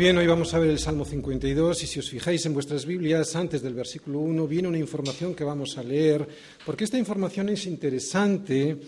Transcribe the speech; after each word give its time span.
Bien, 0.00 0.16
hoy 0.16 0.26
vamos 0.26 0.54
a 0.54 0.58
ver 0.58 0.70
el 0.70 0.78
Salmo 0.78 1.04
52 1.04 1.82
y 1.82 1.86
si 1.86 1.98
os 1.98 2.08
fijáis 2.08 2.46
en 2.46 2.54
vuestras 2.54 2.86
Biblias, 2.86 3.36
antes 3.36 3.60
del 3.60 3.74
versículo 3.74 4.20
1 4.20 4.46
viene 4.46 4.66
una 4.66 4.78
información 4.78 5.34
que 5.34 5.44
vamos 5.44 5.76
a 5.76 5.82
leer, 5.82 6.26
porque 6.64 6.84
esta 6.84 6.96
información 6.96 7.50
es 7.50 7.66
interesante, 7.66 8.78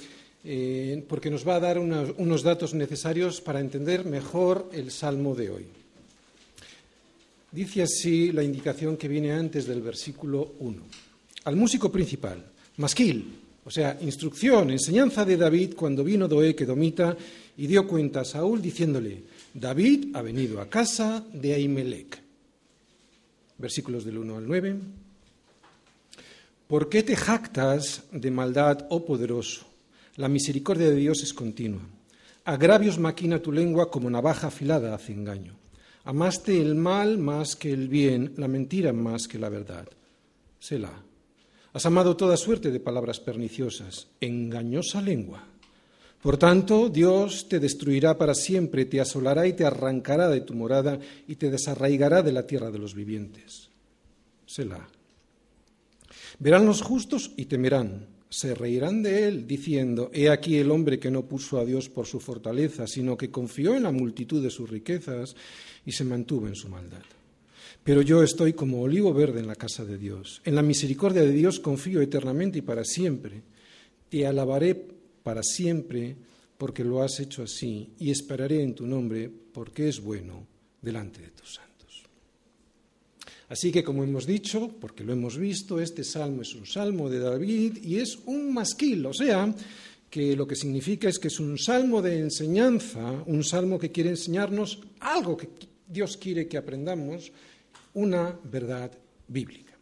eh, 0.43 1.05
porque 1.07 1.29
nos 1.29 1.47
va 1.47 1.57
a 1.57 1.61
dar 1.61 1.79
unos 1.79 2.43
datos 2.43 2.73
necesarios 2.73 3.43
para 3.43 3.61
entender 3.61 4.07
mejor 4.07 4.71
el 4.73 4.91
Salmo 4.91 5.35
de 5.35 5.51
hoy. 5.51 5.67
Dice 7.51 7.83
así 7.83 8.33
la 8.33 8.43
indicación 8.43 8.97
que 8.97 9.07
viene 9.07 9.33
antes 9.33 9.67
del 9.67 9.83
versículo 9.83 10.55
1. 10.61 10.83
Al 11.45 11.57
músico 11.57 11.93
principal, 11.93 12.43
masquil, 12.79 13.39
o 13.67 13.71
sea, 13.71 13.99
instrucción, 14.01 14.71
enseñanza 14.71 15.27
de 15.27 15.37
David 15.37 15.75
cuando 15.77 16.03
vino 16.03 16.27
Doeg, 16.27 16.63
Edomita, 16.63 17.15
y 17.59 17.67
dio 17.67 17.87
cuenta 17.87 18.21
a 18.21 18.25
Saúl 18.25 18.63
diciéndole, 18.63 19.25
David 19.55 20.17
ha 20.17 20.23
venido 20.23 20.61
a 20.61 20.69
casa 20.69 21.25
de 21.33 21.55
Ahimelech. 21.55 22.23
Versículos 23.59 24.05
del 24.05 24.19
1 24.19 24.37
al 24.37 24.47
9. 24.47 24.77
¿Por 26.67 26.89
qué 26.89 27.03
te 27.03 27.17
jactas 27.17 28.05
de 28.13 28.31
maldad, 28.31 28.87
oh 28.89 29.05
poderoso? 29.05 29.67
La 30.17 30.29
misericordia 30.29 30.89
de 30.89 30.97
Dios 30.97 31.23
es 31.23 31.35
continua. 31.35 31.83
Agravios 32.45 32.99
maquina 32.99 33.41
tu 33.41 33.53
lengua 33.53 33.91
como 33.91 34.09
navaja 34.09 34.49
afilada 34.49 34.95
hace 34.95 35.13
engaño. 35.13 35.55
Amaste 36.05 36.61
el 36.61 36.75
mal 36.75 37.19
más 37.19 37.55
que 37.55 37.73
el 37.73 37.89
bien, 37.89 38.33
la 38.37 38.49
mentira 38.49 38.93
más 38.93 39.29
que 39.29 39.39
la 39.39 39.49
verdad. 39.49 39.87
Selah. 40.59 41.03
Has 41.75 41.87
amado 41.87 42.17
toda 42.17 42.37
suerte 42.37 42.71
de 42.71 42.81
palabras 42.81 43.21
perniciosas, 43.21 44.09
engañosa 44.21 45.01
lengua. 45.01 45.52
Por 46.23 46.39
tanto, 46.39 46.89
Dios 46.89 47.49
te 47.49 47.59
destruirá 47.59 48.17
para 48.17 48.33
siempre, 48.33 48.85
te 48.85 49.01
asolará 49.01 49.45
y 49.49 49.55
te 49.55 49.65
arrancará 49.65 50.29
de 50.29 50.43
tu 50.43 50.55
morada 50.55 51.01
y 51.27 51.35
te 51.35 51.51
desarraigará 51.51 52.23
de 52.23 52.31
la 52.31 52.47
tierra 52.47 52.71
de 52.71 52.79
los 52.79 52.95
vivientes. 52.95 53.71
Selah. 54.47 54.89
Verán 56.39 56.65
los 56.65 56.81
justos 56.81 57.33
y 57.37 57.47
temerán, 57.47 58.07
se 58.31 58.55
reirán 58.55 59.03
de 59.03 59.27
él, 59.27 59.49
diciendo, 59.49 60.11
He 60.15 60.31
aquí 60.31 60.59
el 60.59 60.71
hombre 60.71 61.01
que 61.01 61.11
no 61.11 61.25
puso 61.25 61.59
a 61.59 61.65
Dios 61.65 61.89
por 61.89 62.07
su 62.07 62.21
fortaleza, 62.21 62.87
sino 62.87 63.17
que 63.17 63.33
confió 63.33 63.75
en 63.75 63.83
la 63.83 63.91
multitud 63.91 64.41
de 64.41 64.51
sus 64.51 64.71
riquezas 64.71 65.35
y 65.85 65.91
se 65.91 66.05
mantuvo 66.05 66.47
en 66.47 66.55
su 66.55 66.69
maldad. 66.69 67.03
Pero 67.83 68.01
yo 68.01 68.23
estoy 68.23 68.53
como 68.53 68.83
olivo 68.83 69.13
verde 69.13 69.41
en 69.41 69.49
la 69.49 69.57
casa 69.57 69.85
de 69.85 69.99
Dios. 69.99 70.41
En 70.45 70.55
la 70.55 70.63
misericordia 70.63 71.23
de 71.23 71.33
Dios 71.33 71.59
confío 71.59 72.01
eternamente 72.01 72.59
y 72.59 72.63
para 72.63 72.85
siempre. 72.85 73.43
Te 74.09 74.25
alabaré 74.25 75.02
para 75.23 75.43
siempre 75.43 76.17
porque 76.59 76.85
lo 76.85 77.03
has 77.03 77.19
hecho 77.21 77.43
así 77.43 77.91
y 77.99 78.11
esperaré 78.11 78.63
en 78.63 78.75
tu 78.75 78.87
nombre 78.87 79.29
porque 79.29 79.89
es 79.89 80.01
bueno 80.01 80.47
delante 80.81 81.21
de 81.21 81.31
tus 81.31 81.55
santos. 81.55 82.05
Así 83.49 83.71
que, 83.71 83.85
como 83.85 84.03
hemos 84.03 84.27
dicho, 84.27 84.75
porque 84.81 85.05
lo 85.05 85.13
hemos 85.13 85.37
visto, 85.37 85.81
este 85.81 86.05
salmo 86.05 86.43
es 86.43 86.55
un 86.55 86.65
salmo 86.65 87.11
de 87.11 87.19
David 87.19 87.79
y 87.83 87.97
es 87.97 88.19
un 88.27 88.55
masquil, 88.55 89.05
o 89.05 89.13
sea, 89.13 89.55
que 90.09 90.37
lo 90.37 90.47
que 90.47 90.57
significa 90.57 91.09
es 91.09 91.19
que 91.19 91.29
es 91.29 91.41
un 91.41 91.59
salmo 91.59 92.01
de 92.01 92.19
enseñanza, 92.19 93.25
un 93.27 93.43
salmo 93.43 93.79
que 93.79 93.91
quiere 93.91 94.11
enseñarnos 94.11 94.79
algo 95.01 95.37
que 95.37 95.49
Dios 95.87 96.17
quiere 96.17 96.49
que 96.49 96.57
aprendamos, 96.57 97.33
una 97.95 98.39
verdad 98.45 98.91
bíblica. 99.29 99.77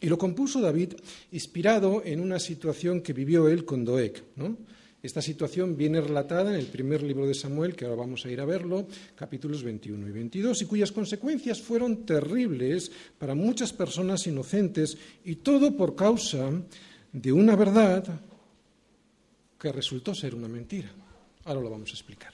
Y 0.00 0.08
lo 0.08 0.18
compuso 0.18 0.60
David 0.60 0.94
inspirado 1.30 2.02
en 2.04 2.20
una 2.20 2.40
situación 2.40 3.02
que 3.02 3.12
vivió 3.12 3.48
él 3.48 3.64
con 3.64 3.84
Doeg. 3.84 4.22
¿no? 4.34 4.56
Esta 5.02 5.20
situación 5.20 5.76
viene 5.76 6.00
relatada 6.00 6.54
en 6.54 6.60
el 6.60 6.66
primer 6.66 7.02
libro 7.02 7.26
de 7.26 7.34
Samuel, 7.34 7.74
que 7.74 7.84
ahora 7.84 7.96
vamos 7.96 8.24
a 8.24 8.30
ir 8.30 8.40
a 8.40 8.44
verlo, 8.44 8.86
capítulos 9.16 9.64
21 9.64 10.06
y 10.06 10.12
22, 10.12 10.62
y 10.62 10.66
cuyas 10.66 10.92
consecuencias 10.92 11.60
fueron 11.60 12.06
terribles 12.06 12.92
para 13.18 13.34
muchas 13.34 13.72
personas 13.72 14.24
inocentes, 14.28 14.96
y 15.24 15.36
todo 15.36 15.76
por 15.76 15.96
causa 15.96 16.52
de 17.12 17.32
una 17.32 17.56
verdad 17.56 18.04
que 19.58 19.72
resultó 19.72 20.14
ser 20.14 20.36
una 20.36 20.46
mentira. 20.46 20.92
Ahora 21.46 21.60
lo 21.60 21.70
vamos 21.70 21.90
a 21.90 21.94
explicar. 21.94 22.32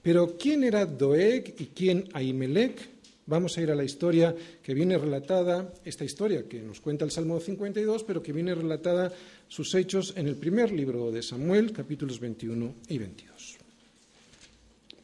Pero 0.00 0.38
¿quién 0.38 0.64
era 0.64 0.86
Doeg 0.86 1.54
y 1.58 1.66
quién 1.66 2.08
Ahimelech? 2.14 3.01
Vamos 3.26 3.56
a 3.56 3.62
ir 3.62 3.70
a 3.70 3.76
la 3.76 3.84
historia 3.84 4.34
que 4.62 4.74
viene 4.74 4.98
relatada, 4.98 5.72
esta 5.84 6.04
historia 6.04 6.48
que 6.48 6.60
nos 6.60 6.80
cuenta 6.80 7.04
el 7.04 7.12
Salmo 7.12 7.38
52, 7.38 8.02
pero 8.02 8.22
que 8.22 8.32
viene 8.32 8.54
relatada 8.54 9.12
sus 9.46 9.74
hechos 9.74 10.14
en 10.16 10.26
el 10.26 10.34
primer 10.34 10.72
libro 10.72 11.12
de 11.12 11.22
Samuel, 11.22 11.72
capítulos 11.72 12.18
21 12.18 12.74
y 12.88 12.98
22. 12.98 13.56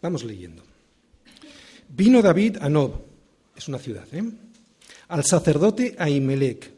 Vamos 0.02 0.24
leyendo. 0.24 0.62
Vino 1.88 2.20
David 2.20 2.56
a 2.60 2.68
Nob, 2.68 2.92
es 3.56 3.68
una 3.68 3.78
ciudad, 3.78 4.06
¿eh? 4.12 4.24
al 5.08 5.24
sacerdote 5.24 5.94
Ahimelech, 5.98 6.72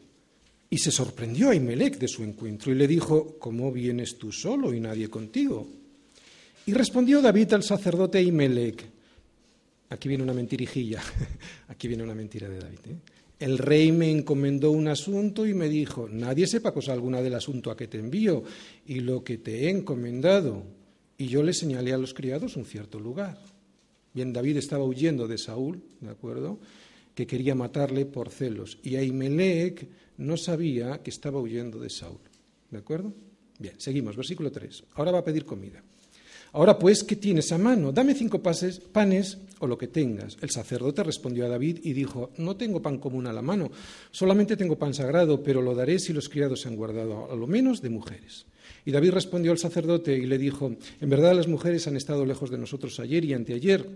y 0.69 0.77
se 0.77 0.91
sorprendió 0.91 1.49
Ahimelech 1.49 1.97
de 1.97 2.07
su 2.07 2.23
encuentro 2.23 2.71
y 2.71 2.75
le 2.75 2.87
dijo, 2.87 3.35
¿cómo 3.39 3.71
vienes 3.71 4.17
tú 4.17 4.31
solo 4.31 4.73
y 4.73 4.79
nadie 4.79 5.09
contigo? 5.09 5.67
Y 6.65 6.73
respondió 6.73 7.21
David 7.21 7.53
al 7.53 7.63
sacerdote 7.63 8.19
Ahimelech, 8.19 8.85
Aquí 9.91 10.07
viene 10.07 10.23
una 10.23 10.33
mentirijilla, 10.33 11.01
aquí 11.67 11.89
viene 11.89 12.03
una 12.03 12.15
mentira 12.15 12.47
de 12.47 12.59
David. 12.59 12.79
¿eh? 12.87 12.95
El 13.39 13.57
rey 13.57 13.91
me 13.91 14.09
encomendó 14.09 14.71
un 14.71 14.87
asunto 14.87 15.45
y 15.45 15.53
me 15.53 15.67
dijo, 15.67 16.07
nadie 16.07 16.47
sepa 16.47 16.73
cosa 16.73 16.93
alguna 16.93 17.21
del 17.21 17.35
asunto 17.35 17.69
a 17.69 17.75
que 17.75 17.87
te 17.87 17.99
envío 17.99 18.41
y 18.85 19.01
lo 19.01 19.21
que 19.21 19.37
te 19.37 19.65
he 19.65 19.69
encomendado. 19.69 20.63
Y 21.17 21.27
yo 21.27 21.43
le 21.43 21.53
señalé 21.53 21.91
a 21.91 21.97
los 21.97 22.13
criados 22.13 22.55
un 22.55 22.63
cierto 22.63 23.01
lugar. 23.01 23.37
Bien, 24.13 24.31
David 24.31 24.57
estaba 24.57 24.85
huyendo 24.85 25.27
de 25.27 25.37
Saúl, 25.37 25.83
¿de 25.99 26.09
acuerdo? 26.09 26.59
Que 27.13 27.27
quería 27.27 27.53
matarle 27.53 28.05
por 28.05 28.29
celos. 28.29 28.79
Y 28.83 28.95
Ahimelech 28.95 29.89
no 30.17 30.37
sabía 30.37 31.03
que 31.03 31.09
estaba 31.09 31.41
huyendo 31.41 31.79
de 31.79 31.89
Saúl, 31.89 32.21
¿de 32.69 32.77
acuerdo? 32.77 33.13
Bien, 33.59 33.75
seguimos, 33.77 34.15
versículo 34.15 34.51
3. 34.53 34.85
Ahora 34.93 35.11
va 35.11 35.19
a 35.19 35.25
pedir 35.25 35.43
comida. 35.43 35.83
Ahora 36.53 36.77
pues, 36.77 37.03
¿qué 37.05 37.15
tienes 37.15 37.51
a 37.53 37.57
mano? 37.57 37.93
Dame 37.93 38.13
cinco 38.13 38.41
panes 38.41 39.37
o 39.59 39.67
lo 39.67 39.77
que 39.77 39.87
tengas. 39.87 40.37
El 40.41 40.49
sacerdote 40.49 41.01
respondió 41.03 41.45
a 41.45 41.49
David 41.49 41.79
y 41.83 41.93
dijo, 41.93 42.31
no 42.37 42.57
tengo 42.57 42.81
pan 42.81 42.97
común 42.97 43.27
a 43.27 43.33
la 43.33 43.41
mano, 43.41 43.71
solamente 44.11 44.57
tengo 44.57 44.77
pan 44.77 44.93
sagrado, 44.93 45.41
pero 45.41 45.61
lo 45.61 45.73
daré 45.75 45.97
si 45.97 46.11
los 46.11 46.27
criados 46.27 46.61
se 46.61 46.67
han 46.67 46.75
guardado, 46.75 47.31
a 47.31 47.35
lo 47.35 47.47
menos 47.47 47.81
de 47.81 47.89
mujeres. 47.89 48.45
Y 48.83 48.91
David 48.91 49.11
respondió 49.11 49.51
al 49.51 49.59
sacerdote 49.59 50.17
y 50.17 50.25
le 50.25 50.37
dijo, 50.37 50.75
en 50.99 51.09
verdad 51.09 51.35
las 51.35 51.47
mujeres 51.47 51.87
han 51.87 51.95
estado 51.95 52.25
lejos 52.25 52.49
de 52.49 52.57
nosotros 52.57 52.99
ayer 52.99 53.23
y 53.23 53.33
anteayer. 53.33 53.87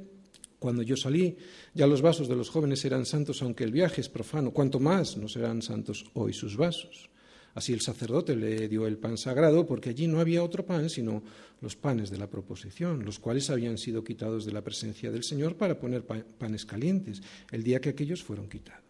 Cuando 0.59 0.81
yo 0.81 0.95
salí, 0.95 1.35
ya 1.73 1.87
los 1.87 2.01
vasos 2.01 2.29
de 2.29 2.35
los 2.35 2.49
jóvenes 2.49 2.85
eran 2.85 3.05
santos, 3.05 3.41
aunque 3.41 3.65
el 3.65 3.71
viaje 3.71 3.99
es 3.99 4.09
profano. 4.09 4.51
Cuanto 4.51 4.79
más 4.79 5.17
no 5.17 5.27
serán 5.27 5.61
santos 5.61 6.05
hoy 6.13 6.33
sus 6.33 6.55
vasos. 6.55 7.09
Así 7.55 7.71
el 7.71 7.79
sacerdote 7.79 8.35
le 8.35 8.67
dio 8.67 8.85
el 8.85 8.97
pan 8.97 9.17
sagrado 9.17 9.65
porque 9.65 9.89
allí 9.89 10.07
no 10.07 10.19
había 10.19 10.43
otro 10.43 10.65
pan 10.65 10.89
sino 10.89 11.23
los 11.61 11.77
panes 11.77 12.09
de 12.09 12.17
la 12.17 12.29
proposición, 12.29 13.05
los 13.05 13.17
cuales 13.17 13.49
habían 13.49 13.77
sido 13.77 14.03
quitados 14.03 14.45
de 14.45 14.51
la 14.51 14.61
presencia 14.61 15.09
del 15.09 15.23
Señor 15.23 15.55
para 15.55 15.79
poner 15.79 16.03
panes 16.03 16.65
calientes 16.65 17.21
el 17.51 17.63
día 17.63 17.79
que 17.79 17.89
aquellos 17.89 18.21
fueron 18.21 18.49
quitados. 18.49 18.83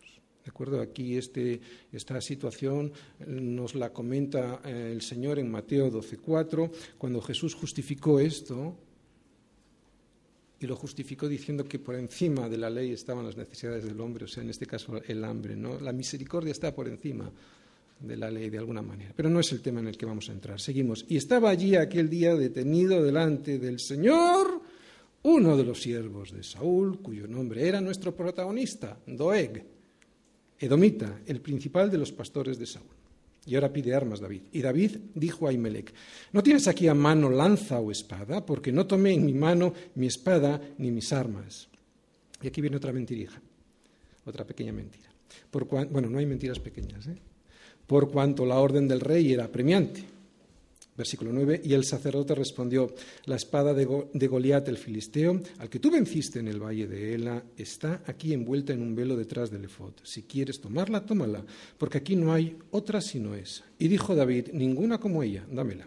¿De 0.43 0.49
acuerdo? 0.49 0.81
Aquí 0.81 1.15
este, 1.15 1.61
esta 1.91 2.19
situación 2.21 2.91
nos 3.27 3.75
la 3.75 3.93
comenta 3.93 4.61
eh, 4.65 4.91
el 4.91 5.01
Señor 5.01 5.39
en 5.39 5.49
Mateo 5.49 5.91
12.4, 5.91 6.71
cuando 6.97 7.21
Jesús 7.21 7.55
justificó 7.55 8.19
esto, 8.19 8.77
y 10.59 10.67
lo 10.67 10.75
justificó 10.75 11.27
diciendo 11.27 11.65
que 11.65 11.79
por 11.79 11.95
encima 11.95 12.47
de 12.47 12.57
la 12.57 12.69
ley 12.69 12.91
estaban 12.91 13.25
las 13.25 13.37
necesidades 13.37 13.85
del 13.85 13.99
hombre, 13.99 14.25
o 14.25 14.27
sea, 14.27 14.43
en 14.43 14.49
este 14.49 14.65
caso 14.65 15.01
el 15.07 15.23
hambre, 15.23 15.55
¿no? 15.55 15.79
La 15.79 15.91
misericordia 15.91 16.51
está 16.51 16.73
por 16.73 16.87
encima 16.87 17.31
de 17.99 18.17
la 18.17 18.29
ley 18.29 18.49
de 18.49 18.57
alguna 18.57 18.81
manera. 18.81 19.13
Pero 19.15 19.29
no 19.29 19.39
es 19.39 19.51
el 19.51 19.61
tema 19.61 19.79
en 19.79 19.87
el 19.87 19.97
que 19.97 20.05
vamos 20.05 20.29
a 20.29 20.33
entrar. 20.33 20.59
Seguimos. 20.59 21.05
Y 21.07 21.17
estaba 21.17 21.49
allí 21.49 21.75
aquel 21.75 22.09
día 22.09 22.35
detenido 22.35 23.01
delante 23.03 23.59
del 23.59 23.79
Señor 23.79 24.61
uno 25.25 25.57
de 25.57 25.63
los 25.63 25.81
siervos 25.81 26.31
de 26.31 26.43
Saúl, 26.43 27.01
cuyo 27.01 27.27
nombre 27.27 27.67
era 27.67 27.81
nuestro 27.81 28.15
protagonista, 28.15 28.99
Doeg, 29.07 29.65
Edomita, 30.59 31.21
el 31.25 31.41
principal 31.41 31.89
de 31.89 31.97
los 31.97 32.11
pastores 32.11 32.59
de 32.59 32.67
Saúl. 32.67 32.93
Y 33.47 33.55
ahora 33.55 33.73
pide 33.73 33.95
armas 33.95 34.19
David. 34.19 34.43
Y 34.51 34.61
David 34.61 34.97
dijo 35.15 35.47
a 35.47 35.53
Imelec, 35.53 35.93
¿no 36.31 36.43
tienes 36.43 36.67
aquí 36.67 36.87
a 36.87 36.93
mano 36.93 37.29
lanza 37.29 37.79
o 37.79 37.91
espada? 37.91 38.45
Porque 38.45 38.71
no 38.71 38.85
tomé 38.85 39.13
en 39.13 39.25
mi 39.25 39.33
mano 39.33 39.73
mi 39.95 40.05
espada 40.05 40.61
ni 40.77 40.91
mis 40.91 41.11
armas. 41.11 41.69
Y 42.41 42.47
aquí 42.47 42.61
viene 42.61 42.77
otra 42.77 42.93
mentirija, 42.93 43.41
otra 44.25 44.45
pequeña 44.45 44.73
mentira. 44.73 45.09
Por 45.49 45.65
bueno, 45.65 46.07
no 46.07 46.19
hay 46.19 46.27
mentiras 46.27 46.59
pequeñas, 46.59 47.07
¿eh? 47.07 47.15
Por 47.87 48.11
cuanto 48.11 48.45
la 48.45 48.59
orden 48.59 48.87
del 48.87 48.99
rey 48.99 49.33
era 49.33 49.51
premiante. 49.51 50.15
Versículo 50.97 51.33
9, 51.33 51.61
y 51.65 51.73
el 51.73 51.83
sacerdote 51.83 52.35
respondió, 52.35 52.95
la 53.25 53.35
espada 53.35 53.73
de, 53.73 54.27
Goliat 54.27 54.69
el 54.69 54.77
filisteo, 54.77 55.41
al 55.57 55.69
que 55.69 55.79
tú 55.79 55.91
venciste 55.91 56.39
en 56.39 56.47
el 56.47 56.63
valle 56.63 56.87
de 56.87 57.13
Ela, 57.13 57.43
está 57.57 58.01
aquí 58.05 58.31
envuelta 58.31 58.71
en 58.71 58.81
un 58.81 58.95
velo 58.95 59.17
detrás 59.17 59.51
del 59.51 59.65
efod. 59.65 59.91
Si 60.03 60.23
quieres 60.23 60.61
tomarla, 60.61 61.05
tómala, 61.05 61.43
porque 61.77 61.97
aquí 61.97 62.15
no 62.15 62.31
hay 62.31 62.57
otra 62.71 63.01
sino 63.01 63.35
esa. 63.35 63.65
Y 63.77 63.89
dijo 63.89 64.15
David, 64.15 64.51
ninguna 64.53 64.97
como 64.97 65.21
ella, 65.21 65.45
dámela. 65.51 65.85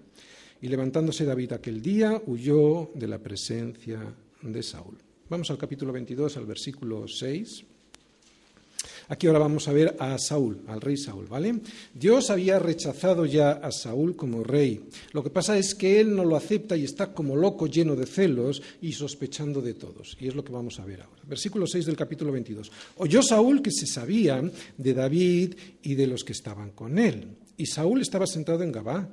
Y 0.61 0.69
levantándose 0.69 1.25
David 1.25 1.53
aquel 1.53 1.81
día, 1.81 2.21
huyó 2.27 2.91
de 2.95 3.09
la 3.09 3.19
presencia 3.19 4.15
de 4.43 4.63
Saúl. 4.63 4.99
Vamos 5.31 5.51
al 5.51 5.57
capítulo 5.57 5.91
22, 5.91 6.37
al 6.37 6.45
versículo 6.45 7.09
6. 7.09 7.65
Aquí 9.09 9.27
ahora 9.27 9.39
vamos 9.39 9.67
a 9.69 9.73
ver 9.73 9.97
a 9.99 10.19
Saúl, 10.19 10.61
al 10.67 10.83
rey 10.83 10.99
Saúl, 10.99 11.27
¿vale? 11.27 11.61
Dios 11.95 12.29
había 12.29 12.59
rechazado 12.59 13.25
ya 13.25 13.53
a 13.53 13.73
Saúl 13.73 14.17
como 14.17 14.45
rey. 14.45 14.85
Lo 15.13 15.23
que 15.23 15.31
pasa 15.31 15.57
es 15.57 15.75
que 15.75 15.99
él 15.99 16.15
no 16.15 16.25
lo 16.25 16.37
acepta 16.37 16.77
y 16.77 16.85
está 16.85 17.15
como 17.15 17.35
loco, 17.35 17.67
lleno 17.67 17.97
de 17.97 18.05
celos 18.05 18.63
y 18.83 18.93
sospechando 18.93 19.63
de 19.63 19.75
todos. 19.75 20.17
Y 20.21 20.29
es 20.29 20.35
lo 20.35 20.45
que 20.45 20.53
vamos 20.53 20.79
a 20.79 20.85
ver 20.85 21.01
ahora. 21.01 21.23
Versículo 21.27 21.67
6 21.67 21.87
del 21.87 21.97
capítulo 21.97 22.33
22. 22.33 22.71
Oyó 22.99 23.23
Saúl 23.23 23.63
que 23.63 23.71
se 23.71 23.87
sabía 23.87 24.43
de 24.77 24.95
David 24.95 25.55
y 25.83 25.95
de 25.95 26.07
los 26.07 26.23
que 26.23 26.33
estaban 26.33 26.73
con 26.73 26.99
él. 26.99 27.29
Y 27.57 27.67
Saúl 27.67 28.03
estaba 28.03 28.27
sentado 28.27 28.63
en 28.63 28.73
Gabá 28.73 29.09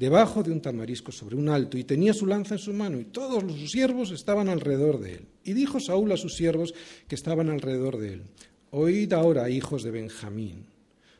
debajo 0.00 0.42
de 0.42 0.50
un 0.50 0.62
tamarisco 0.62 1.12
sobre 1.12 1.36
un 1.36 1.50
alto, 1.50 1.76
y 1.76 1.84
tenía 1.84 2.14
su 2.14 2.26
lanza 2.26 2.54
en 2.54 2.58
su 2.58 2.72
mano, 2.72 2.98
y 2.98 3.04
todos 3.04 3.42
sus 3.42 3.70
siervos 3.70 4.10
estaban 4.12 4.48
alrededor 4.48 4.98
de 4.98 5.16
él. 5.16 5.26
Y 5.44 5.52
dijo 5.52 5.78
Saúl 5.78 6.10
a 6.12 6.16
sus 6.16 6.36
siervos 6.36 6.72
que 7.06 7.14
estaban 7.14 7.50
alrededor 7.50 7.98
de 7.98 8.14
él, 8.14 8.22
Oíd 8.72 9.12
ahora, 9.12 9.50
hijos 9.50 9.82
de 9.82 9.90
Benjamín. 9.90 10.64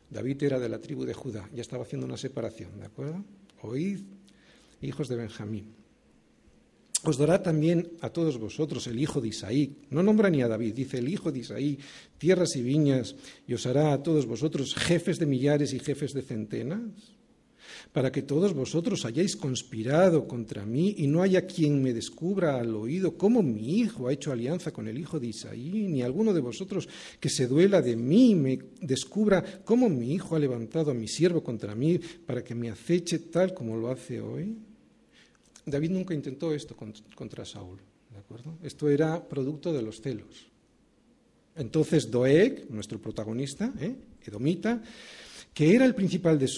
David 0.09 0.43
era 0.43 0.59
de 0.59 0.69
la 0.69 0.79
tribu 0.79 1.05
de 1.05 1.15
Judá, 1.15 1.49
ya 1.55 1.63
estaba 1.63 1.85
haciendo 1.85 2.07
una 2.07 2.17
separación, 2.17 2.79
¿de 2.79 2.87
acuerdo? 2.87 3.25
Oíd, 3.63 4.01
hijos 4.81 5.09
de 5.09 5.17
Benjamín. 5.17 5.75
Os 7.05 7.17
dará 7.17 7.43
también 7.43 7.93
a 8.03 8.11
todos 8.11 8.39
vosotros 8.39 8.87
el 8.87 9.01
hijo 9.01 9.21
de 9.21 9.29
Isaí. 9.29 9.77
No 9.89 10.03
nombra 10.03 10.29
ni 10.29 10.43
a 10.43 10.49
David, 10.49 10.75
dice 10.75 10.99
el 10.99 11.09
hijo 11.09 11.33
de 11.33 11.39
Isaí, 11.41 11.79
tierras 12.19 12.57
y 12.57 12.63
viñas, 12.63 13.17
y 13.47 13.55
os 13.55 13.65
hará 13.67 13.93
a 13.93 14.03
todos 14.03 14.27
vosotros 14.27 14.75
jefes 14.75 15.19
de 15.19 15.27
millares 15.27 15.73
y 15.73 15.79
jefes 15.79 16.13
de 16.13 16.23
centenas 16.23 16.81
para 17.93 18.11
que 18.13 18.23
todos 18.23 18.55
vosotros 18.55 19.05
hayáis 19.05 19.37
conspirado 19.37 20.27
contra 20.27 20.65
mí 20.65 20.95
y 20.99 21.07
no 21.07 21.23
haya 21.23 21.47
quien 21.47 21.83
me 21.83 21.93
descubra 21.93 22.59
al 22.59 22.75
oído 22.75 23.17
cómo 23.17 23.43
mi 23.43 23.79
hijo 23.79 24.09
ha 24.09 24.13
hecho 24.13 24.33
alianza 24.33 24.73
con 24.73 24.89
el 24.89 24.99
hijo 24.99 25.19
de 25.19 25.29
Isaí, 25.29 25.89
ni 25.89 26.03
alguno 26.03 26.33
de 26.33 26.41
vosotros 26.41 26.89
que 27.19 27.29
se 27.29 27.47
duela 27.47 27.83
de 27.83 27.97
mí 27.97 28.35
me 28.35 28.59
descubra 28.81 29.63
cómo 29.65 29.89
mi 29.89 30.13
hijo 30.15 30.37
ha 30.37 30.39
levantado 30.39 30.91
a 30.91 30.95
mi 30.95 31.09
siervo 31.09 31.43
contra 31.43 31.75
mí 31.75 31.99
para 32.27 32.43
que 32.45 32.55
me 32.55 32.71
aceche 32.71 33.19
tal 33.19 33.55
como 33.55 33.77
lo 33.77 33.91
hace 33.91 34.21
hoy. 34.21 34.57
David 35.67 35.91
nunca 35.91 36.15
intentó 36.15 36.55
esto 36.55 36.77
contra 37.15 37.45
Saúl, 37.45 37.79
¿de 38.11 38.19
acuerdo? 38.19 38.59
Esto 38.63 38.89
era 38.89 39.23
producto 39.29 39.73
de 39.73 39.83
los 39.83 40.01
celos. 40.01 40.51
Entonces 41.57 42.11
Doeg, 42.11 42.71
nuestro 42.71 43.01
protagonista, 43.01 43.73
¿eh? 43.81 43.95
Edomita, 44.25 44.83
que 45.55 45.75
era 45.75 45.85
el 45.85 45.95
principal 45.95 46.39
de, 46.39 46.49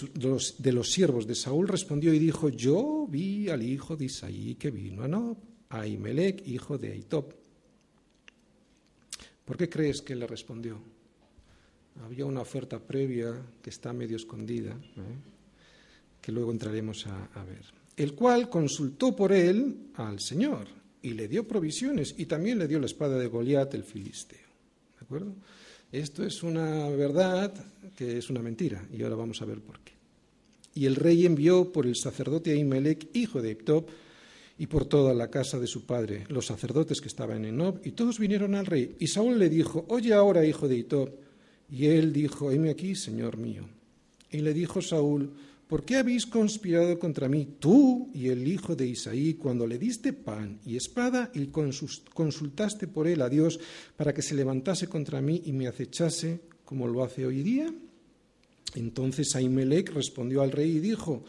los, 0.72 0.92
siervos 0.92 1.26
de 1.26 1.34
Saúl, 1.34 1.68
respondió 1.68 2.12
y 2.12 2.18
dijo, 2.18 2.48
yo 2.50 3.06
vi 3.08 3.48
al 3.48 3.62
hijo 3.62 3.96
de 3.96 4.04
Isaí 4.06 4.54
que 4.56 4.70
vino 4.70 5.02
a 5.02 5.08
Nob, 5.08 5.36
a 5.70 5.80
Ahimelech, 5.80 6.46
hijo 6.46 6.78
de 6.78 6.92
Aitop. 6.92 7.32
¿Por 9.44 9.56
qué 9.56 9.68
crees 9.68 10.02
que 10.02 10.14
le 10.14 10.26
respondió? 10.26 10.78
Había 12.04 12.26
una 12.26 12.40
oferta 12.40 12.78
previa 12.78 13.34
que 13.62 13.70
está 13.70 13.92
medio 13.92 14.16
escondida, 14.16 14.76
que 16.20 16.32
luego 16.32 16.52
entraremos 16.52 17.06
a, 17.06 17.24
a 17.34 17.44
ver. 17.44 17.64
El 17.96 18.14
cual 18.14 18.48
consultó 18.48 19.14
por 19.14 19.32
él 19.32 19.90
al 19.94 20.20
Señor 20.20 20.68
y 21.02 21.10
le 21.10 21.28
dio 21.28 21.46
provisiones 21.46 22.14
y 22.16 22.26
también 22.26 22.58
le 22.58 22.68
dio 22.68 22.78
la 22.78 22.86
espada 22.86 23.18
de 23.18 23.26
Goliat 23.26 23.74
el 23.74 23.84
filisteo. 23.84 24.48
¿De 24.98 25.04
acuerdo? 25.04 25.34
Esto 25.92 26.24
es 26.24 26.42
una 26.42 26.88
verdad 26.88 27.52
que 27.94 28.16
es 28.16 28.30
una 28.30 28.40
mentira, 28.40 28.82
y 28.90 29.02
ahora 29.02 29.14
vamos 29.14 29.42
a 29.42 29.44
ver 29.44 29.60
por 29.60 29.78
qué. 29.80 29.92
Y 30.74 30.86
el 30.86 30.96
rey 30.96 31.26
envió 31.26 31.70
por 31.70 31.86
el 31.86 31.96
sacerdote 31.96 32.52
Ahimelech, 32.52 33.08
hijo 33.12 33.42
de 33.42 33.50
Iptop, 33.50 33.90
y 34.58 34.66
por 34.68 34.86
toda 34.86 35.12
la 35.12 35.28
casa 35.28 35.58
de 35.58 35.66
su 35.66 35.84
padre, 35.84 36.24
los 36.28 36.46
sacerdotes 36.46 37.00
que 37.00 37.08
estaban 37.08 37.44
en 37.44 37.58
Nob, 37.58 37.80
y 37.84 37.92
todos 37.92 38.18
vinieron 38.18 38.54
al 38.54 38.64
rey. 38.64 38.96
Y 39.00 39.08
Saúl 39.08 39.38
le 39.38 39.50
dijo, 39.50 39.84
oye 39.88 40.14
ahora, 40.14 40.46
hijo 40.46 40.66
de 40.66 40.76
Itob. 40.76 41.10
Y 41.70 41.86
él 41.86 42.12
dijo, 42.12 42.50
heme 42.50 42.70
aquí, 42.70 42.94
señor 42.94 43.36
mío. 43.36 43.68
Y 44.30 44.38
le 44.38 44.54
dijo 44.54 44.80
Saúl, 44.80 45.30
¿Por 45.68 45.84
qué 45.84 45.96
habéis 45.96 46.26
conspirado 46.26 46.98
contra 46.98 47.28
mí, 47.28 47.56
tú 47.58 48.10
y 48.12 48.28
el 48.28 48.46
hijo 48.46 48.76
de 48.76 48.86
Isaí, 48.86 49.34
cuando 49.34 49.66
le 49.66 49.78
diste 49.78 50.12
pan 50.12 50.60
y 50.66 50.76
espada 50.76 51.30
y 51.34 51.46
consultaste 51.46 52.88
por 52.88 53.06
él 53.06 53.22
a 53.22 53.28
Dios 53.28 53.58
para 53.96 54.12
que 54.12 54.20
se 54.22 54.34
levantase 54.34 54.86
contra 54.86 55.22
mí 55.22 55.42
y 55.46 55.52
me 55.52 55.68
acechase 55.68 56.40
como 56.64 56.86
lo 56.86 57.02
hace 57.02 57.24
hoy 57.24 57.42
día? 57.42 57.72
Entonces 58.74 59.34
Ahimelech 59.34 59.90
respondió 59.92 60.42
al 60.42 60.52
rey 60.52 60.76
y 60.76 60.80
dijo, 60.80 61.24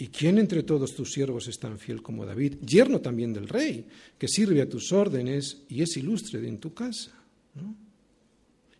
¿Y 0.00 0.08
quién 0.08 0.38
entre 0.38 0.62
todos 0.62 0.94
tus 0.94 1.12
siervos 1.12 1.48
es 1.48 1.58
tan 1.58 1.76
fiel 1.76 2.02
como 2.02 2.24
David, 2.24 2.58
yerno 2.64 3.00
también 3.00 3.32
del 3.32 3.48
rey, 3.48 3.84
que 4.16 4.28
sirve 4.28 4.62
a 4.62 4.68
tus 4.68 4.92
órdenes 4.92 5.62
y 5.68 5.82
es 5.82 5.96
ilustre 5.96 6.46
en 6.46 6.58
tu 6.58 6.72
casa? 6.72 7.10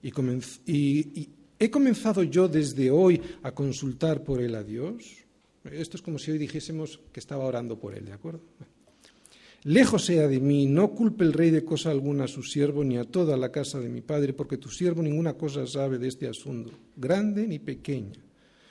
Y, 0.00 0.12
y, 0.66 1.28
¿He 1.58 1.70
comenzado 1.70 2.22
yo 2.22 2.48
desde 2.48 2.90
hoy 2.90 3.20
a 3.42 3.52
consultar 3.52 4.22
por 4.22 4.40
él 4.40 4.54
a 4.54 4.62
Dios? 4.62 5.24
Esto 5.64 5.96
es 5.96 6.02
como 6.02 6.18
si 6.18 6.30
hoy 6.30 6.38
dijésemos 6.38 7.00
que 7.12 7.18
estaba 7.18 7.44
orando 7.44 7.78
por 7.78 7.94
él, 7.94 8.04
¿de 8.04 8.12
acuerdo? 8.12 8.40
Lejos 9.64 10.04
sea 10.04 10.28
de 10.28 10.38
mí, 10.38 10.66
no 10.66 10.92
culpe 10.92 11.24
el 11.24 11.32
rey 11.32 11.50
de 11.50 11.64
cosa 11.64 11.90
alguna 11.90 12.24
a 12.24 12.28
su 12.28 12.44
siervo 12.44 12.84
ni 12.84 12.96
a 12.96 13.04
toda 13.04 13.36
la 13.36 13.50
casa 13.50 13.80
de 13.80 13.88
mi 13.88 14.02
padre, 14.02 14.32
porque 14.32 14.56
tu 14.56 14.68
siervo 14.68 15.02
ninguna 15.02 15.34
cosa 15.34 15.66
sabe 15.66 15.98
de 15.98 16.06
este 16.06 16.28
asunto, 16.28 16.72
grande 16.96 17.46
ni 17.48 17.58
pequeña. 17.58 18.20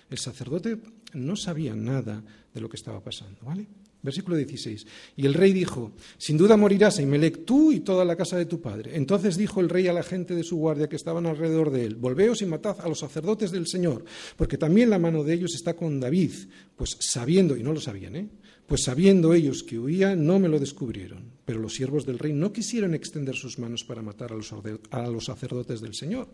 El 0.10 0.18
sacerdote 0.18 0.78
no 1.14 1.36
sabía 1.36 1.76
nada 1.76 2.24
de 2.54 2.62
lo 2.62 2.70
que 2.70 2.78
estaba 2.78 3.02
pasando, 3.04 3.42
¿vale? 3.44 3.68
Versículo 4.08 4.38
16. 4.38 4.88
Y 5.18 5.26
el 5.26 5.34
rey 5.34 5.52
dijo, 5.52 5.92
sin 6.18 6.38
duda 6.38 6.56
morirás, 6.56 6.98
Imelec, 6.98 7.44
tú 7.44 7.74
y 7.74 7.82
toda 7.82 8.06
la 8.06 8.16
casa 8.16 8.38
de 8.38 8.46
tu 8.46 8.62
padre. 8.62 8.96
Entonces 8.96 9.36
dijo 9.36 9.60
el 9.60 9.68
rey 9.68 9.88
a 9.88 9.92
la 9.92 10.02
gente 10.02 10.34
de 10.34 10.46
su 10.46 10.56
guardia 10.56 10.88
que 10.88 10.96
estaban 10.96 11.26
alrededor 11.26 11.72
de 11.72 11.84
él, 11.84 11.96
volveos 11.96 12.42
y 12.42 12.46
matad 12.46 12.78
a 12.80 12.88
los 12.88 13.00
sacerdotes 13.00 13.52
del 13.52 13.68
Señor, 13.68 14.06
porque 14.38 14.58
también 14.58 14.90
la 14.90 14.98
mano 14.98 15.26
de 15.26 15.34
ellos 15.34 15.56
está 15.56 15.76
con 15.76 16.00
David, 16.00 16.32
pues 16.78 16.96
sabiendo, 17.02 17.58
y 17.58 17.64
no 17.64 17.74
lo 17.74 17.82
sabían, 17.82 18.16
¿eh? 18.16 18.30
pues 18.66 18.86
sabiendo 18.86 19.34
ellos 19.34 19.62
que 19.64 19.78
huía, 19.78 20.16
no 20.16 20.40
me 20.40 20.48
lo 20.48 20.58
descubrieron. 20.58 21.34
Pero 21.44 21.60
los 21.60 21.74
siervos 21.74 22.06
del 22.06 22.18
rey 22.18 22.32
no 22.32 22.54
quisieron 22.54 22.94
extender 22.94 23.36
sus 23.36 23.60
manos 23.60 23.84
para 23.84 24.02
matar 24.02 24.32
a 24.32 24.36
los, 24.36 24.54
a 24.92 25.08
los 25.08 25.26
sacerdotes 25.26 25.82
del 25.82 25.96
Señor. 25.96 26.30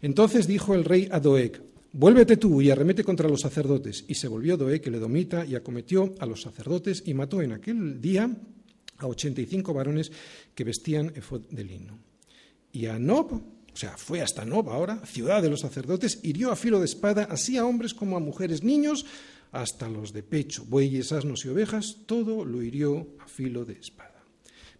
Entonces 0.00 0.46
dijo 0.46 0.74
el 0.74 0.84
rey 0.84 1.08
a 1.10 1.18
Doeg, 1.18 1.60
Vuélvete 1.98 2.36
tú 2.36 2.60
y 2.60 2.68
arremete 2.68 3.02
contra 3.02 3.26
los 3.26 3.40
sacerdotes. 3.40 4.04
Y 4.06 4.16
se 4.16 4.28
volvió 4.28 4.58
Doeg, 4.58 4.86
el 4.86 4.96
edomita, 4.96 5.46
y 5.46 5.54
acometió 5.54 6.14
a 6.18 6.26
los 6.26 6.42
sacerdotes 6.42 7.02
y 7.06 7.14
mató 7.14 7.40
en 7.40 7.52
aquel 7.52 8.02
día 8.02 8.30
a 8.98 9.06
ochenta 9.06 9.40
y 9.40 9.46
cinco 9.46 9.72
varones 9.72 10.12
que 10.54 10.64
vestían 10.64 11.10
efod 11.16 11.48
de 11.48 11.64
lino. 11.64 11.98
Y 12.70 12.84
a 12.84 12.98
Nob, 12.98 13.32
o 13.32 13.42
sea, 13.72 13.96
fue 13.96 14.20
hasta 14.20 14.44
Nob 14.44 14.68
ahora, 14.68 15.06
ciudad 15.06 15.40
de 15.40 15.48
los 15.48 15.60
sacerdotes, 15.60 16.20
hirió 16.22 16.52
a 16.52 16.56
filo 16.56 16.80
de 16.80 16.84
espada 16.84 17.28
así 17.30 17.56
a 17.56 17.64
hombres 17.64 17.94
como 17.94 18.18
a 18.18 18.20
mujeres, 18.20 18.62
niños, 18.62 19.06
hasta 19.52 19.88
los 19.88 20.12
de 20.12 20.22
pecho, 20.22 20.66
bueyes, 20.68 21.12
asnos 21.12 21.46
y 21.46 21.48
ovejas, 21.48 22.00
todo 22.04 22.44
lo 22.44 22.62
hirió 22.62 23.08
a 23.20 23.26
filo 23.26 23.64
de 23.64 23.72
espada. 23.72 24.22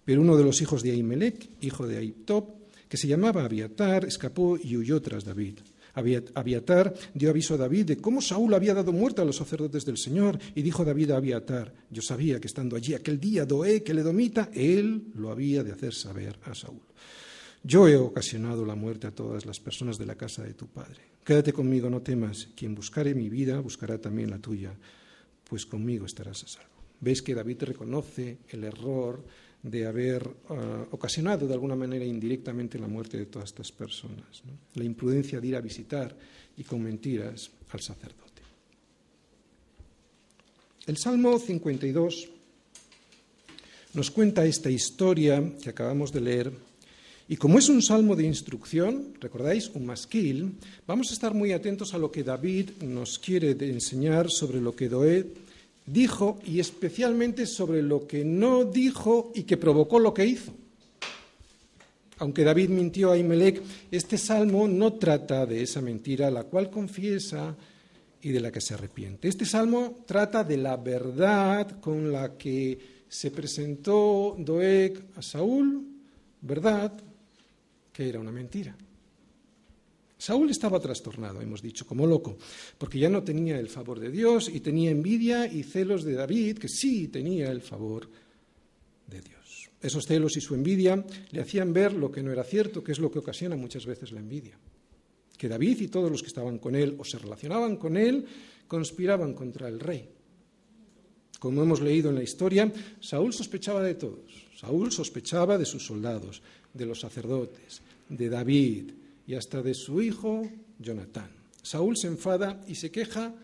Pero 0.04 0.20
uno 0.20 0.36
de 0.36 0.44
los 0.44 0.60
hijos 0.60 0.82
de 0.82 0.90
Ahimelech, 0.90 1.48
hijo 1.62 1.86
de 1.86 1.96
Aitop, 1.96 2.68
que 2.90 2.98
se 2.98 3.08
llamaba 3.08 3.42
Abiatar, 3.42 4.04
escapó 4.04 4.58
y 4.62 4.76
huyó 4.76 5.00
tras 5.00 5.24
David. 5.24 5.60
Abiatar 5.96 6.94
dio 7.14 7.30
aviso 7.30 7.54
a 7.54 7.56
David 7.56 7.86
de 7.86 7.96
cómo 7.96 8.20
Saúl 8.20 8.52
había 8.54 8.74
dado 8.74 8.92
muerte 8.92 9.22
a 9.22 9.24
los 9.24 9.36
sacerdotes 9.36 9.84
del 9.84 9.96
Señor, 9.96 10.38
y 10.54 10.62
dijo 10.62 10.84
David 10.84 11.10
a 11.10 11.16
Abiatar, 11.16 11.72
yo 11.90 12.02
sabía 12.02 12.38
que 12.38 12.46
estando 12.46 12.76
allí 12.76 12.94
aquel 12.94 13.18
día 13.18 13.46
Doé, 13.46 13.82
que 13.82 13.94
le 13.94 14.02
domita, 14.02 14.50
él 14.52 15.08
lo 15.14 15.30
había 15.30 15.64
de 15.64 15.72
hacer 15.72 15.94
saber 15.94 16.38
a 16.44 16.54
Saúl. 16.54 16.82
Yo 17.62 17.88
he 17.88 17.96
ocasionado 17.96 18.64
la 18.64 18.76
muerte 18.76 19.08
a 19.08 19.10
todas 19.10 19.44
las 19.44 19.58
personas 19.58 19.98
de 19.98 20.06
la 20.06 20.14
casa 20.14 20.44
de 20.44 20.54
tu 20.54 20.68
padre. 20.68 21.00
Quédate 21.24 21.52
conmigo, 21.52 21.90
no 21.90 22.00
temas. 22.00 22.48
Quien 22.54 22.76
buscare 22.76 23.12
mi 23.12 23.28
vida, 23.28 23.58
buscará 23.58 23.98
también 23.98 24.30
la 24.30 24.38
tuya, 24.38 24.72
pues 25.48 25.66
conmigo 25.66 26.06
estarás 26.06 26.44
a 26.44 26.46
salvo. 26.46 26.70
Ves 27.00 27.22
que 27.22 27.34
David 27.34 27.64
reconoce 27.64 28.38
el 28.50 28.62
error 28.62 29.24
de 29.66 29.84
haber 29.84 30.22
ah, 30.48 30.86
ocasionado 30.92 31.46
de 31.46 31.54
alguna 31.54 31.74
manera 31.74 32.04
indirectamente 32.04 32.78
la 32.78 32.86
muerte 32.86 33.18
de 33.18 33.26
todas 33.26 33.50
estas 33.50 33.72
personas. 33.72 34.42
La 34.74 34.84
imprudencia 34.84 35.40
de 35.40 35.48
ir 35.48 35.56
a 35.56 35.60
visitar 35.60 36.16
y 36.56 36.62
con 36.62 36.82
mentiras 36.82 37.50
al 37.70 37.80
sacerdote. 37.80 38.42
El 40.86 40.96
Salmo 40.96 41.36
52 41.36 42.28
nos 43.94 44.10
cuenta 44.12 44.46
esta 44.46 44.70
historia 44.70 45.42
que 45.60 45.70
acabamos 45.70 46.12
de 46.12 46.20
leer 46.20 46.52
y 47.28 47.36
como 47.36 47.58
es 47.58 47.68
un 47.68 47.82
salmo 47.82 48.14
de 48.14 48.22
instrucción, 48.22 49.14
recordáis, 49.20 49.68
un 49.74 49.84
masquil, 49.84 50.52
vamos 50.86 51.10
a 51.10 51.14
estar 51.14 51.34
muy 51.34 51.50
atentos 51.50 51.92
a 51.92 51.98
lo 51.98 52.12
que 52.12 52.22
David 52.22 52.70
nos 52.82 53.18
quiere 53.18 53.50
enseñar 53.50 54.30
sobre 54.30 54.60
lo 54.60 54.76
que 54.76 54.88
Doed 54.88 55.26
dijo 55.86 56.38
y 56.44 56.60
especialmente 56.60 57.46
sobre 57.46 57.82
lo 57.82 58.06
que 58.06 58.24
no 58.24 58.64
dijo 58.64 59.32
y 59.34 59.44
que 59.44 59.56
provocó 59.56 59.98
lo 59.98 60.12
que 60.12 60.26
hizo. 60.26 60.52
Aunque 62.18 62.44
David 62.44 62.70
mintió 62.70 63.12
a 63.12 63.18
Imelec, 63.18 63.62
este 63.90 64.16
salmo 64.16 64.66
no 64.66 64.94
trata 64.94 65.44
de 65.44 65.62
esa 65.62 65.80
mentira, 65.80 66.30
la 66.30 66.44
cual 66.44 66.70
confiesa 66.70 67.54
y 68.22 68.30
de 68.30 68.40
la 68.40 68.50
que 68.50 68.60
se 68.60 68.74
arrepiente. 68.74 69.28
Este 69.28 69.44
salmo 69.44 69.98
trata 70.06 70.42
de 70.42 70.56
la 70.56 70.76
verdad 70.76 71.78
con 71.78 72.10
la 72.10 72.36
que 72.36 72.96
se 73.08 73.30
presentó 73.30 74.34
Doeg 74.38 74.98
a 75.14 75.22
Saúl, 75.22 75.84
verdad 76.40 76.92
que 77.92 78.08
era 78.08 78.18
una 78.18 78.32
mentira. 78.32 78.74
Saúl 80.18 80.50
estaba 80.50 80.80
trastornado, 80.80 81.42
hemos 81.42 81.60
dicho, 81.60 81.86
como 81.86 82.06
loco, 82.06 82.38
porque 82.78 82.98
ya 82.98 83.10
no 83.10 83.22
tenía 83.22 83.58
el 83.58 83.68
favor 83.68 84.00
de 84.00 84.10
Dios 84.10 84.48
y 84.48 84.60
tenía 84.60 84.90
envidia 84.90 85.46
y 85.46 85.62
celos 85.62 86.04
de 86.04 86.14
David, 86.14 86.58
que 86.58 86.68
sí 86.68 87.08
tenía 87.08 87.50
el 87.50 87.60
favor 87.60 88.08
de 89.06 89.20
Dios. 89.20 89.70
Esos 89.80 90.06
celos 90.06 90.36
y 90.36 90.40
su 90.40 90.54
envidia 90.54 91.04
le 91.30 91.40
hacían 91.40 91.72
ver 91.72 91.92
lo 91.92 92.10
que 92.10 92.22
no 92.22 92.32
era 92.32 92.44
cierto, 92.44 92.82
que 92.82 92.92
es 92.92 92.98
lo 92.98 93.10
que 93.10 93.18
ocasiona 93.18 93.56
muchas 93.56 93.84
veces 93.84 94.10
la 94.10 94.20
envidia. 94.20 94.58
Que 95.36 95.48
David 95.48 95.82
y 95.82 95.88
todos 95.88 96.10
los 96.10 96.22
que 96.22 96.28
estaban 96.28 96.58
con 96.58 96.74
él 96.74 96.96
o 96.98 97.04
se 97.04 97.18
relacionaban 97.18 97.76
con 97.76 97.98
él 97.98 98.24
conspiraban 98.66 99.34
contra 99.34 99.68
el 99.68 99.78
rey. 99.78 100.08
Como 101.38 101.62
hemos 101.62 101.82
leído 101.82 102.08
en 102.08 102.16
la 102.16 102.22
historia, 102.22 102.72
Saúl 103.00 103.34
sospechaba 103.34 103.82
de 103.82 103.94
todos. 103.94 104.46
Saúl 104.58 104.90
sospechaba 104.90 105.58
de 105.58 105.66
sus 105.66 105.84
soldados, 105.84 106.40
de 106.72 106.86
los 106.86 107.00
sacerdotes, 107.00 107.82
de 108.08 108.30
David, 108.30 108.92
y 109.26 109.34
hasta 109.34 109.62
de 109.62 109.74
su 109.74 110.00
hijo 110.00 110.48
Jonatán. 110.78 111.30
Saúl 111.62 111.96
se 111.96 112.06
enfada 112.06 112.62
y 112.68 112.76
se 112.76 112.90
queja 112.90 113.34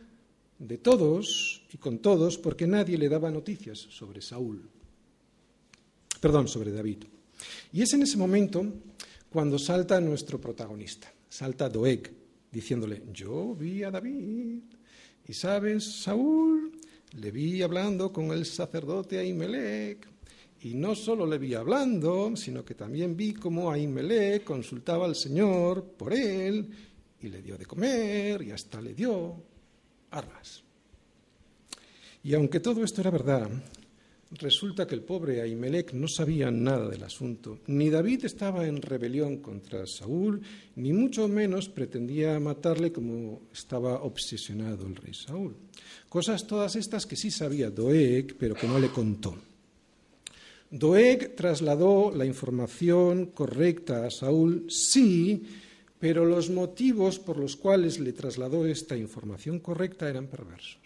de 0.58 0.78
todos 0.78 1.62
y 1.72 1.78
con 1.78 1.98
todos 1.98 2.38
porque 2.38 2.66
nadie 2.66 2.96
le 2.96 3.08
daba 3.08 3.30
noticias 3.30 3.78
sobre 3.78 4.22
Saúl. 4.22 4.68
Perdón, 6.20 6.46
sobre 6.46 6.70
David. 6.70 7.04
Y 7.72 7.82
es 7.82 7.92
en 7.94 8.02
ese 8.02 8.16
momento 8.16 8.64
cuando 9.28 9.58
salta 9.58 10.00
nuestro 10.00 10.40
protagonista, 10.40 11.12
salta 11.28 11.68
Doeg, 11.68 12.12
diciéndole, 12.52 13.02
yo 13.12 13.54
vi 13.56 13.82
a 13.82 13.90
David. 13.90 14.62
Y 15.26 15.32
sabes, 15.32 16.02
Saúl, 16.02 16.72
le 17.18 17.30
vi 17.30 17.62
hablando 17.62 18.12
con 18.12 18.30
el 18.30 18.46
sacerdote 18.46 19.18
Ahimelech. 19.18 20.12
Y 20.64 20.75
no 20.75 20.95
solo 20.95 21.26
le 21.26 21.38
vi 21.38 21.54
hablando, 21.54 22.37
sino 22.37 22.64
que 22.64 22.76
también 22.76 23.16
vi 23.16 23.35
cómo 23.35 23.71
Ahimelech 23.71 24.45
consultaba 24.45 25.07
al 25.07 25.16
Señor 25.16 25.85
por 25.97 26.12
él 26.12 26.69
y 27.21 27.28
le 27.28 27.42
dio 27.42 27.59
de 27.59 27.66
comer 27.66 28.42
y 28.42 28.52
hasta 28.52 28.81
le 28.81 28.95
dio 28.95 29.42
armas. 30.11 30.62
Y 32.23 32.35
aunque 32.35 32.61
todo 32.61 32.85
esto 32.85 33.00
era 33.00 33.11
verdad, 33.11 33.50
resulta 34.38 34.87
que 34.87 34.95
el 34.95 35.02
pobre 35.02 35.40
Ahimelech 35.40 35.95
no 35.95 36.07
sabía 36.07 36.52
nada 36.52 36.88
del 36.88 37.02
asunto. 37.02 37.59
Ni 37.66 37.90
David 37.90 38.25
estaba 38.25 38.64
en 38.64 38.81
rebelión 38.81 39.38
contra 39.38 39.85
Saúl, 39.85 40.40
ni 40.76 40.92
mucho 40.92 41.26
menos 41.26 41.69
pretendía 41.69 42.38
matarle 42.38 42.92
como 42.92 43.49
estaba 43.52 44.02
obsesionado 44.02 44.87
el 44.87 44.95
rey 44.95 45.14
Saúl. 45.14 45.57
Cosas 46.09 46.47
todas 46.47 46.76
estas 46.76 47.04
que 47.04 47.16
sí 47.16 47.33
sabía 47.33 47.69
Doeg, 47.69 48.37
pero 48.38 48.54
que 48.54 48.69
no 48.69 48.78
le 48.78 48.90
contó. 48.90 49.37
Doeg 50.73 51.37
trasladó 51.37 52.11
la 52.11 52.25
información 52.25 53.26
correcta 53.26 54.07
a 54.07 54.11
Saúl, 54.11 54.64
sí, 54.71 55.43
pero 56.00 56.25
los 56.25 56.49
motivos 56.49 57.19
por 57.19 57.37
los 57.37 57.57
cuales 57.57 58.00
le 58.00 58.14
trasladó 58.14 58.64
esta 58.64 58.97
información 58.97 59.61
correcta 59.61 60.09
eran 60.09 60.29
perversos. 60.29 60.79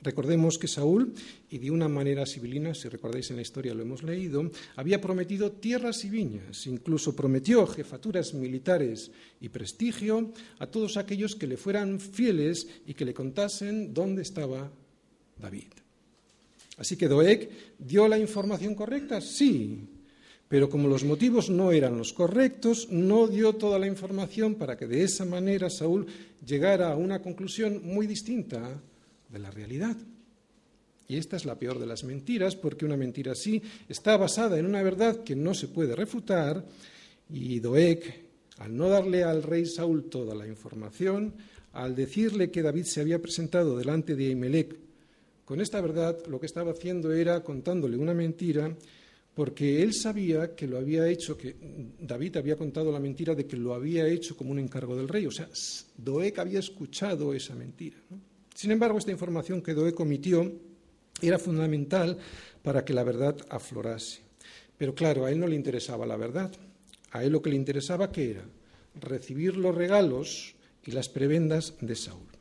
Recordemos 0.00 0.56
que 0.56 0.68
Saúl, 0.68 1.12
y 1.50 1.58
de 1.58 1.70
una 1.70 1.86
manera 1.88 2.24
civilina, 2.24 2.72
si 2.72 2.88
recordáis 2.88 3.28
en 3.28 3.36
la 3.36 3.42
historia 3.42 3.74
lo 3.74 3.82
hemos 3.82 4.02
leído, 4.02 4.50
había 4.76 5.02
prometido 5.02 5.52
tierras 5.52 6.02
y 6.06 6.08
viñas, 6.08 6.66
incluso 6.66 7.14
prometió 7.14 7.66
jefaturas 7.66 8.32
militares 8.32 9.10
y 9.38 9.50
prestigio 9.50 10.32
a 10.60 10.66
todos 10.66 10.96
aquellos 10.96 11.36
que 11.36 11.46
le 11.46 11.58
fueran 11.58 12.00
fieles 12.00 12.66
y 12.86 12.94
que 12.94 13.04
le 13.04 13.12
contasen 13.12 13.92
dónde 13.92 14.22
estaba 14.22 14.70
David. 15.36 15.87
Así 16.78 16.96
que 16.96 17.08
Doeg 17.08 17.50
dio 17.78 18.06
la 18.06 18.18
información 18.18 18.74
correcta, 18.74 19.20
sí, 19.20 19.88
pero 20.48 20.70
como 20.70 20.88
los 20.88 21.04
motivos 21.04 21.50
no 21.50 21.72
eran 21.72 21.98
los 21.98 22.12
correctos, 22.12 22.88
no 22.90 23.26
dio 23.26 23.54
toda 23.54 23.78
la 23.78 23.86
información 23.86 24.54
para 24.54 24.76
que 24.76 24.86
de 24.86 25.02
esa 25.02 25.24
manera 25.24 25.68
Saúl 25.68 26.06
llegara 26.46 26.92
a 26.92 26.96
una 26.96 27.20
conclusión 27.20 27.82
muy 27.84 28.06
distinta 28.06 28.80
de 29.28 29.38
la 29.38 29.50
realidad. 29.50 29.96
Y 31.08 31.16
esta 31.16 31.36
es 31.36 31.44
la 31.44 31.58
peor 31.58 31.78
de 31.78 31.86
las 31.86 32.04
mentiras, 32.04 32.54
porque 32.54 32.84
una 32.84 32.96
mentira 32.96 33.32
así 33.32 33.60
está 33.88 34.16
basada 34.16 34.58
en 34.58 34.66
una 34.66 34.82
verdad 34.82 35.24
que 35.24 35.34
no 35.34 35.54
se 35.54 35.68
puede 35.68 35.96
refutar, 35.96 36.64
y 37.28 37.60
Doeg, 37.60 38.28
al 38.58 38.76
no 38.76 38.88
darle 38.88 39.24
al 39.24 39.42
rey 39.42 39.66
Saúl 39.66 40.04
toda 40.04 40.34
la 40.34 40.46
información, 40.46 41.34
al 41.72 41.94
decirle 41.96 42.50
que 42.50 42.62
David 42.62 42.84
se 42.84 43.00
había 43.00 43.20
presentado 43.20 43.76
delante 43.76 44.16
de 44.16 44.26
Ahimelech 44.26 44.87
con 45.48 45.62
esta 45.62 45.80
verdad 45.80 46.26
lo 46.26 46.38
que 46.38 46.44
estaba 46.44 46.72
haciendo 46.72 47.10
era 47.10 47.42
contándole 47.42 47.96
una 47.96 48.12
mentira 48.12 48.76
porque 49.34 49.82
él 49.82 49.94
sabía 49.94 50.54
que 50.54 50.66
lo 50.66 50.76
había 50.76 51.08
hecho, 51.08 51.38
que 51.38 51.56
David 51.98 52.36
había 52.36 52.54
contado 52.54 52.92
la 52.92 53.00
mentira 53.00 53.34
de 53.34 53.46
que 53.46 53.56
lo 53.56 53.72
había 53.72 54.06
hecho 54.06 54.36
como 54.36 54.50
un 54.50 54.58
encargo 54.58 54.94
del 54.94 55.08
rey. 55.08 55.24
O 55.24 55.30
sea, 55.30 55.48
Doeg 55.96 56.38
había 56.38 56.58
escuchado 56.58 57.32
esa 57.32 57.54
mentira. 57.54 57.96
Sin 58.54 58.72
embargo, 58.72 58.98
esta 58.98 59.10
información 59.10 59.62
que 59.62 59.72
Doeg 59.72 59.98
omitió 59.98 60.52
era 61.22 61.38
fundamental 61.38 62.18
para 62.62 62.84
que 62.84 62.92
la 62.92 63.04
verdad 63.04 63.34
aflorase. 63.48 64.20
Pero 64.76 64.94
claro, 64.94 65.24
a 65.24 65.30
él 65.30 65.40
no 65.40 65.46
le 65.46 65.56
interesaba 65.56 66.04
la 66.04 66.18
verdad. 66.18 66.52
A 67.12 67.24
él 67.24 67.32
lo 67.32 67.40
que 67.40 67.48
le 67.48 67.56
interesaba, 67.56 68.12
¿qué 68.12 68.32
era? 68.32 68.44
Recibir 69.00 69.56
los 69.56 69.74
regalos 69.74 70.56
y 70.84 70.90
las 70.90 71.08
prebendas 71.08 71.72
de 71.80 71.96
Saúl. 71.96 72.37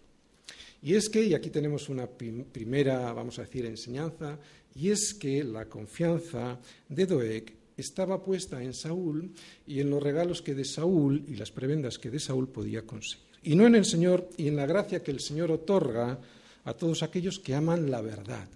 Y 0.88 0.96
es 0.96 1.10
que, 1.10 1.22
y 1.22 1.34
aquí 1.34 1.50
tenemos 1.50 1.90
una 1.90 2.08
primera, 2.08 3.12
vamos 3.12 3.38
a 3.38 3.42
decir, 3.42 3.66
enseñanza, 3.66 4.40
y 4.74 4.90
es 4.90 5.14
que 5.14 5.44
la 5.44 5.66
confianza 5.66 6.58
de 6.88 7.06
Doeg 7.06 7.54
estaba 7.76 8.24
puesta 8.24 8.64
en 8.64 8.74
Saúl 8.74 9.30
y 9.66 9.82
en 9.82 9.90
los 9.90 10.02
regalos 10.02 10.42
que 10.42 10.56
de 10.56 10.64
Saúl 10.64 11.26
y 11.28 11.36
las 11.36 11.52
prebendas 11.52 11.98
que 11.98 12.10
de 12.10 12.22
Saúl 12.22 12.48
podía 12.48 12.84
conseguir. 12.84 13.26
Y 13.44 13.56
no 13.56 13.68
en 13.68 13.76
el 13.76 13.84
Señor 13.84 14.30
y 14.38 14.48
en 14.48 14.56
la 14.56 14.66
gracia 14.66 15.04
que 15.04 15.12
el 15.12 15.20
Señor 15.20 15.52
otorga 15.52 16.22
a 16.64 16.74
todos 16.74 17.04
aquellos 17.04 17.38
que 17.40 17.54
aman 17.54 17.92
la 17.92 18.00
verdad. 18.00 18.48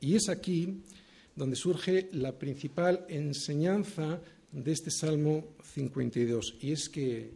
Y 0.00 0.16
es 0.16 0.28
aquí 0.28 0.82
donde 1.34 1.56
surge 1.56 2.10
la 2.12 2.38
principal 2.38 3.06
enseñanza 3.08 4.20
de 4.52 4.72
este 4.72 4.90
Salmo 4.90 5.54
52, 5.72 6.58
y 6.60 6.72
es 6.72 6.90
que 6.90 7.30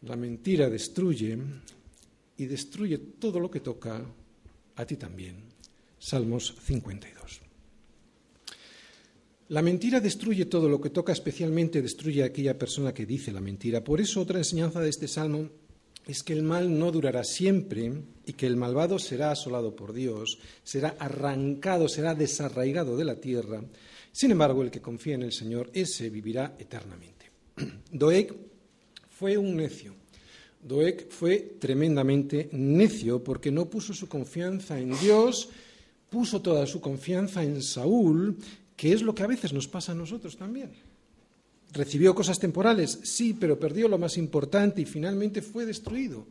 la 0.00 0.16
mentira 0.16 0.70
destruye, 0.70 1.36
y 2.40 2.46
destruye 2.46 2.96
todo 2.96 3.38
lo 3.38 3.50
que 3.50 3.60
toca, 3.60 4.02
a 4.76 4.86
ti 4.86 4.96
también. 4.96 5.44
Salmos 5.98 6.56
52. 6.64 7.42
La 9.48 9.60
mentira 9.60 10.00
destruye 10.00 10.46
todo 10.46 10.66
lo 10.66 10.80
que 10.80 10.88
toca, 10.88 11.12
especialmente 11.12 11.82
destruye 11.82 12.22
a 12.22 12.26
aquella 12.26 12.56
persona 12.56 12.94
que 12.94 13.04
dice 13.04 13.30
la 13.30 13.42
mentira. 13.42 13.84
Por 13.84 14.00
eso 14.00 14.22
otra 14.22 14.38
enseñanza 14.38 14.80
de 14.80 14.88
este 14.88 15.06
salmo 15.06 15.50
es 16.06 16.22
que 16.22 16.32
el 16.32 16.42
mal 16.42 16.78
no 16.78 16.90
durará 16.90 17.24
siempre 17.24 17.92
y 18.24 18.32
que 18.32 18.46
el 18.46 18.56
malvado 18.56 18.98
será 18.98 19.32
asolado 19.32 19.76
por 19.76 19.92
Dios, 19.92 20.38
será 20.64 20.96
arrancado, 20.98 21.90
será 21.90 22.14
desarraigado 22.14 22.96
de 22.96 23.04
la 23.04 23.20
tierra. 23.20 23.62
Sin 24.12 24.30
embargo, 24.30 24.62
el 24.62 24.70
que 24.70 24.80
confía 24.80 25.14
en 25.14 25.24
el 25.24 25.32
Señor, 25.32 25.70
ese 25.74 26.08
vivirá 26.08 26.56
eternamente. 26.58 27.30
Doeg 27.92 28.34
fue 29.10 29.36
un 29.36 29.56
necio, 29.56 29.99
Doeg 30.62 31.08
fue 31.10 31.56
tremendamente 31.58 32.48
necio 32.52 33.24
porque 33.24 33.50
no 33.50 33.70
puso 33.70 33.94
su 33.94 34.08
confianza 34.08 34.78
en 34.78 34.98
Dios, 35.00 35.48
puso 36.10 36.42
toda 36.42 36.66
su 36.66 36.80
confianza 36.80 37.42
en 37.42 37.62
Saúl, 37.62 38.36
que 38.76 38.92
es 38.92 39.02
lo 39.02 39.14
que 39.14 39.22
a 39.22 39.28
veces 39.28 39.52
nos 39.52 39.68
pasa 39.68 39.92
a 39.92 39.94
nosotros 39.94 40.36
también. 40.36 40.70
Recibió 41.72 42.14
cosas 42.14 42.38
temporales, 42.38 42.98
sí, 43.04 43.34
pero 43.38 43.58
perdió 43.58 43.88
lo 43.88 43.96
más 43.96 44.18
importante 44.18 44.82
y 44.82 44.86
finalmente 44.86 45.40
fue 45.40 45.64
destruido. 45.64 46.26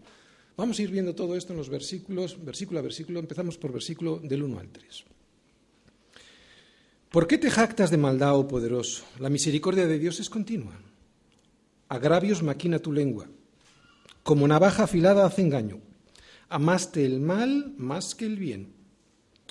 Vamos 0.58 0.78
a 0.78 0.82
ir 0.82 0.92
viendo 0.92 1.16
todo 1.16 1.36
esto 1.38 1.54
en 1.54 1.58
los 1.58 1.70
versículos, 1.70 2.38
versículo 2.44 2.80
a 2.80 2.84
versículo, 2.84 3.20
empezamos 3.20 3.58
por 3.58 3.72
versículo 3.72 4.20
del 4.22 4.44
1 4.44 4.60
al 4.60 4.68
3. 4.68 5.06
¿Por 7.10 7.26
qué 7.26 7.38
te 7.38 7.50
jactas 7.50 7.90
de 7.90 7.98
maldad, 7.98 8.38
oh 8.38 8.48
poderoso? 8.48 9.04
La 9.20 9.30
misericordia 9.30 9.88
de 9.88 9.98
Dios 9.98 10.20
es 10.20 10.30
continua. 10.30 10.78
Agravios 11.88 12.44
maquina 12.44 12.78
tu 12.78 12.92
lengua. 12.92 13.28
Como 14.30 14.48
navaja 14.48 14.84
afilada 14.84 15.26
hace 15.26 15.42
engaño. 15.42 15.82
Amaste 16.50 17.04
el 17.04 17.20
mal 17.20 17.74
más 17.78 18.14
que 18.14 18.28
el 18.28 18.38
bien, 18.38 18.76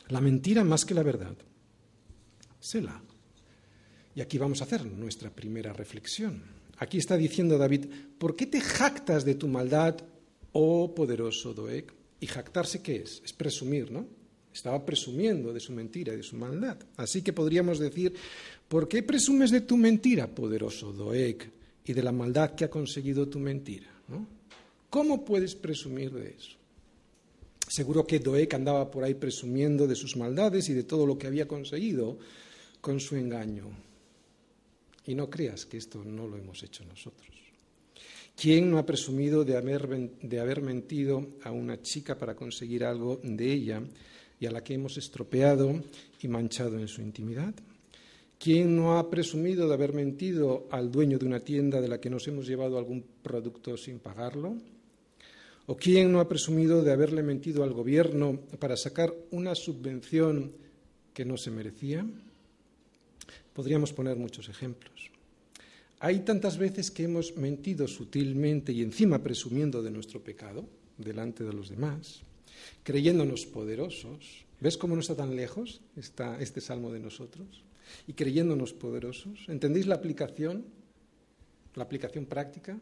la 0.07 0.21
mentira 0.21 0.63
más 0.63 0.85
que 0.85 0.95
la 0.95 1.03
verdad. 1.03 1.37
Sela. 2.61 3.03
Y 4.15 4.21
aquí 4.21 4.39
vamos 4.39 4.61
a 4.61 4.67
hacer 4.67 4.87
nuestra 4.87 5.31
primera 5.31 5.73
reflexión. 5.73 6.45
Aquí 6.77 6.99
está 6.99 7.17
diciendo 7.17 7.59
David, 7.59 7.87
¿por 8.19 8.37
qué 8.37 8.47
te 8.47 8.61
jactas 8.61 9.25
de 9.25 9.35
tu 9.35 9.49
maldad, 9.49 9.97
oh 10.53 10.95
poderoso 10.95 11.55
Doeg? 11.55 11.93
¿Y 12.21 12.29
jactarse 12.29 12.81
qué 12.81 13.03
es? 13.03 13.21
Es 13.25 13.33
presumir, 13.33 13.91
¿no? 13.91 14.07
Estaba 14.55 14.87
presumiendo 14.87 15.53
de 15.53 15.59
su 15.59 15.73
mentira 15.73 16.15
y 16.15 16.19
de 16.19 16.23
su 16.23 16.37
maldad. 16.37 16.79
Así 16.97 17.23
que 17.23 17.33
podríamos 17.33 17.81
decir, 17.81 18.15
¿por 18.69 18.87
qué 18.87 19.03
presumes 19.03 19.51
de 19.51 19.63
tu 19.63 19.77
mentira, 19.77 20.33
poderoso 20.33 20.93
Doeg, 20.93 21.51
y 21.85 21.93
de 21.93 22.03
la 22.05 22.13
maldad 22.13 22.55
que 22.55 22.67
ha 22.67 22.71
conseguido 22.71 23.29
tu 23.29 23.41
mentira? 23.41 23.89
¿no? 24.07 24.38
¿Cómo 24.91 25.25
puedes 25.25 25.55
presumir 25.55 26.13
de 26.13 26.31
eso? 26.31 26.57
Seguro 27.69 28.07
que 28.07 28.19
Doeg 28.19 28.55
andaba 28.55 28.91
por 28.91 29.05
ahí 29.05 29.15
presumiendo 29.15 29.87
de 29.87 29.95
sus 29.95 30.17
maldades 30.17 30.69
y 30.71 30.75
de 30.75 30.85
todo 30.85 31.05
lo 31.05 31.19
que 31.19 31.27
había 31.27 31.47
conseguido 31.47 32.19
con 32.81 32.99
su 32.99 33.17
engaño. 33.17 33.69
Y 35.05 35.15
no 35.15 35.29
creas 35.29 35.67
que 35.67 35.77
esto 35.77 36.03
no 36.03 36.27
lo 36.27 36.37
hemos 36.37 36.63
hecho 36.63 36.85
nosotros. 36.85 37.29
¿Quién 38.35 38.71
no 38.71 38.79
ha 38.79 38.87
presumido 38.87 39.45
de 39.45 39.57
haber, 39.57 39.89
de 40.23 40.41
haber 40.41 40.63
mentido 40.63 41.27
a 41.43 41.51
una 41.51 41.83
chica 41.83 42.17
para 42.17 42.35
conseguir 42.35 42.85
algo 42.85 43.21
de 43.23 43.53
ella 43.53 43.83
y 44.41 44.47
a 44.47 44.51
la 44.51 44.63
que 44.63 44.75
hemos 44.75 44.97
estropeado 44.97 45.83
y 46.23 46.29
manchado 46.29 46.79
en 46.79 46.89
su 46.89 47.03
intimidad? 47.03 47.53
¿Quién 48.39 48.77
no 48.77 48.97
ha 48.97 49.11
presumido 49.11 49.67
de 49.67 49.75
haber 49.75 49.93
mentido 49.93 50.69
al 50.71 50.91
dueño 50.91 51.19
de 51.19 51.27
una 51.27 51.41
tienda 51.41 51.81
de 51.81 51.89
la 51.89 52.01
que 52.01 52.09
nos 52.09 52.27
hemos 52.29 52.47
llevado 52.47 52.79
algún 52.79 53.05
producto 53.23 53.77
sin 53.77 53.99
pagarlo? 53.99 54.57
¿O 55.69 55.77
quién 55.77 56.09
no 56.09 56.21
ha 56.21 56.33
presumido 56.33 56.81
de 56.81 56.93
haberle 56.93 57.23
mentido 57.23 57.63
al 57.63 57.77
gobierno 57.77 58.41
para 58.59 58.75
sacar 58.75 59.13
una 59.31 59.55
subvención 59.55 60.57
que 61.13 61.27
no 61.27 61.37
se 61.37 61.51
merecía? 61.51 62.09
Podríamos 63.53 63.93
poner 63.93 64.17
muchos 64.17 64.49
ejemplos. 64.49 65.13
Hay 66.01 66.21
tantas 66.21 66.57
veces 66.57 66.91
que 66.91 67.05
hemos 67.05 67.37
mentido 67.37 67.87
sutilmente 67.87 68.73
y 68.73 68.81
encima 68.81 69.23
presumiendo 69.23 69.83
de 69.83 69.91
nuestro 69.91 70.25
pecado 70.25 70.65
delante 70.97 71.45
de 71.45 71.53
los 71.53 71.69
demás, 71.69 72.23
creyéndonos 72.83 73.45
poderosos. 73.45 74.47
¿Ves 74.61 74.79
cómo 74.79 74.95
no 74.95 75.03
está 75.03 75.17
tan 75.17 75.37
lejos 75.37 75.83
está 75.97 76.41
este 76.41 76.63
salmo 76.63 76.91
de 76.91 77.01
nosotros? 77.01 77.47
Y 78.07 78.15
creyéndonos 78.15 78.73
poderosos. 78.73 79.45
¿Entendéis 79.49 79.87
la 79.87 79.97
aplicación? 79.97 80.65
La 81.75 81.83
aplicación 81.83 82.25
práctica. 82.25 82.79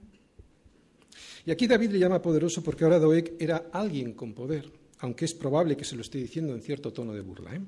Y 1.44 1.50
aquí 1.50 1.66
David 1.66 1.90
le 1.90 1.98
llama 1.98 2.22
poderoso 2.22 2.62
porque 2.62 2.84
ahora 2.84 2.98
Doeg 2.98 3.34
era 3.38 3.68
alguien 3.72 4.12
con 4.12 4.32
poder, 4.32 4.70
aunque 4.98 5.24
es 5.24 5.34
probable 5.34 5.76
que 5.76 5.84
se 5.84 5.96
lo 5.96 6.02
esté 6.02 6.18
diciendo 6.18 6.54
en 6.54 6.62
cierto 6.62 6.92
tono 6.92 7.12
de 7.12 7.20
burla. 7.20 7.54
¿eh? 7.54 7.60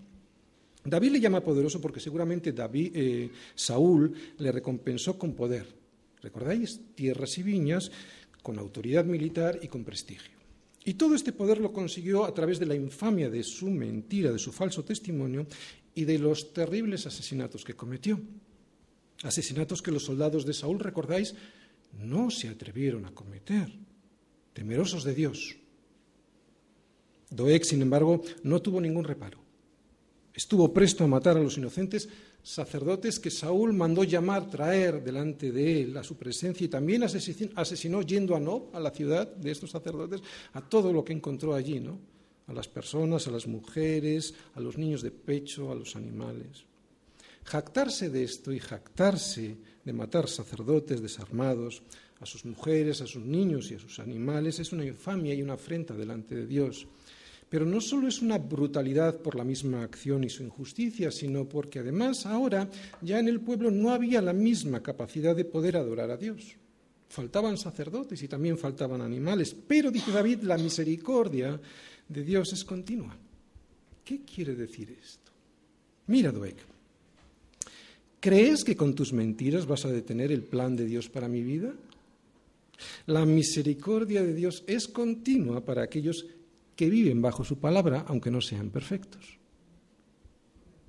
David 0.85 1.13
le 1.13 1.21
llama 1.21 1.43
poderoso 1.43 1.81
porque 1.81 2.01
seguramente 2.01 2.53
David, 2.53 2.93
eh, 2.95 3.31
Saúl 3.55 4.13
le 4.39 4.53
recompensó 4.53 5.19
con 5.19 5.35
poder. 5.35 5.67
¿Recordáis? 6.23 6.81
Tierras 6.95 7.39
y 7.39 7.43
viñas, 7.43 7.93
con 8.43 8.59
autoridad 8.59 9.05
militar 9.05 9.59
y 9.63 9.69
con 9.69 9.85
prestigio. 9.85 10.39
Y 10.85 10.95
todo 10.95 11.15
este 11.15 11.33
poder 11.33 11.61
lo 11.61 11.73
consiguió 11.73 12.25
a 12.25 12.33
través 12.33 12.59
de 12.59 12.67
la 12.67 12.75
infamia 12.75 13.29
de 13.29 13.43
su 13.43 13.71
mentira, 13.71 14.33
de 14.33 14.39
su 14.39 14.53
falso 14.53 14.85
testimonio 14.85 15.47
y 15.95 16.05
de 16.05 16.19
los 16.19 16.53
terribles 16.53 17.07
asesinatos 17.07 17.65
que 17.65 17.75
cometió. 17.75 18.19
Asesinatos 19.23 19.83
que 19.83 19.91
los 19.91 20.05
soldados 20.05 20.47
de 20.47 20.55
Saúl, 20.55 20.79
recordáis, 20.79 21.35
no 21.93 22.31
se 22.31 22.49
atrevieron 22.49 23.05
a 23.05 23.15
cometer, 23.15 23.73
temerosos 24.53 25.05
de 25.05 25.15
Dios. 25.15 25.57
Doeg, 27.31 27.65
sin 27.65 27.83
embargo, 27.83 28.23
no 28.43 28.63
tuvo 28.63 28.81
ningún 28.81 29.05
reparo. 29.05 29.39
Estuvo 30.33 30.73
presto 30.73 31.05
a 31.05 31.09
matar 31.09 31.37
a 31.37 31.41
los 31.41 31.59
inocentes 31.59 32.09
sacerdotes 32.43 33.19
que 33.19 33.31
Saúl 33.31 33.73
mandó 33.73 34.05
llamar, 34.05 34.49
traer 34.49 35.03
delante 35.03 35.51
de 35.53 35.83
él 35.83 35.97
a 35.97 36.05
su 36.05 36.17
presencia 36.17 36.65
y 36.65 36.69
también 36.69 37.03
asesinó, 37.03 38.03
yendo 38.03 38.37
a 38.37 38.41
Nob, 38.41 38.75
a 38.75 38.81
la 38.81 38.91
ciudad 38.91 39.27
de 39.27 39.51
estos 39.51 39.73
sacerdotes, 39.73 40.23
a 40.53 40.61
todo 40.61 40.93
lo 40.93 41.05
que 41.05 41.13
encontró 41.13 41.55
allí, 41.55 41.81
¿no? 41.81 41.99
A 42.47 42.53
las 42.53 42.69
personas, 42.69 43.27
a 43.27 43.31
las 43.31 43.47
mujeres, 43.47 44.33
a 44.55 44.61
los 44.61 44.79
niños 44.79 45.03
de 45.03 45.11
pecho, 45.11 45.71
a 45.71 45.75
los 45.75 45.97
animales. 45.97 46.65
Jactarse 47.45 48.09
de 48.09 48.25
esto 48.25 48.53
y 48.53 48.61
jactarse 48.61 49.57
de 49.89 49.95
matar 49.95 50.29
sacerdotes 50.29 51.01
desarmados, 51.01 51.83
a 52.21 52.27
sus 52.27 52.45
mujeres, 52.45 53.01
a 53.01 53.07
sus 53.07 53.25
niños 53.25 53.71
y 53.71 53.75
a 53.75 53.79
sus 53.79 53.99
animales, 54.01 54.59
es 54.59 54.71
una 54.71 54.85
infamia 54.85 55.33
y 55.33 55.41
una 55.41 55.55
afrenta 55.55 55.95
delante 55.95 56.35
de 56.35 56.47
Dios. 56.47 56.87
Pero 57.49 57.65
no 57.65 57.81
solo 57.81 58.07
es 58.07 58.21
una 58.21 58.37
brutalidad 58.37 59.17
por 59.23 59.35
la 59.35 59.45
misma 59.45 59.83
acción 59.83 60.25
y 60.25 60.29
su 60.29 60.43
injusticia, 60.43 61.11
sino 61.11 61.49
porque 61.49 61.79
además 61.79 62.27
ahora 62.27 62.69
ya 63.01 63.19
en 63.19 63.29
el 63.29 63.41
pueblo 63.41 63.71
no 63.71 63.91
había 63.91 64.21
la 64.21 64.35
misma 64.35 64.83
capacidad 64.83 65.35
de 65.35 65.47
poder 65.47 65.79
adorar 65.79 66.11
a 66.11 66.19
Dios. 66.19 66.57
Faltaban 67.09 67.57
sacerdotes 67.57 68.23
y 68.23 68.29
también 68.29 68.59
faltaban 68.59 69.01
animales, 69.01 69.57
pero 69.67 69.91
dice 69.91 70.13
David, 70.13 70.43
la 70.43 70.59
misericordia 70.59 71.59
de 72.07 72.23
Dios 72.25 72.53
es 72.53 72.63
continua. 72.63 73.17
¿Qué 74.05 74.21
quiere 74.21 74.55
decir 74.55 74.95
esto? 75.01 75.33
Mira, 76.09 76.31
Doeg, 76.31 76.57
¿crees 78.21 78.65
que 78.65 78.77
con 78.77 78.95
tus 78.95 79.13
mentiras 79.13 79.67
vas 79.67 79.85
a 79.85 79.93
detener 79.93 80.33
el 80.33 80.43
plan 80.43 80.77
de 80.77 80.85
Dios 80.85 81.09
para 81.09 81.29
mi 81.29 81.43
vida? 81.43 81.73
La 83.07 83.25
misericordia 83.27 84.23
de 84.23 84.35
Dios 84.35 84.65
es 84.67 84.89
continua 84.89 85.65
para 85.65 85.83
aquellos 85.83 86.27
que 86.77 86.89
viven 86.89 87.21
bajo 87.21 87.45
su 87.45 87.59
palabra, 87.59 88.05
aunque 88.07 88.31
no 88.31 88.41
sean 88.41 88.71
perfectos. 88.71 89.39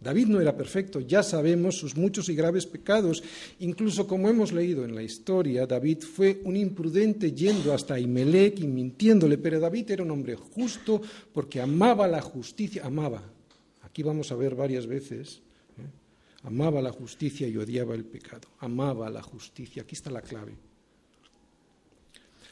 David 0.02 0.28
no 0.28 0.40
era 0.40 0.56
perfecto, 0.56 1.02
ya 1.02 1.24
sabemos 1.24 1.76
sus 1.76 1.98
muchos 1.98 2.30
y 2.30 2.36
graves 2.36 2.66
pecados. 2.66 3.22
Incluso 3.60 4.08
como 4.08 4.30
hemos 4.30 4.54
leído 4.54 4.86
en 4.86 4.96
la 4.96 5.04
historia, 5.04 5.66
David 5.66 6.04
fue 6.04 6.40
un 6.46 6.56
imprudente 6.56 7.34
yendo 7.34 7.74
hasta 7.74 8.00
Imelec 8.00 8.60
y 8.60 8.68
mintiéndole, 8.68 9.38
pero 9.38 9.60
David 9.60 9.92
era 9.92 10.04
un 10.04 10.12
hombre 10.12 10.36
justo 10.36 11.02
porque 11.34 11.60
amaba 11.60 12.08
la 12.08 12.22
justicia, 12.22 12.86
amaba. 12.86 13.22
Aquí 13.82 14.02
vamos 14.02 14.32
a 14.32 14.36
ver 14.36 14.56
varias 14.56 14.88
veces. 14.88 15.42
Amaba 16.44 16.82
la 16.82 16.92
justicia 16.92 17.48
y 17.48 17.58
odiaba 17.58 17.96
el 17.96 18.06
pecado, 18.06 18.48
amaba 18.60 19.10
la 19.10 19.22
justicia, 19.22 19.84
aquí 19.84 19.96
está 19.96 20.10
la 20.10 20.22
clave. 20.22 20.54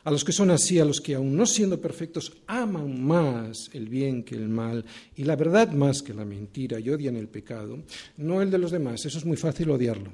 A 0.03 0.11
los 0.11 0.23
que 0.23 0.31
son 0.31 0.51
así, 0.51 0.79
a 0.79 0.85
los 0.85 1.01
que 1.01 1.15
aun 1.15 1.35
no 1.35 1.45
siendo 1.45 1.81
perfectos 1.81 2.31
aman 2.47 3.03
más 3.03 3.69
el 3.73 3.89
bien 3.89 4.23
que 4.23 4.35
el 4.35 4.47
mal 4.47 4.85
y 5.15 5.25
la 5.25 5.35
verdad 5.35 5.71
más 5.73 6.01
que 6.01 6.13
la 6.13 6.23
mentira 6.23 6.79
y 6.79 6.89
odian 6.89 7.17
el 7.17 7.27
pecado, 7.27 7.83
no 8.15 8.41
el 8.41 8.49
de 8.49 8.57
los 8.57 8.71
demás, 8.71 9.05
eso 9.05 9.17
es 9.17 9.25
muy 9.25 9.35
fácil 9.35 9.69
odiarlo. 9.69 10.13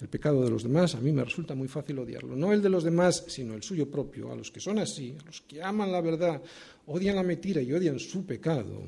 El 0.00 0.08
pecado 0.08 0.42
de 0.42 0.50
los 0.50 0.64
demás 0.64 0.96
a 0.96 1.00
mí 1.00 1.12
me 1.12 1.24
resulta 1.24 1.54
muy 1.54 1.68
fácil 1.68 2.00
odiarlo. 2.00 2.34
No 2.34 2.52
el 2.52 2.60
de 2.60 2.68
los 2.68 2.82
demás, 2.82 3.24
sino 3.28 3.54
el 3.54 3.62
suyo 3.62 3.88
propio. 3.88 4.32
A 4.32 4.36
los 4.36 4.50
que 4.50 4.58
son 4.58 4.80
así, 4.80 5.16
a 5.20 5.24
los 5.26 5.42
que 5.42 5.62
aman 5.62 5.92
la 5.92 6.00
verdad, 6.00 6.42
odian 6.86 7.14
la 7.14 7.22
mentira 7.22 7.62
y 7.62 7.72
odian 7.72 8.00
su 8.00 8.26
pecado, 8.26 8.82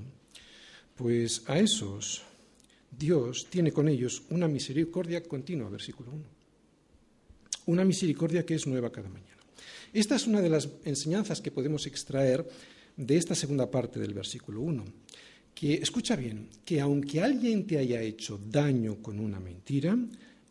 pues 0.97 1.45
a 1.47 1.57
esos 1.61 2.25
Dios 2.99 3.47
tiene 3.51 3.73
con 3.73 3.89
ellos 3.89 4.23
una 4.31 4.49
misericordia 4.49 5.23
continua, 5.23 5.69
versículo 5.69 6.13
1. 6.13 6.25
Una 7.67 7.85
misericordia 7.85 8.45
que 8.45 8.55
es 8.55 8.67
nueva 8.67 8.93
cada 8.93 9.09
mañana. 9.09 9.35
Esta 9.93 10.17
es 10.17 10.27
una 10.27 10.41
de 10.41 10.51
las 10.51 10.69
enseñanzas 10.85 11.41
que 11.41 11.51
podemos 11.51 11.87
extraer 11.87 12.47
de 12.97 13.17
esta 13.17 13.35
segunda 13.35 13.71
parte 13.71 14.01
del 14.01 14.13
versículo 14.13 14.61
1. 14.61 14.85
Que, 15.55 15.75
escucha 15.75 16.17
bien, 16.17 16.49
que 16.65 16.81
aunque 16.81 17.23
alguien 17.23 17.67
te 17.67 17.79
haya 17.79 18.03
hecho 18.03 18.41
daño 18.51 18.97
con 19.01 19.21
una 19.21 19.39
mentira, 19.39 19.97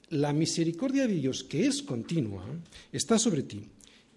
la 0.10 0.32
misericordia 0.32 1.08
de 1.08 1.16
Dios, 1.16 1.44
que 1.44 1.68
es 1.68 1.84
continua, 1.84 2.46
está 2.92 3.20
sobre 3.20 3.44
ti. 3.44 3.68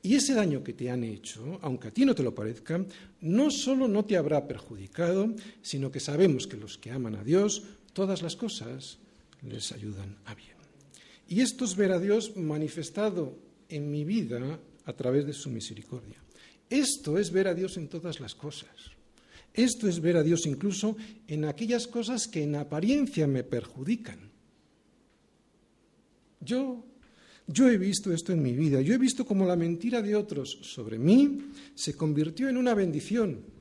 Y 0.03 0.15
ese 0.15 0.35
daño 0.35 0.63
que 0.63 0.73
te 0.73 0.89
han 0.89 1.03
hecho, 1.03 1.59
aunque 1.63 1.89
a 1.89 1.91
ti 1.91 2.05
no 2.05 2.15
te 2.15 2.23
lo 2.23 2.33
parezca, 2.33 2.85
no 3.23 3.51
solo 3.51 3.89
no 3.89 4.05
te 4.05 4.17
habrá 4.17 4.47
perjudicado, 4.47 5.35
sino 5.63 5.91
que 5.91 5.99
sabemos 5.99 6.47
que 6.47 6.57
los 6.57 6.79
que 6.79 6.93
aman 6.93 7.17
a 7.17 7.25
Dios, 7.25 7.65
todas 7.97 8.21
las 8.21 8.37
cosas 8.37 8.99
les 9.41 9.73
ayudan 9.73 10.19
a 10.27 10.35
bien. 10.35 10.55
Y 11.29 11.41
esto 11.41 11.65
es 11.65 11.75
ver 11.75 11.93
a 11.93 11.99
Dios 11.99 12.37
manifestado 12.37 13.39
en 13.71 13.91
mi 13.91 14.05
vida 14.05 14.61
a 14.85 14.93
través 14.93 15.25
de 15.25 15.33
su 15.33 15.49
misericordia. 15.49 16.23
Esto 16.69 17.17
es 17.17 17.33
ver 17.33 17.49
a 17.49 17.55
Dios 17.55 17.79
en 17.79 17.89
todas 17.89 18.21
las 18.21 18.35
cosas. 18.35 18.69
Esto 19.55 19.89
es 19.89 19.99
ver 20.01 20.19
a 20.19 20.23
Dios 20.23 20.45
incluso 20.45 20.95
en 21.27 21.47
aquellas 21.47 21.87
cosas 21.87 22.29
que 22.29 22.43
en 22.43 22.57
apariencia 22.57 23.27
me 23.27 23.45
perjudican. 23.45 24.31
Yo, 26.41 26.85
yo 27.47 27.71
he 27.71 27.79
visto 27.79 28.13
esto 28.13 28.31
en 28.31 28.43
mi 28.43 28.53
vida. 28.53 28.83
Yo 28.83 28.93
he 28.93 28.99
visto 28.99 29.25
cómo 29.25 29.47
la 29.47 29.57
mentira 29.57 30.03
de 30.03 30.15
otros 30.15 30.59
sobre 30.61 30.99
mí 30.99 31.47
se 31.75 31.95
convirtió 31.95 32.51
en 32.51 32.59
una 32.59 32.75
bendición. 32.75 33.56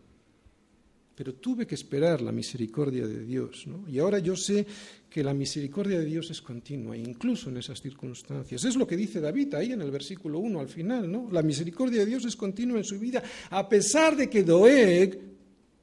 Pero 1.15 1.36
tuve 1.36 1.65
que 1.65 1.75
esperar 1.75 2.21
la 2.21 2.34
misericordia 2.34 3.08
de 3.08 3.23
Dios. 3.23 3.65
Y 3.88 3.99
ahora 3.99 4.19
yo 4.19 4.36
sé 4.36 4.65
que 5.10 5.23
la 5.23 5.34
misericordia 5.34 5.97
de 5.99 6.06
Dios 6.06 6.30
es 6.30 6.41
continua, 6.41 6.97
incluso 6.97 7.49
en 7.49 7.56
esas 7.56 7.82
circunstancias. 7.82 8.65
Es 8.65 8.75
lo 8.75 8.86
que 8.86 8.97
dice 8.97 9.21
David 9.21 9.54
ahí 9.54 9.71
en 9.71 9.82
el 9.82 9.91
versículo 9.91 10.39
1 10.39 10.60
al 10.60 10.67
final, 10.67 11.10
¿no? 11.10 11.30
La 11.32 11.41
misericordia 11.41 12.01
de 12.01 12.06
Dios 12.06 12.25
es 12.25 12.36
continua 12.36 12.78
en 12.78 12.84
su 12.84 12.99
vida, 12.99 13.23
a 13.49 13.69
pesar 13.69 14.17
de 14.17 14.30
que 14.30 14.43
Doeg 14.43 15.17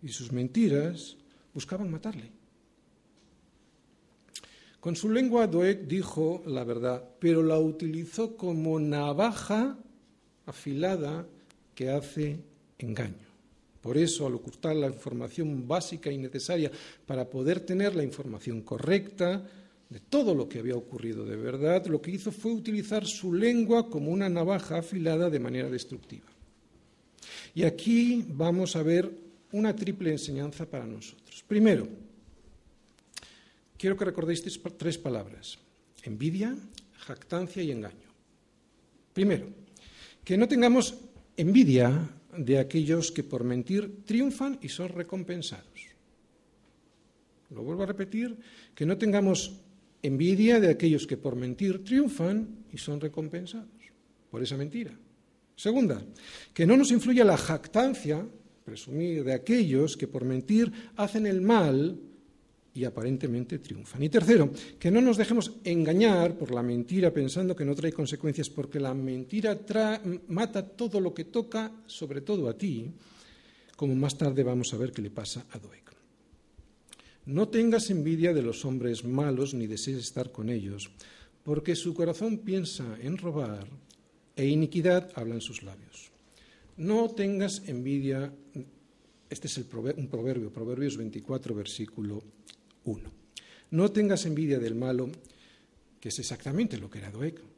y 0.02 0.08
sus 0.08 0.32
mentiras 0.32 1.16
buscaban 1.54 1.90
matarle. 1.90 2.30
Con 4.80 4.96
su 4.96 5.08
lengua 5.08 5.46
Doeg 5.46 5.86
dijo 5.86 6.42
la 6.44 6.64
verdad, 6.64 7.02
pero 7.18 7.42
la 7.42 7.58
utilizó 7.58 8.36
como 8.36 8.78
navaja 8.78 9.78
afilada 10.44 11.26
que 11.74 11.88
hace 11.88 12.40
engaño. 12.78 13.31
Por 13.82 13.98
eso, 13.98 14.26
al 14.26 14.36
ocultar 14.36 14.76
la 14.76 14.86
información 14.86 15.66
básica 15.66 16.10
y 16.10 16.16
necesaria 16.16 16.70
para 17.04 17.28
poder 17.28 17.60
tener 17.60 17.96
la 17.96 18.04
información 18.04 18.62
correcta 18.62 19.44
de 19.90 20.00
todo 20.00 20.34
lo 20.34 20.48
que 20.48 20.60
había 20.60 20.76
ocurrido 20.76 21.26
de 21.26 21.36
verdad, 21.36 21.84
lo 21.86 22.00
que 22.00 22.12
hizo 22.12 22.30
fue 22.30 22.52
utilizar 22.52 23.04
su 23.04 23.34
lengua 23.34 23.90
como 23.90 24.10
una 24.10 24.28
navaja 24.28 24.78
afilada 24.78 25.28
de 25.28 25.40
manera 25.40 25.68
destructiva. 25.68 26.26
Y 27.54 27.64
aquí 27.64 28.24
vamos 28.28 28.76
a 28.76 28.82
ver 28.82 29.10
una 29.50 29.74
triple 29.74 30.12
enseñanza 30.12 30.64
para 30.64 30.86
nosotros. 30.86 31.44
Primero, 31.46 31.86
quiero 33.76 33.96
que 33.96 34.04
recordéis 34.04 34.42
tres 34.78 34.96
palabras. 34.96 35.58
Envidia, 36.04 36.56
jactancia 36.98 37.62
y 37.62 37.72
engaño. 37.72 38.08
Primero, 39.12 39.48
que 40.24 40.38
no 40.38 40.48
tengamos 40.48 40.94
envidia 41.36 42.08
de 42.36 42.58
aquellos 42.58 43.12
que 43.12 43.24
por 43.24 43.44
mentir 43.44 44.04
triunfan 44.04 44.58
y 44.62 44.68
son 44.68 44.88
recompensados. 44.88 45.66
Lo 47.50 47.62
vuelvo 47.62 47.82
a 47.82 47.86
repetir, 47.86 48.36
que 48.74 48.86
no 48.86 48.96
tengamos 48.96 49.60
envidia 50.02 50.58
de 50.58 50.70
aquellos 50.70 51.06
que 51.06 51.16
por 51.16 51.36
mentir 51.36 51.84
triunfan 51.84 52.64
y 52.72 52.78
son 52.78 53.00
recompensados 53.00 53.68
por 54.30 54.42
esa 54.42 54.56
mentira. 54.56 54.92
Segunda, 55.54 56.02
que 56.54 56.66
no 56.66 56.76
nos 56.76 56.90
influya 56.90 57.24
la 57.24 57.36
jactancia, 57.36 58.26
presumir 58.64 59.22
de 59.24 59.34
aquellos 59.34 59.96
que 59.96 60.08
por 60.08 60.24
mentir 60.24 60.72
hacen 60.96 61.26
el 61.26 61.42
mal 61.42 62.00
y 62.74 62.84
aparentemente 62.84 63.58
triunfan. 63.58 64.02
Y 64.02 64.08
tercero, 64.08 64.50
que 64.78 64.90
no 64.90 65.00
nos 65.00 65.16
dejemos 65.16 65.52
engañar 65.64 66.36
por 66.36 66.52
la 66.52 66.62
mentira 66.62 67.12
pensando 67.12 67.54
que 67.54 67.64
no 67.64 67.74
trae 67.74 67.92
consecuencias, 67.92 68.48
porque 68.48 68.80
la 68.80 68.94
mentira 68.94 69.58
mata 70.28 70.66
todo 70.66 71.00
lo 71.00 71.12
que 71.12 71.24
toca, 71.24 71.70
sobre 71.86 72.22
todo 72.22 72.48
a 72.48 72.56
ti, 72.56 72.90
como 73.76 73.94
más 73.94 74.16
tarde 74.16 74.42
vamos 74.42 74.72
a 74.72 74.78
ver 74.78 74.92
qué 74.92 75.02
le 75.02 75.10
pasa 75.10 75.46
a 75.50 75.58
Doeg. 75.58 75.82
No 77.26 77.48
tengas 77.48 77.90
envidia 77.90 78.32
de 78.32 78.42
los 78.42 78.64
hombres 78.64 79.04
malos 79.04 79.54
ni 79.54 79.66
desees 79.66 79.98
estar 79.98 80.32
con 80.32 80.48
ellos, 80.50 80.90
porque 81.44 81.76
su 81.76 81.94
corazón 81.94 82.38
piensa 82.38 82.96
en 83.00 83.16
robar 83.16 83.66
e 84.34 84.46
iniquidad 84.46 85.10
habla 85.14 85.34
en 85.34 85.40
sus 85.40 85.62
labios. 85.62 86.10
No 86.76 87.10
tengas 87.10 87.62
envidia, 87.66 88.32
este 89.28 89.46
es 89.46 89.56
un 89.58 90.08
proverbio, 90.08 90.50
Proverbios 90.50 90.96
24, 90.96 91.54
versículo 91.54 92.22
1. 92.84 93.10
No 93.70 93.90
tengas 93.90 94.26
envidia 94.26 94.58
del 94.58 94.74
malo, 94.74 95.10
que 96.00 96.08
es 96.10 96.18
exactamente 96.18 96.76
lo 96.78 96.90
que 96.90 96.98
era 96.98 97.10
Doeg 97.10 97.52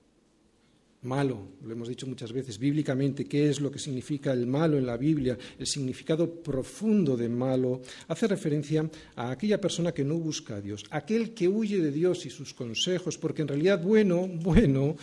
malo, 1.04 1.48
lo 1.62 1.72
hemos 1.72 1.88
dicho 1.88 2.06
muchas 2.06 2.32
veces, 2.32 2.58
bíblicamente, 2.58 3.26
qué 3.26 3.50
es 3.50 3.60
lo 3.60 3.70
que 3.70 3.78
significa 3.78 4.32
el 4.32 4.46
malo 4.46 4.78
en 4.78 4.86
la 4.86 4.96
Biblia, 4.96 5.38
el 5.58 5.66
significado 5.66 6.42
profundo 6.42 7.16
de 7.16 7.28
malo, 7.28 7.82
hace 8.08 8.26
referencia 8.26 8.88
a 9.16 9.30
aquella 9.30 9.60
persona 9.60 9.92
que 9.92 10.04
no 10.04 10.16
busca 10.16 10.56
a 10.56 10.60
Dios, 10.60 10.84
aquel 10.90 11.34
que 11.34 11.46
huye 11.46 11.80
de 11.80 11.92
Dios 11.92 12.26
y 12.26 12.30
sus 12.30 12.54
consejos, 12.54 13.18
porque 13.18 13.42
en 13.42 13.48
realidad 13.48 13.82
bueno, 13.82 14.26
bueno, 14.26 14.96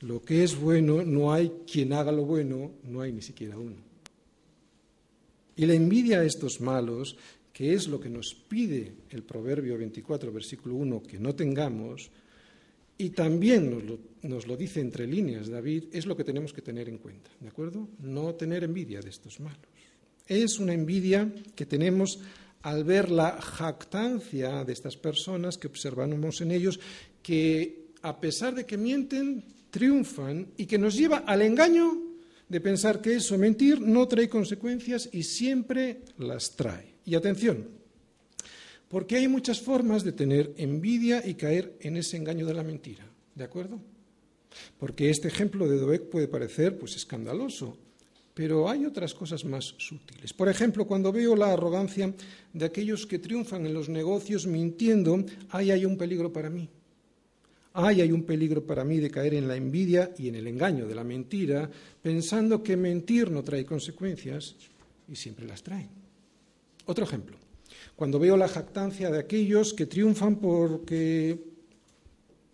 lo 0.00 0.22
que 0.22 0.42
es 0.42 0.58
bueno, 0.58 1.04
no 1.04 1.32
hay 1.32 1.52
quien 1.70 1.92
haga 1.92 2.12
lo 2.12 2.24
bueno, 2.24 2.72
no 2.84 3.02
hay 3.02 3.12
ni 3.12 3.22
siquiera 3.22 3.58
uno. 3.58 3.76
Y 5.58 5.64
la 5.64 5.74
envidia 5.74 6.20
a 6.20 6.24
estos 6.24 6.60
malos, 6.60 7.16
que 7.56 7.72
es 7.72 7.88
lo 7.88 7.98
que 7.98 8.10
nos 8.10 8.34
pide 8.34 8.92
el 9.08 9.22
Proverbio 9.22 9.78
24, 9.78 10.30
versículo 10.30 10.74
1, 10.74 11.02
que 11.04 11.18
no 11.18 11.34
tengamos, 11.34 12.10
y 12.98 13.08
también 13.08 13.98
nos 14.20 14.46
lo, 14.46 14.56
dice 14.58 14.80
entre 14.80 15.06
líneas 15.06 15.48
David, 15.48 15.84
es 15.90 16.04
lo 16.04 16.14
que 16.14 16.22
tenemos 16.22 16.52
que 16.52 16.60
tener 16.60 16.86
en 16.90 16.98
cuenta, 16.98 17.30
¿de 17.40 17.48
acuerdo? 17.48 17.88
No 18.00 18.34
tener 18.34 18.62
envidia 18.62 19.00
de 19.00 19.08
estos 19.08 19.40
malos. 19.40 19.64
Es 20.26 20.58
una 20.58 20.74
envidia 20.74 21.32
que 21.54 21.64
tenemos 21.64 22.20
al 22.60 22.84
ver 22.84 23.10
la 23.10 23.40
jactancia 23.40 24.62
de 24.62 24.74
estas 24.74 24.98
personas 24.98 25.56
que 25.56 25.68
observamos 25.68 26.42
en 26.42 26.50
ellos, 26.50 26.78
que 27.22 27.86
a 28.02 28.20
pesar 28.20 28.54
de 28.54 28.66
que 28.66 28.76
mienten, 28.76 29.42
triunfan 29.70 30.48
y 30.58 30.66
que 30.66 30.76
nos 30.76 30.94
lleva 30.94 31.24
al 31.26 31.40
engaño 31.40 32.02
de 32.50 32.60
pensar 32.60 33.00
que 33.00 33.14
eso, 33.14 33.38
mentir, 33.38 33.80
no 33.80 34.06
trae 34.06 34.28
consecuencias 34.28 35.08
y 35.10 35.22
siempre 35.22 36.02
las 36.18 36.54
trae. 36.54 36.95
Y 37.06 37.14
atención, 37.14 37.68
porque 38.88 39.16
hay 39.16 39.28
muchas 39.28 39.60
formas 39.60 40.04
de 40.04 40.12
tener 40.12 40.52
envidia 40.58 41.26
y 41.26 41.34
caer 41.34 41.76
en 41.80 41.96
ese 41.96 42.16
engaño 42.16 42.46
de 42.46 42.54
la 42.54 42.62
mentira. 42.62 43.04
¿De 43.34 43.44
acuerdo? 43.44 43.80
Porque 44.78 45.10
este 45.10 45.28
ejemplo 45.28 45.68
de 45.68 45.78
Doeg 45.78 46.10
puede 46.10 46.28
parecer 46.28 46.78
pues 46.78 46.96
escandaloso, 46.96 47.76
pero 48.34 48.68
hay 48.68 48.86
otras 48.86 49.14
cosas 49.14 49.44
más 49.44 49.74
sutiles. 49.78 50.32
Por 50.32 50.48
ejemplo, 50.48 50.86
cuando 50.86 51.12
veo 51.12 51.34
la 51.36 51.52
arrogancia 51.52 52.12
de 52.52 52.64
aquellos 52.64 53.06
que 53.06 53.18
triunfan 53.18 53.66
en 53.66 53.74
los 53.74 53.88
negocios 53.88 54.46
mintiendo, 54.46 55.24
ahí 55.50 55.70
hay 55.70 55.84
un 55.84 55.96
peligro 55.96 56.32
para 56.32 56.50
mí. 56.50 56.68
Ahí 57.74 58.00
hay 58.00 58.12
un 58.12 58.24
peligro 58.24 58.64
para 58.64 58.84
mí 58.84 58.98
de 58.98 59.10
caer 59.10 59.34
en 59.34 59.48
la 59.48 59.56
envidia 59.56 60.12
y 60.18 60.28
en 60.28 60.36
el 60.36 60.46
engaño 60.46 60.86
de 60.86 60.94
la 60.94 61.04
mentira, 61.04 61.70
pensando 62.00 62.62
que 62.62 62.76
mentir 62.76 63.30
no 63.30 63.42
trae 63.42 63.66
consecuencias 63.66 64.56
y 65.08 65.16
siempre 65.16 65.46
las 65.46 65.62
trae. 65.62 65.86
Otro 66.86 67.04
ejemplo 67.04 67.36
cuando 67.96 68.18
veo 68.18 68.36
la 68.36 68.46
jactancia 68.46 69.10
de 69.10 69.18
aquellos 69.18 69.72
que 69.72 69.86
triunfan 69.86 70.36
porque 70.36 71.38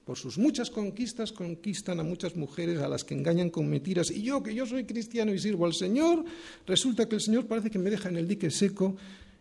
por 0.05 0.17
sus 0.17 0.39
muchas 0.39 0.71
conquistas 0.71 1.33
conquistan 1.33 1.99
a 1.99 2.05
muchas 2.05 2.37
mujeres 2.37 2.79
a 2.79 2.89
las 2.89 3.05
que 3.05 3.15
engañan 3.15 3.51
con 3.51 3.69
mentiras. 3.69 4.11
Y 4.11 4.23
yo, 4.23 4.43
que 4.43 4.55
yo 4.55 4.67
soy 4.67 4.85
cristiano 4.85 5.35
y 5.35 5.39
sirvo 5.39 5.67
al 5.67 5.75
Señor, 5.75 6.25
resulta 6.67 7.09
que 7.09 7.17
el 7.17 7.21
Señor 7.21 7.47
parece 7.47 7.71
que 7.71 7.79
me 7.79 7.91
deja 7.91 8.09
en 8.09 8.17
el 8.17 8.29
dique 8.29 8.51
seco 8.51 8.97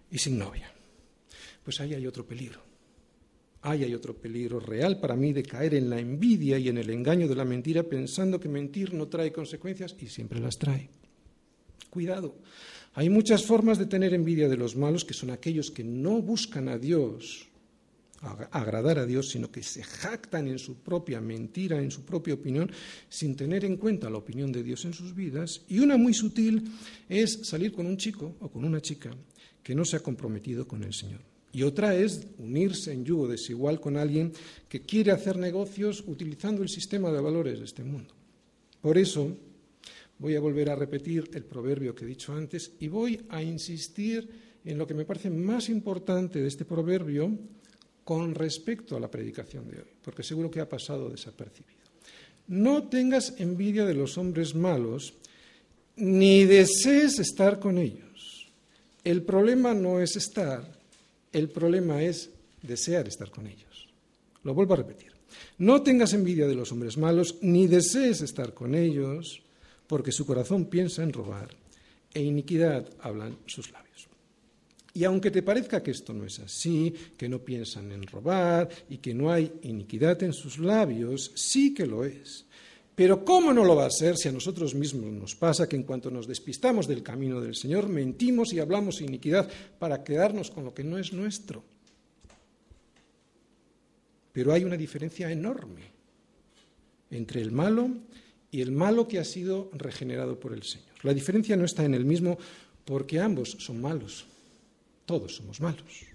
y 0.09 0.17
sin 0.17 0.37
novia. 0.37 0.71
Pues 1.63 1.79
ahí 1.79 1.93
hay 1.93 2.05
otro 2.07 2.25
peligro. 2.25 2.61
Ahí 3.63 3.83
hay 3.83 3.93
otro 3.93 4.15
peligro 4.15 4.59
real 4.59 4.99
para 4.99 5.15
mí 5.15 5.33
de 5.33 5.43
caer 5.43 5.75
en 5.75 5.89
la 5.89 5.99
envidia 5.99 6.57
y 6.57 6.67
en 6.67 6.79
el 6.79 6.89
engaño 6.89 7.27
de 7.27 7.35
la 7.35 7.45
mentira 7.45 7.83
pensando 7.83 8.39
que 8.39 8.49
mentir 8.49 8.93
no 8.95 9.07
trae 9.07 9.31
consecuencias 9.31 9.95
y 9.99 10.07
siempre 10.07 10.39
las 10.39 10.57
trae. 10.57 10.89
Cuidado, 11.91 12.35
hay 12.93 13.09
muchas 13.09 13.45
formas 13.45 13.77
de 13.77 13.85
tener 13.85 14.13
envidia 14.13 14.49
de 14.49 14.57
los 14.57 14.75
malos, 14.75 15.05
que 15.05 15.13
son 15.13 15.29
aquellos 15.29 15.71
que 15.71 15.83
no 15.83 16.21
buscan 16.21 16.67
a 16.67 16.77
Dios, 16.77 17.47
agradar 18.51 18.99
a 18.99 19.05
Dios, 19.05 19.29
sino 19.29 19.51
que 19.51 19.63
se 19.63 19.83
jactan 19.83 20.47
en 20.47 20.59
su 20.59 20.75
propia 20.75 21.21
mentira, 21.21 21.81
en 21.81 21.89
su 21.89 22.03
propia 22.03 22.33
opinión, 22.33 22.69
sin 23.09 23.35
tener 23.35 23.65
en 23.65 23.77
cuenta 23.77 24.09
la 24.09 24.17
opinión 24.17 24.51
de 24.51 24.63
Dios 24.63 24.85
en 24.85 24.93
sus 24.93 25.15
vidas. 25.15 25.61
Y 25.69 25.79
una 25.79 25.97
muy 25.97 26.13
sutil 26.13 26.69
es 27.09 27.39
salir 27.43 27.71
con 27.71 27.87
un 27.87 27.97
chico 27.97 28.35
o 28.39 28.49
con 28.49 28.65
una 28.65 28.81
chica 28.81 29.11
que 29.63 29.73
no 29.73 29.85
se 29.85 29.97
ha 29.97 30.01
comprometido 30.01 30.67
con 30.67 30.83
el 30.83 30.93
Señor. 30.93 31.21
Y 31.53 31.63
otra 31.63 31.95
es 31.95 32.27
unirse 32.37 32.93
en 32.93 33.03
yugo 33.03 33.27
desigual 33.27 33.81
con 33.81 33.97
alguien 33.97 34.31
que 34.69 34.81
quiere 34.81 35.11
hacer 35.11 35.37
negocios 35.37 36.03
utilizando 36.07 36.63
el 36.63 36.69
sistema 36.69 37.11
de 37.11 37.21
valores 37.21 37.59
de 37.59 37.65
este 37.65 37.83
mundo. 37.83 38.13
Por 38.81 38.97
eso, 38.97 39.35
voy 40.21 40.35
a 40.35 40.39
volver 40.39 40.69
a 40.69 40.75
repetir 40.75 41.31
el 41.33 41.43
proverbio 41.43 41.95
que 41.95 42.05
he 42.05 42.07
dicho 42.07 42.31
antes 42.31 42.73
y 42.79 42.87
voy 42.87 43.25
a 43.29 43.41
insistir 43.41 44.29
en 44.63 44.77
lo 44.77 44.85
que 44.85 44.93
me 44.93 45.03
parece 45.03 45.31
más 45.31 45.67
importante 45.67 46.39
de 46.39 46.47
este 46.47 46.63
proverbio 46.63 47.31
con 48.03 48.35
respecto 48.35 48.95
a 48.95 48.99
la 48.99 49.09
predicación 49.09 49.67
de 49.67 49.79
hoy, 49.79 49.89
porque 50.03 50.21
seguro 50.21 50.51
que 50.51 50.59
ha 50.59 50.69
pasado 50.69 51.09
desapercibido. 51.09 51.81
No 52.47 52.83
tengas 52.83 53.33
envidia 53.39 53.83
de 53.83 53.95
los 53.95 54.19
hombres 54.19 54.53
malos, 54.53 55.15
ni 55.95 56.45
desees 56.45 57.17
estar 57.17 57.59
con 57.59 57.79
ellos. 57.79 58.51
El 59.03 59.23
problema 59.23 59.73
no 59.73 60.01
es 60.01 60.15
estar, 60.15 60.79
el 61.33 61.49
problema 61.49 62.03
es 62.03 62.29
desear 62.61 63.07
estar 63.07 63.31
con 63.31 63.47
ellos. 63.47 63.87
Lo 64.43 64.53
vuelvo 64.53 64.75
a 64.75 64.77
repetir. 64.77 65.13
No 65.57 65.81
tengas 65.81 66.13
envidia 66.13 66.45
de 66.45 66.55
los 66.55 66.71
hombres 66.71 66.97
malos, 66.97 67.37
ni 67.41 67.65
desees 67.65 68.21
estar 68.21 68.53
con 68.53 68.75
ellos, 68.75 69.41
porque 69.91 70.13
su 70.13 70.25
corazón 70.25 70.67
piensa 70.67 71.03
en 71.03 71.11
robar, 71.11 71.49
e 72.13 72.23
iniquidad 72.23 72.87
hablan 73.01 73.39
sus 73.45 73.73
labios. 73.73 74.07
Y 74.93 75.03
aunque 75.03 75.31
te 75.31 75.43
parezca 75.43 75.83
que 75.83 75.91
esto 75.91 76.13
no 76.13 76.23
es 76.23 76.39
así, 76.39 76.95
que 77.17 77.27
no 77.27 77.39
piensan 77.39 77.91
en 77.91 78.07
robar 78.07 78.69
y 78.87 78.99
que 78.99 79.13
no 79.13 79.33
hay 79.33 79.51
iniquidad 79.63 80.23
en 80.23 80.31
sus 80.31 80.59
labios, 80.59 81.33
sí 81.35 81.73
que 81.73 81.85
lo 81.85 82.05
es. 82.05 82.45
Pero 82.95 83.25
¿cómo 83.25 83.51
no 83.51 83.65
lo 83.65 83.75
va 83.75 83.85
a 83.85 83.91
ser 83.91 84.15
si 84.15 84.29
a 84.29 84.31
nosotros 84.31 84.73
mismos 84.75 85.11
nos 85.11 85.35
pasa 85.35 85.67
que 85.67 85.75
en 85.75 85.83
cuanto 85.83 86.09
nos 86.09 86.25
despistamos 86.25 86.87
del 86.87 87.03
camino 87.03 87.41
del 87.41 87.55
Señor, 87.55 87.89
mentimos 87.89 88.53
y 88.53 88.61
hablamos 88.61 89.01
iniquidad 89.01 89.49
para 89.77 90.05
quedarnos 90.05 90.51
con 90.51 90.63
lo 90.63 90.73
que 90.73 90.85
no 90.85 90.99
es 90.99 91.11
nuestro? 91.11 91.65
Pero 94.31 94.53
hay 94.53 94.63
una 94.63 94.77
diferencia 94.77 95.29
enorme 95.29 95.81
entre 97.09 97.41
el 97.41 97.51
malo 97.51 97.89
y 98.51 98.61
el 98.61 98.71
malo 98.71 99.07
que 99.07 99.17
ha 99.17 99.23
sido 99.23 99.69
regenerado 99.73 100.39
por 100.39 100.53
el 100.53 100.63
Señor. 100.63 100.89
La 101.03 101.13
diferencia 101.13 101.55
no 101.55 101.65
está 101.65 101.85
en 101.85 101.93
el 101.93 102.05
mismo 102.05 102.37
porque 102.85 103.19
ambos 103.19 103.55
son 103.59 103.81
malos. 103.81 104.25
Todos 105.05 105.37
somos 105.37 105.61
malos. 105.61 106.05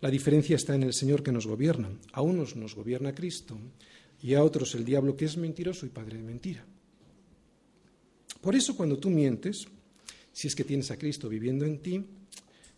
La 0.00 0.10
diferencia 0.10 0.56
está 0.56 0.74
en 0.74 0.82
el 0.82 0.92
Señor 0.92 1.22
que 1.22 1.30
nos 1.30 1.46
gobierna. 1.46 1.88
A 2.12 2.22
unos 2.22 2.56
nos 2.56 2.74
gobierna 2.74 3.14
Cristo 3.14 3.56
y 4.20 4.34
a 4.34 4.42
otros 4.42 4.74
el 4.74 4.84
diablo 4.84 5.16
que 5.16 5.24
es 5.24 5.36
mentiroso 5.36 5.86
y 5.86 5.90
padre 5.90 6.16
de 6.16 6.24
mentira. 6.24 6.64
Por 8.40 8.56
eso 8.56 8.76
cuando 8.76 8.98
tú 8.98 9.08
mientes, 9.08 9.68
si 10.32 10.48
es 10.48 10.56
que 10.56 10.64
tienes 10.64 10.90
a 10.90 10.98
Cristo 10.98 11.28
viviendo 11.28 11.64
en 11.64 11.78
ti, 11.78 12.04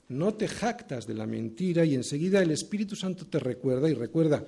no 0.09 0.35
te 0.35 0.47
jactas 0.47 1.07
de 1.07 1.14
la 1.14 1.27
mentira 1.27 1.87
y 1.87 1.94
enseguida 1.94 2.42
el 2.42 2.51
Espíritu 2.51 2.94
Santo 2.94 3.27
te 3.27 3.38
recuerda 3.38 3.88
y 3.88 3.94
recuerda 3.94 4.44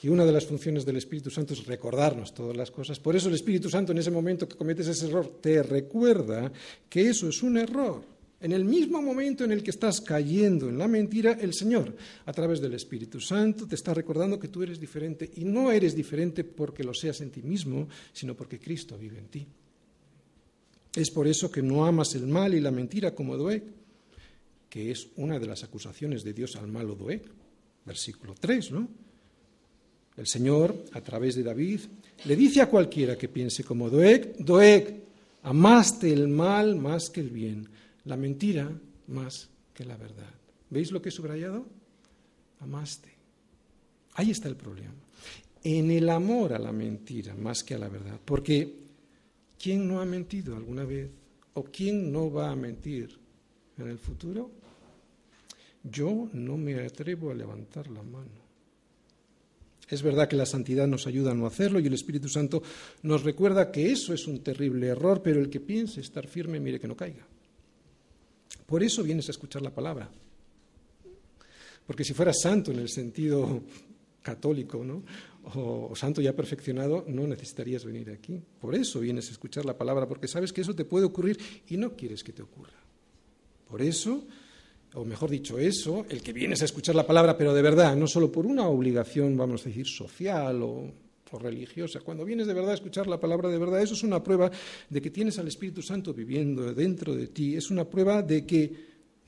que 0.00 0.08
una 0.08 0.24
de 0.24 0.32
las 0.32 0.46
funciones 0.46 0.86
del 0.86 0.96
Espíritu 0.96 1.28
Santo 1.28 1.52
es 1.52 1.66
recordarnos 1.66 2.32
todas 2.32 2.56
las 2.56 2.70
cosas. 2.70 2.98
Por 2.98 3.14
eso 3.16 3.28
el 3.28 3.34
Espíritu 3.34 3.68
Santo 3.68 3.92
en 3.92 3.98
ese 3.98 4.10
momento 4.10 4.48
que 4.48 4.56
cometes 4.56 4.88
ese 4.88 5.08
error 5.08 5.40
te 5.42 5.62
recuerda 5.62 6.50
que 6.88 7.10
eso 7.10 7.28
es 7.28 7.42
un 7.42 7.58
error 7.58 8.02
En 8.40 8.52
el 8.52 8.64
mismo 8.64 9.02
momento 9.02 9.44
en 9.44 9.52
el 9.52 9.62
que 9.62 9.68
estás 9.68 10.00
cayendo 10.00 10.70
en 10.70 10.78
la 10.78 10.88
mentira, 10.88 11.32
el 11.32 11.52
Señor, 11.52 11.94
a 12.24 12.32
través 12.32 12.62
del 12.62 12.72
Espíritu 12.72 13.20
Santo, 13.20 13.68
te 13.68 13.74
está 13.74 13.92
recordando 13.92 14.40
que 14.40 14.48
tú 14.48 14.62
eres 14.62 14.80
diferente 14.80 15.30
y 15.36 15.44
no 15.44 15.70
eres 15.70 15.94
diferente 15.94 16.44
porque 16.44 16.82
lo 16.82 16.94
seas 16.94 17.20
en 17.20 17.30
ti 17.30 17.42
mismo, 17.42 17.86
sino 18.14 18.34
porque 18.34 18.58
Cristo 18.58 18.96
vive 18.96 19.18
en 19.18 19.26
ti. 19.26 19.46
Es 20.96 21.10
por 21.10 21.28
eso 21.28 21.50
que 21.50 21.60
no 21.60 21.84
amas 21.84 22.14
el 22.14 22.26
mal 22.26 22.54
y 22.54 22.60
la 22.60 22.70
mentira 22.70 23.14
como 23.14 23.36
Doeg, 23.36 23.64
que 24.70 24.90
es 24.90 25.08
una 25.16 25.38
de 25.38 25.46
las 25.46 25.62
acusaciones 25.62 26.24
de 26.24 26.32
Dios 26.32 26.56
al 26.56 26.68
malo 26.68 26.94
Doeg, 26.94 27.20
versículo 27.84 28.34
3, 28.40 28.72
¿no? 28.72 29.09
El 30.20 30.26
Señor, 30.26 30.84
a 30.92 31.00
través 31.00 31.34
de 31.34 31.42
David, 31.42 31.80
le 32.26 32.36
dice 32.36 32.60
a 32.60 32.68
cualquiera 32.68 33.16
que 33.16 33.30
piense 33.30 33.64
como 33.64 33.88
Doeg, 33.88 34.36
Doeg, 34.36 35.02
amaste 35.44 36.12
el 36.12 36.28
mal 36.28 36.76
más 36.76 37.08
que 37.08 37.22
el 37.22 37.30
bien, 37.30 37.66
la 38.04 38.18
mentira 38.18 38.70
más 39.06 39.48
que 39.72 39.86
la 39.86 39.96
verdad. 39.96 40.28
¿Veis 40.68 40.92
lo 40.92 41.00
que 41.00 41.08
he 41.08 41.12
subrayado? 41.12 41.64
Amaste. 42.58 43.08
Ahí 44.12 44.30
está 44.30 44.48
el 44.48 44.56
problema. 44.56 44.92
En 45.64 45.90
el 45.90 46.10
amor 46.10 46.52
a 46.52 46.58
la 46.58 46.70
mentira 46.70 47.34
más 47.34 47.64
que 47.64 47.76
a 47.76 47.78
la 47.78 47.88
verdad. 47.88 48.20
Porque 48.22 48.76
¿quién 49.58 49.88
no 49.88 50.02
ha 50.02 50.04
mentido 50.04 50.54
alguna 50.54 50.84
vez? 50.84 51.08
¿O 51.54 51.64
quién 51.64 52.12
no 52.12 52.30
va 52.30 52.50
a 52.50 52.56
mentir 52.56 53.18
en 53.78 53.88
el 53.88 53.98
futuro? 53.98 54.50
Yo 55.82 56.28
no 56.34 56.58
me 56.58 56.78
atrevo 56.78 57.30
a 57.30 57.34
levantar 57.34 57.88
la 57.88 58.02
mano. 58.02 58.39
Es 59.90 60.02
verdad 60.02 60.28
que 60.28 60.36
la 60.36 60.46
santidad 60.46 60.86
nos 60.86 61.06
ayuda 61.06 61.32
a 61.32 61.34
no 61.34 61.46
hacerlo 61.46 61.80
y 61.80 61.86
el 61.86 61.94
Espíritu 61.94 62.28
Santo 62.28 62.62
nos 63.02 63.24
recuerda 63.24 63.70
que 63.70 63.90
eso 63.90 64.14
es 64.14 64.26
un 64.26 64.42
terrible 64.42 64.86
error, 64.86 65.20
pero 65.22 65.40
el 65.40 65.50
que 65.50 65.60
piense 65.60 66.00
estar 66.00 66.26
firme, 66.28 66.60
mire 66.60 66.78
que 66.78 66.88
no 66.88 66.96
caiga. 66.96 67.26
Por 68.66 68.82
eso 68.82 69.02
vienes 69.02 69.28
a 69.28 69.32
escuchar 69.32 69.62
la 69.62 69.74
palabra. 69.74 70.08
Porque 71.86 72.04
si 72.04 72.14
fueras 72.14 72.40
santo 72.40 72.70
en 72.70 72.78
el 72.78 72.88
sentido 72.88 73.62
católico, 74.22 74.84
¿no? 74.84 75.02
o, 75.54 75.94
santo 75.96 76.20
ya 76.20 76.34
perfeccionado, 76.34 77.04
no 77.08 77.26
necesitarías 77.26 77.84
venir 77.84 78.10
aquí. 78.10 78.40
Por 78.60 78.74
eso 78.74 79.00
vienes 79.00 79.28
a 79.28 79.32
escuchar 79.32 79.64
la 79.64 79.76
palabra, 79.76 80.06
porque 80.06 80.28
sabes 80.28 80.52
que 80.52 80.60
eso 80.60 80.74
te 80.74 80.84
puede 80.84 81.06
ocurrir 81.06 81.38
y 81.68 81.76
no 81.76 81.96
quieres 81.96 82.22
que 82.22 82.32
te 82.32 82.42
ocurra. 82.42 82.78
Por 83.68 83.82
eso 83.82 84.24
o 84.94 85.04
mejor 85.04 85.30
dicho, 85.30 85.58
eso, 85.58 86.04
el 86.08 86.22
que 86.22 86.32
vienes 86.32 86.62
a 86.62 86.64
escuchar 86.64 86.94
la 86.94 87.06
palabra, 87.06 87.36
pero 87.36 87.54
de 87.54 87.62
verdad, 87.62 87.94
no 87.94 88.06
solo 88.06 88.30
por 88.30 88.46
una 88.46 88.66
obligación, 88.66 89.36
vamos 89.36 89.62
a 89.62 89.68
decir, 89.68 89.86
social 89.86 90.62
o, 90.62 90.92
religiosa, 91.38 92.00
cuando 92.00 92.24
vienes 92.24 92.48
de 92.48 92.54
verdad 92.54 92.72
a 92.72 92.74
escuchar 92.74 93.06
la 93.06 93.20
palabra 93.20 93.48
de 93.48 93.56
verdad, 93.56 93.80
eso 93.80 93.94
es 93.94 94.02
una 94.02 94.20
prueba 94.20 94.50
de 94.88 95.00
que 95.00 95.10
tienes 95.10 95.38
al 95.38 95.46
Espíritu 95.46 95.80
Santo 95.80 96.12
viviendo 96.12 96.74
dentro 96.74 97.14
de 97.14 97.28
ti, 97.28 97.54
es 97.54 97.70
una 97.70 97.84
prueba 97.84 98.20
de 98.20 98.44
que 98.44 98.72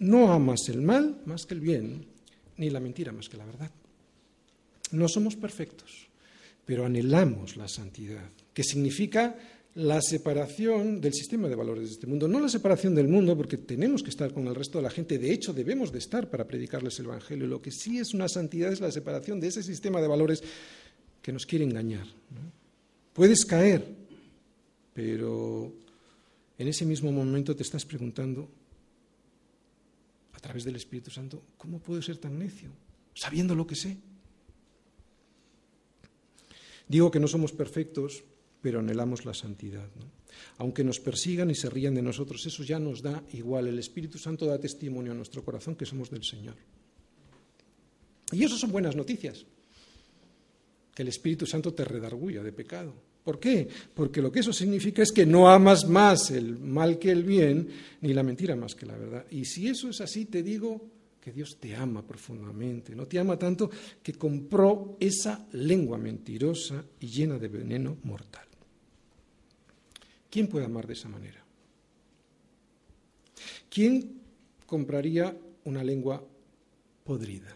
no 0.01 0.33
amas 0.33 0.69
el 0.69 0.83
mal 0.83 1.23
más 1.27 1.47
que 1.47 1.55
el 1.55 1.61
bien, 1.61 2.05
ni 2.57 2.71
la 2.71 2.81
mentira 2.81 3.13
más 3.13 3.29
que 3.29 3.37
la 3.37 3.45
verdad. 3.45 3.71
No 4.91 5.07
somos 5.07 5.37
perfectos, 5.37 6.09
pero 6.65 6.85
anhelamos 6.85 7.57
la 7.57 7.69
santidad, 7.69 8.31
que 8.53 8.65
significa 8.65 9.37
la 9.75 10.03
separación 10.03 11.01
del 11.01 11.15
sistema 11.15 11.49
de 11.49 11.55
valores 11.55 11.85
de 11.85 11.91
este 11.93 12.07
mundo, 12.07 12.29
no 12.29 12.41
la 12.41 12.49
separación 12.49 12.95
del 12.95 13.09
mundo, 13.09 13.37
porque 13.37 13.57
tenemos 13.57 14.03
que 14.03 14.11
estar 14.11 14.33
con 14.35 14.47
el 14.47 14.55
resto 14.55 14.79
de 14.79 14.83
la 14.83 14.91
gente, 14.91 15.19
de 15.19 15.33
hecho 15.33 15.55
debemos 15.55 15.91
de 15.91 15.99
estar 15.99 16.29
para 16.29 16.47
predicarles 16.47 16.99
el 16.99 17.07
Evangelio, 17.07 17.47
lo 17.47 17.63
que 17.63 17.71
sí 17.71 17.99
es 17.99 18.13
una 18.13 18.29
santidad 18.29 18.71
es 18.71 18.81
la 18.81 18.93
separación 18.93 19.41
de 19.41 19.49
ese 19.49 19.63
sistema 19.63 20.01
de 20.01 20.09
valores 20.09 20.43
que 21.23 21.33
nos 21.33 21.47
quiere 21.47 21.65
engañar. 21.65 22.07
Puedes 23.15 23.47
caer, 23.47 23.87
pero 24.93 25.73
en 26.59 26.69
ese 26.69 26.85
mismo 26.85 27.11
momento 27.11 27.57
te 27.57 27.63
estás 27.63 27.87
preguntando, 27.87 28.51
a 30.35 30.41
través 30.41 30.65
del 30.65 30.77
Espíritu 30.77 31.11
Santo, 31.11 31.43
¿cómo 31.57 31.79
puedo 31.79 32.03
ser 32.03 32.19
tan 32.19 32.39
necio, 32.39 32.71
sabiendo 33.15 33.55
lo 33.55 33.67
que 33.67 33.77
sé? 33.77 33.97
Digo 36.89 37.11
que 37.11 37.21
no 37.21 37.29
somos 37.29 37.53
perfectos 37.53 38.25
pero 38.63 38.79
anhelamos 38.79 39.27
la 39.27 39.35
santidad. 39.35 39.89
Aunque 40.59 40.85
nos 40.85 41.01
persigan 41.01 41.51
y 41.51 41.55
se 41.55 41.69
rían 41.69 41.95
de 41.95 42.03
nosotros, 42.03 42.47
eso 42.47 42.63
ya 42.63 42.79
nos 42.79 43.03
da 43.03 43.23
igual. 43.33 43.67
El 43.67 43.79
Espíritu 43.79 44.19
Santo 44.19 44.47
da 44.47 44.59
testimonio 44.59 45.13
a 45.13 45.15
nuestro 45.15 45.45
corazón 45.45 45.75
que 45.75 45.85
somos 45.85 46.11
del 46.11 46.25
Señor. 46.25 46.55
Y 48.31 48.45
eso 48.45 48.57
son 48.57 48.71
buenas 48.71 48.97
noticias. 48.97 49.45
Que 50.95 51.03
el 51.03 51.09
Espíritu 51.09 51.45
Santo 51.45 51.75
te 51.75 51.85
redarguya 51.85 52.43
de 52.43 52.53
pecado. 52.53 52.95
¿Por 53.25 53.39
qué? 53.39 53.69
Porque 53.95 54.23
lo 54.23 54.33
que 54.33 54.41
eso 54.41 54.53
significa 54.53 55.03
es 55.03 55.13
que 55.13 55.27
no 55.27 55.49
amas 55.49 55.87
más 55.89 56.31
el 56.31 56.59
mal 56.59 56.99
que 56.99 57.11
el 57.11 57.25
bien, 57.25 57.69
ni 58.01 58.13
la 58.13 58.23
mentira 58.23 58.57
más 58.57 58.75
que 58.75 58.87
la 58.87 58.97
verdad. 58.97 59.27
Y 59.31 59.45
si 59.45 59.69
eso 59.69 59.89
es 59.91 60.01
así, 60.01 60.25
te 60.25 60.43
digo 60.43 60.91
que 61.21 61.31
Dios 61.31 61.59
te 61.61 61.75
ama 61.77 62.05
profundamente, 62.05 62.97
no 62.97 63.07
te 63.07 63.19
ama 63.19 63.39
tanto 63.39 63.71
que 64.03 64.15
compró 64.15 64.97
esa 64.99 65.47
lengua 65.53 65.99
mentirosa 65.99 66.85
y 66.99 67.07
llena 67.07 67.39
de 67.39 67.49
veneno 67.49 67.99
mortal. 68.03 68.52
¿Quién 70.33 70.49
puede 70.49 70.65
amar 70.65 70.87
de 70.87 70.95
esa 70.95 71.11
manera? 71.11 71.45
¿Quién 73.69 74.23
compraría 74.65 75.37
una 75.65 75.85
lengua 75.85 76.25
podrida? 77.05 77.55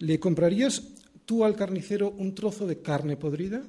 ¿Le 0.00 0.18
comprarías 0.18 0.82
tú 1.24 1.44
al 1.44 1.54
carnicero 1.54 2.10
un 2.10 2.34
trozo 2.34 2.66
de 2.66 2.82
carne 2.82 3.16
podrida? 3.16 3.62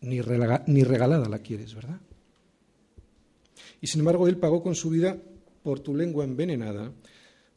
Ni, 0.00 0.20
regalada 0.20 1.28
la 1.28 1.38
quieres, 1.38 1.76
¿verdad? 1.76 2.00
Y 3.80 3.86
sin 3.86 4.00
embargo, 4.00 4.26
él 4.26 4.36
pagó 4.36 4.64
con 4.64 4.74
su 4.74 4.90
vida 4.90 5.16
por 5.62 5.78
tu 5.78 5.94
lengua 5.94 6.24
envenenada 6.24 6.92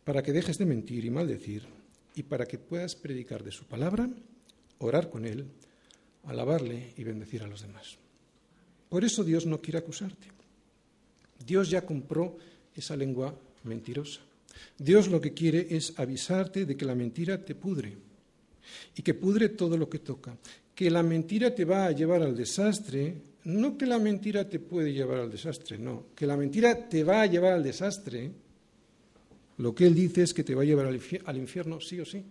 para 0.03 0.21
que 0.21 0.31
dejes 0.31 0.59
de 0.59 0.67
mentir 0.67 1.05
y 1.05 1.09
maldecir 1.09 1.63
y 2.13 2.21
para 2.21 2.45
que 2.45 2.59
puedas 2.59 2.95
predicar 2.95 3.43
de 3.43 3.51
su 3.51 3.65
palabra, 3.65 4.11
orar 4.77 5.09
con 5.09 5.25
él 5.25 5.47
alabarle 6.25 6.93
y 6.97 7.03
bendecir 7.03 7.43
a 7.43 7.47
los 7.47 7.61
demás. 7.61 7.97
Por 8.89 9.03
eso 9.03 9.23
Dios 9.23 9.45
no 9.45 9.61
quiere 9.61 9.79
acusarte. 9.79 10.27
Dios 11.45 11.69
ya 11.69 11.85
compró 11.85 12.37
esa 12.75 12.95
lengua 12.95 13.35
mentirosa. 13.63 14.21
Dios 14.77 15.07
lo 15.07 15.19
que 15.19 15.33
quiere 15.33 15.67
es 15.69 15.97
avisarte 15.97 16.65
de 16.65 16.77
que 16.77 16.85
la 16.85 16.95
mentira 16.95 17.43
te 17.43 17.55
pudre 17.55 17.97
y 18.95 19.01
que 19.01 19.13
pudre 19.13 19.49
todo 19.49 19.77
lo 19.77 19.89
que 19.89 19.99
toca, 19.99 20.37
que 20.75 20.89
la 20.89 21.03
mentira 21.03 21.53
te 21.53 21.65
va 21.65 21.85
a 21.85 21.91
llevar 21.91 22.21
al 22.21 22.35
desastre, 22.35 23.15
no 23.45 23.77
que 23.77 23.85
la 23.85 23.99
mentira 23.99 24.47
te 24.47 24.59
puede 24.59 24.93
llevar 24.93 25.19
al 25.19 25.31
desastre, 25.31 25.77
no, 25.77 26.07
que 26.15 26.25
la 26.25 26.37
mentira 26.37 26.87
te 26.87 27.03
va 27.03 27.23
a 27.23 27.25
llevar 27.25 27.53
al 27.53 27.63
desastre, 27.63 28.31
lo 29.57 29.75
que 29.75 29.85
él 29.85 29.95
dice 29.95 30.23
es 30.23 30.33
que 30.33 30.43
te 30.43 30.55
va 30.55 30.63
a 30.63 30.65
llevar 30.65 30.87
al 30.87 31.37
infierno 31.37 31.79
sí 31.79 31.99
o 31.99 32.05
sí. 32.05 32.23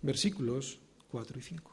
Versículos 0.00 0.78
4 1.10 1.38
y 1.38 1.42
5. 1.42 1.71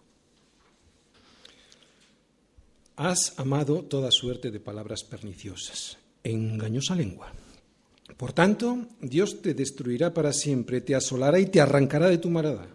Has 2.99 3.39
amado 3.39 3.83
toda 3.83 4.11
suerte 4.11 4.51
de 4.51 4.59
palabras 4.59 5.05
perniciosas, 5.05 5.97
engañosa 6.21 6.95
lengua. 6.95 7.31
Por 8.17 8.33
tanto, 8.33 8.87
Dios 8.99 9.41
te 9.41 9.53
destruirá 9.53 10.13
para 10.13 10.33
siempre, 10.33 10.81
te 10.81 10.95
asolará 10.95 11.39
y 11.39 11.45
te 11.45 11.61
arrancará 11.61 12.09
de 12.09 12.17
tu 12.17 12.29
morada. 12.29 12.67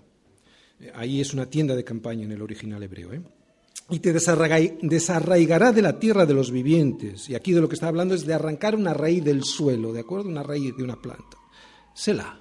Eh, 0.81 0.91
ahí 0.95 1.21
es 1.21 1.35
una 1.35 1.51
tienda 1.51 1.77
de 1.77 1.85
campaña 1.85 2.25
en 2.25 2.33
el 2.33 2.41
original 2.41 2.83
hebreo. 2.83 3.13
¿eh? 3.13 3.21
Y 3.91 3.99
te 3.99 4.15
desarraigará 4.15 5.73
de 5.73 5.83
la 5.83 5.99
tierra 5.99 6.25
de 6.25 6.33
los 6.33 6.51
vivientes. 6.51 7.29
Y 7.29 7.35
aquí 7.35 7.53
de 7.53 7.61
lo 7.61 7.69
que 7.69 7.75
está 7.75 7.89
hablando 7.89 8.15
es 8.15 8.25
de 8.25 8.33
arrancar 8.33 8.77
una 8.77 8.95
raíz 8.95 9.23
del 9.23 9.45
suelo, 9.45 9.93
¿de 9.93 10.01
acuerdo? 10.01 10.31
Una 10.31 10.43
raíz 10.43 10.75
de 10.75 10.85
una 10.85 10.97
planta. 10.97 11.37
Selah. 11.93 12.41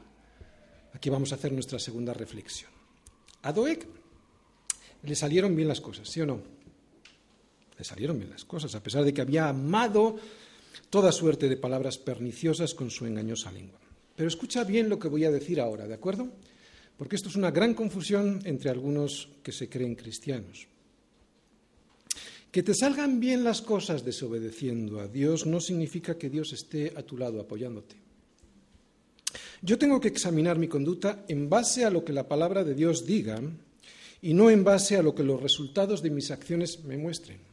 Aquí 0.94 1.10
vamos 1.10 1.34
a 1.34 1.36
hacer 1.36 1.52
nuestra 1.52 1.80
segunda 1.80 2.14
reflexión. 2.14 2.72
A 3.42 3.52
Doeg 3.52 3.86
le 5.02 5.16
salieron 5.18 5.54
bien 5.54 5.68
las 5.68 5.82
cosas, 5.82 6.08
¿sí 6.08 6.22
o 6.22 6.26
no? 6.26 6.53
Le 7.84 7.90
salieron 7.90 8.18
bien 8.18 8.32
las 8.32 8.46
cosas, 8.46 8.74
a 8.76 8.82
pesar 8.82 9.04
de 9.04 9.14
que 9.14 9.20
había 9.20 9.50
amado 9.50 10.16
toda 10.90 11.12
suerte 11.12 11.50
de 11.50 11.58
palabras 11.58 11.98
perniciosas 11.98 12.74
con 12.74 12.90
su 12.90 13.06
engañosa 13.06 13.52
lengua. 13.52 13.78
Pero 14.16 14.30
escucha 14.30 14.64
bien 14.64 14.88
lo 14.88 14.98
que 14.98 15.10
voy 15.10 15.26
a 15.26 15.32
decir 15.32 15.60
ahora, 15.60 15.86
¿de 15.86 15.94
acuerdo? 15.94 16.30
Porque 16.98 17.18
esto 17.18 17.28
es 17.28 17.36
una 17.36 17.52
gran 17.52 17.74
confusión 17.74 18.40
entre 18.46 18.70
algunos 18.70 19.28
que 19.44 19.52
se 19.52 19.68
creen 19.68 19.96
cristianos. 19.96 20.66
Que 22.50 22.64
te 22.64 22.74
salgan 22.74 23.20
bien 23.20 23.44
las 23.44 23.62
cosas 23.62 24.06
desobedeciendo 24.06 25.02
a 25.02 25.10
Dios 25.10 25.46
no 25.46 25.60
significa 25.60 26.18
que 26.18 26.30
Dios 26.30 26.54
esté 26.54 26.94
a 26.96 27.04
tu 27.04 27.18
lado 27.18 27.42
apoyándote. 27.42 27.98
Yo 29.62 29.78
tengo 29.78 30.00
que 30.00 30.08
examinar 30.08 30.58
mi 30.58 30.70
conducta 30.70 31.26
en 31.28 31.50
base 31.50 31.84
a 31.84 31.90
lo 31.90 32.06
que 32.06 32.14
la 32.14 32.30
palabra 32.30 32.64
de 32.64 32.76
Dios 32.76 33.06
diga 33.06 33.42
y 34.22 34.34
no 34.34 34.50
en 34.50 34.64
base 34.64 34.96
a 34.96 35.04
lo 35.04 35.14
que 35.14 35.24
los 35.24 35.44
resultados 35.44 36.02
de 36.02 36.12
mis 36.12 36.32
acciones 36.32 36.86
me 36.86 36.96
muestren. 36.96 37.52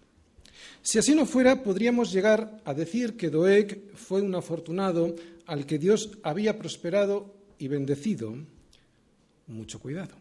Si 0.83 0.99
así 0.99 1.15
no 1.15 1.27
fuera, 1.27 1.63
podríamos 1.63 2.13
llegar 2.13 2.61
a 2.65 2.75
decir 2.75 3.17
que 3.17 3.31
Doeg 3.31 3.93
fue 3.95 4.23
un 4.23 4.35
afortunado 4.35 5.15
al 5.47 5.67
que 5.67 5.79
Dios 5.79 6.19
había 6.23 6.59
prosperado 6.59 7.35
y 7.59 7.69
bendecido. 7.69 8.35
Mucho 9.47 9.79
cuidado. 9.79 10.15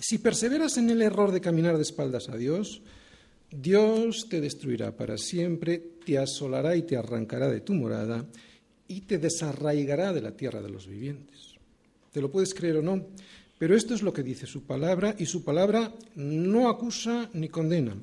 Si 0.00 0.18
perseveras 0.18 0.76
en 0.78 0.90
el 0.90 1.02
error 1.02 1.32
de 1.32 1.40
caminar 1.40 1.76
de 1.76 1.82
espaldas 1.82 2.28
a 2.28 2.36
Dios, 2.36 2.82
Dios 3.50 4.26
te 4.28 4.40
destruirá 4.40 4.96
para 4.96 5.16
siempre, 5.16 5.78
te 6.04 6.18
asolará 6.18 6.74
y 6.76 6.82
te 6.82 6.96
arrancará 6.96 7.48
de 7.48 7.60
tu 7.60 7.74
morada 7.74 8.24
y 8.88 9.02
te 9.02 9.18
desarraigará 9.18 10.12
de 10.12 10.22
la 10.22 10.32
tierra 10.32 10.60
de 10.60 10.70
los 10.70 10.86
vivientes. 10.86 11.54
¿Te 12.12 12.20
lo 12.20 12.30
puedes 12.30 12.54
creer 12.54 12.78
o 12.78 12.82
no? 12.82 13.06
Pero 13.58 13.76
esto 13.76 13.94
es 13.94 14.02
lo 14.02 14.12
que 14.12 14.22
dice 14.22 14.46
su 14.46 14.64
palabra 14.64 15.14
y 15.18 15.26
su 15.26 15.44
palabra 15.44 15.92
no 16.16 16.68
acusa 16.68 17.30
ni 17.32 17.48
condena. 17.48 17.96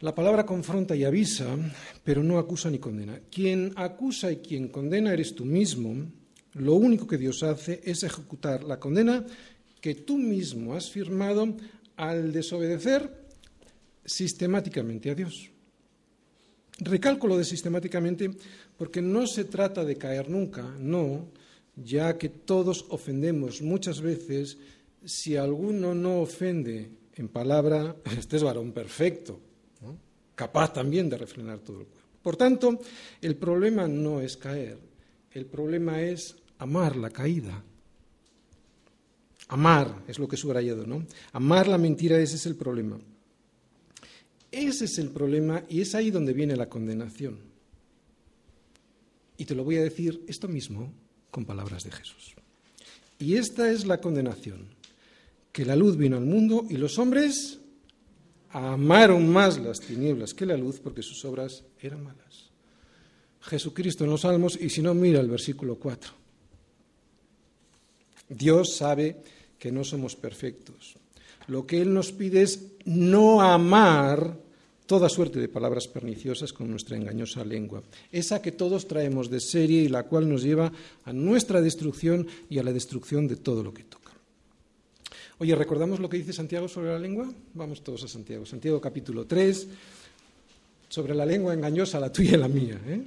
La 0.00 0.14
palabra 0.14 0.46
confronta 0.46 0.94
y 0.94 1.02
avisa, 1.02 1.56
pero 2.04 2.22
no 2.22 2.38
acusa 2.38 2.70
ni 2.70 2.78
condena. 2.78 3.18
Quien 3.32 3.72
acusa 3.74 4.30
y 4.30 4.36
quien 4.36 4.68
condena 4.68 5.12
eres 5.12 5.34
tú 5.34 5.44
mismo. 5.44 6.06
Lo 6.54 6.74
único 6.74 7.08
que 7.08 7.18
Dios 7.18 7.42
hace 7.42 7.80
es 7.84 8.04
ejecutar 8.04 8.62
la 8.62 8.78
condena 8.78 9.26
que 9.80 9.96
tú 9.96 10.16
mismo 10.16 10.74
has 10.74 10.88
firmado 10.88 11.56
al 11.96 12.32
desobedecer 12.32 13.10
sistemáticamente 14.04 15.10
a 15.10 15.16
Dios. 15.16 15.50
Recalco 16.78 17.26
lo 17.26 17.36
de 17.36 17.44
sistemáticamente 17.44 18.30
porque 18.76 19.02
no 19.02 19.26
se 19.26 19.46
trata 19.46 19.84
de 19.84 19.96
caer 19.96 20.30
nunca, 20.30 20.62
no, 20.78 21.26
ya 21.74 22.16
que 22.16 22.28
todos 22.28 22.86
ofendemos 22.90 23.62
muchas 23.62 24.00
veces, 24.00 24.58
si 25.04 25.34
alguno 25.34 25.92
no 25.92 26.20
ofende 26.20 26.88
en 27.16 27.26
palabra, 27.26 27.96
este 28.16 28.36
es 28.36 28.44
varón 28.44 28.70
perfecto, 28.70 29.40
capaz 30.38 30.72
también 30.72 31.10
de 31.10 31.18
refrenar 31.18 31.58
todo 31.58 31.80
el 31.80 31.86
cuerpo. 31.86 32.06
Por 32.22 32.36
tanto, 32.36 32.80
el 33.20 33.34
problema 33.34 33.88
no 33.88 34.20
es 34.20 34.36
caer, 34.36 34.78
el 35.32 35.46
problema 35.46 36.00
es 36.00 36.36
amar 36.58 36.94
la 36.94 37.10
caída. 37.10 37.60
Amar 39.48 40.04
es 40.06 40.16
lo 40.16 40.28
que 40.28 40.36
he 40.36 40.38
subrayado, 40.38 40.86
¿no? 40.86 41.04
Amar 41.32 41.66
la 41.66 41.76
mentira, 41.76 42.20
ese 42.20 42.36
es 42.36 42.46
el 42.46 42.54
problema. 42.54 43.00
Ese 44.52 44.84
es 44.84 44.98
el 44.98 45.10
problema 45.10 45.64
y 45.68 45.80
es 45.80 45.96
ahí 45.96 46.12
donde 46.12 46.32
viene 46.32 46.54
la 46.54 46.68
condenación. 46.68 47.40
Y 49.38 49.44
te 49.44 49.56
lo 49.56 49.64
voy 49.64 49.78
a 49.78 49.82
decir 49.82 50.22
esto 50.28 50.46
mismo 50.46 50.92
con 51.32 51.44
palabras 51.44 51.82
de 51.82 51.90
Jesús. 51.90 52.36
Y 53.18 53.34
esta 53.34 53.72
es 53.72 53.86
la 53.86 54.00
condenación, 54.00 54.68
que 55.50 55.64
la 55.64 55.74
luz 55.74 55.96
vino 55.96 56.16
al 56.16 56.26
mundo 56.26 56.64
y 56.70 56.76
los 56.76 56.96
hombres 56.98 57.58
amaron 58.50 59.28
más 59.28 59.58
las 59.58 59.80
tinieblas 59.80 60.34
que 60.34 60.46
la 60.46 60.56
luz 60.56 60.80
porque 60.80 61.02
sus 61.02 61.24
obras 61.24 61.64
eran 61.80 62.04
malas. 62.04 62.50
Jesucristo 63.40 64.04
en 64.04 64.10
los 64.10 64.22
Salmos, 64.22 64.58
y 64.60 64.68
si 64.70 64.82
no, 64.82 64.94
mira 64.94 65.20
el 65.20 65.28
versículo 65.28 65.76
4. 65.76 66.12
Dios 68.28 68.76
sabe 68.76 69.16
que 69.58 69.72
no 69.72 69.84
somos 69.84 70.16
perfectos. 70.16 70.96
Lo 71.46 71.66
que 71.66 71.80
Él 71.80 71.94
nos 71.94 72.12
pide 72.12 72.42
es 72.42 72.72
no 72.84 73.40
amar 73.40 74.36
toda 74.86 75.08
suerte 75.08 75.38
de 75.38 75.48
palabras 75.48 75.86
perniciosas 75.86 76.52
con 76.52 76.70
nuestra 76.70 76.96
engañosa 76.96 77.44
lengua, 77.44 77.82
esa 78.10 78.40
que 78.40 78.52
todos 78.52 78.88
traemos 78.88 79.28
de 79.28 79.40
serie 79.40 79.82
y 79.82 79.88
la 79.88 80.04
cual 80.04 80.28
nos 80.28 80.42
lleva 80.42 80.72
a 81.04 81.12
nuestra 81.12 81.60
destrucción 81.60 82.26
y 82.48 82.58
a 82.58 82.62
la 82.62 82.72
destrucción 82.72 83.28
de 83.28 83.36
todo 83.36 83.62
lo 83.62 83.74
que 83.74 83.84
toca. 83.84 84.07
Oye, 85.40 85.54
¿recordamos 85.54 86.00
lo 86.00 86.08
que 86.08 86.16
dice 86.16 86.32
Santiago 86.32 86.66
sobre 86.66 86.90
la 86.90 86.98
lengua? 86.98 87.32
Vamos 87.54 87.82
todos 87.82 88.02
a 88.02 88.08
Santiago. 88.08 88.44
Santiago 88.44 88.80
capítulo 88.80 89.24
3, 89.24 89.68
sobre 90.88 91.14
la 91.14 91.24
lengua 91.24 91.54
engañosa, 91.54 92.00
la 92.00 92.10
tuya 92.10 92.34
y 92.34 92.36
la 92.38 92.48
mía. 92.48 92.80
¿eh? 92.86 93.02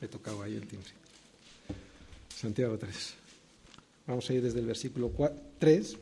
He 0.00 0.06
tocado 0.06 0.42
ahí 0.42 0.54
el 0.54 0.68
timbre. 0.68 0.90
Santiago 2.28 2.78
3. 2.78 3.14
Vamos 4.06 4.30
a 4.30 4.34
ir 4.34 4.42
desde 4.42 4.60
el 4.60 4.66
versículo 4.66 5.10
3 5.58 5.96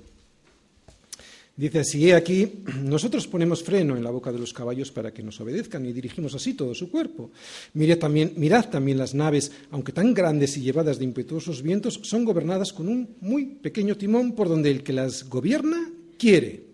Dice 1.62 1.78
así, 1.78 2.10
aquí, 2.10 2.64
nosotros 2.82 3.28
ponemos 3.28 3.62
freno 3.62 3.96
en 3.96 4.02
la 4.02 4.10
boca 4.10 4.32
de 4.32 4.38
los 4.40 4.52
caballos 4.52 4.90
para 4.90 5.14
que 5.14 5.22
nos 5.22 5.40
obedezcan 5.40 5.86
y 5.86 5.92
dirigimos 5.92 6.34
así 6.34 6.54
todo 6.54 6.74
su 6.74 6.90
cuerpo. 6.90 7.30
Mirad 7.74 7.98
también, 7.98 8.32
mirad 8.34 8.68
también 8.68 8.98
las 8.98 9.14
naves, 9.14 9.52
aunque 9.70 9.92
tan 9.92 10.12
grandes 10.12 10.56
y 10.56 10.62
llevadas 10.62 10.98
de 10.98 11.04
impetuosos 11.04 11.62
vientos, 11.62 12.00
son 12.02 12.24
gobernadas 12.24 12.72
con 12.72 12.88
un 12.88 13.14
muy 13.20 13.44
pequeño 13.44 13.96
timón 13.96 14.32
por 14.32 14.48
donde 14.48 14.72
el 14.72 14.82
que 14.82 14.92
las 14.92 15.28
gobierna 15.28 15.88
quiere. 16.18 16.64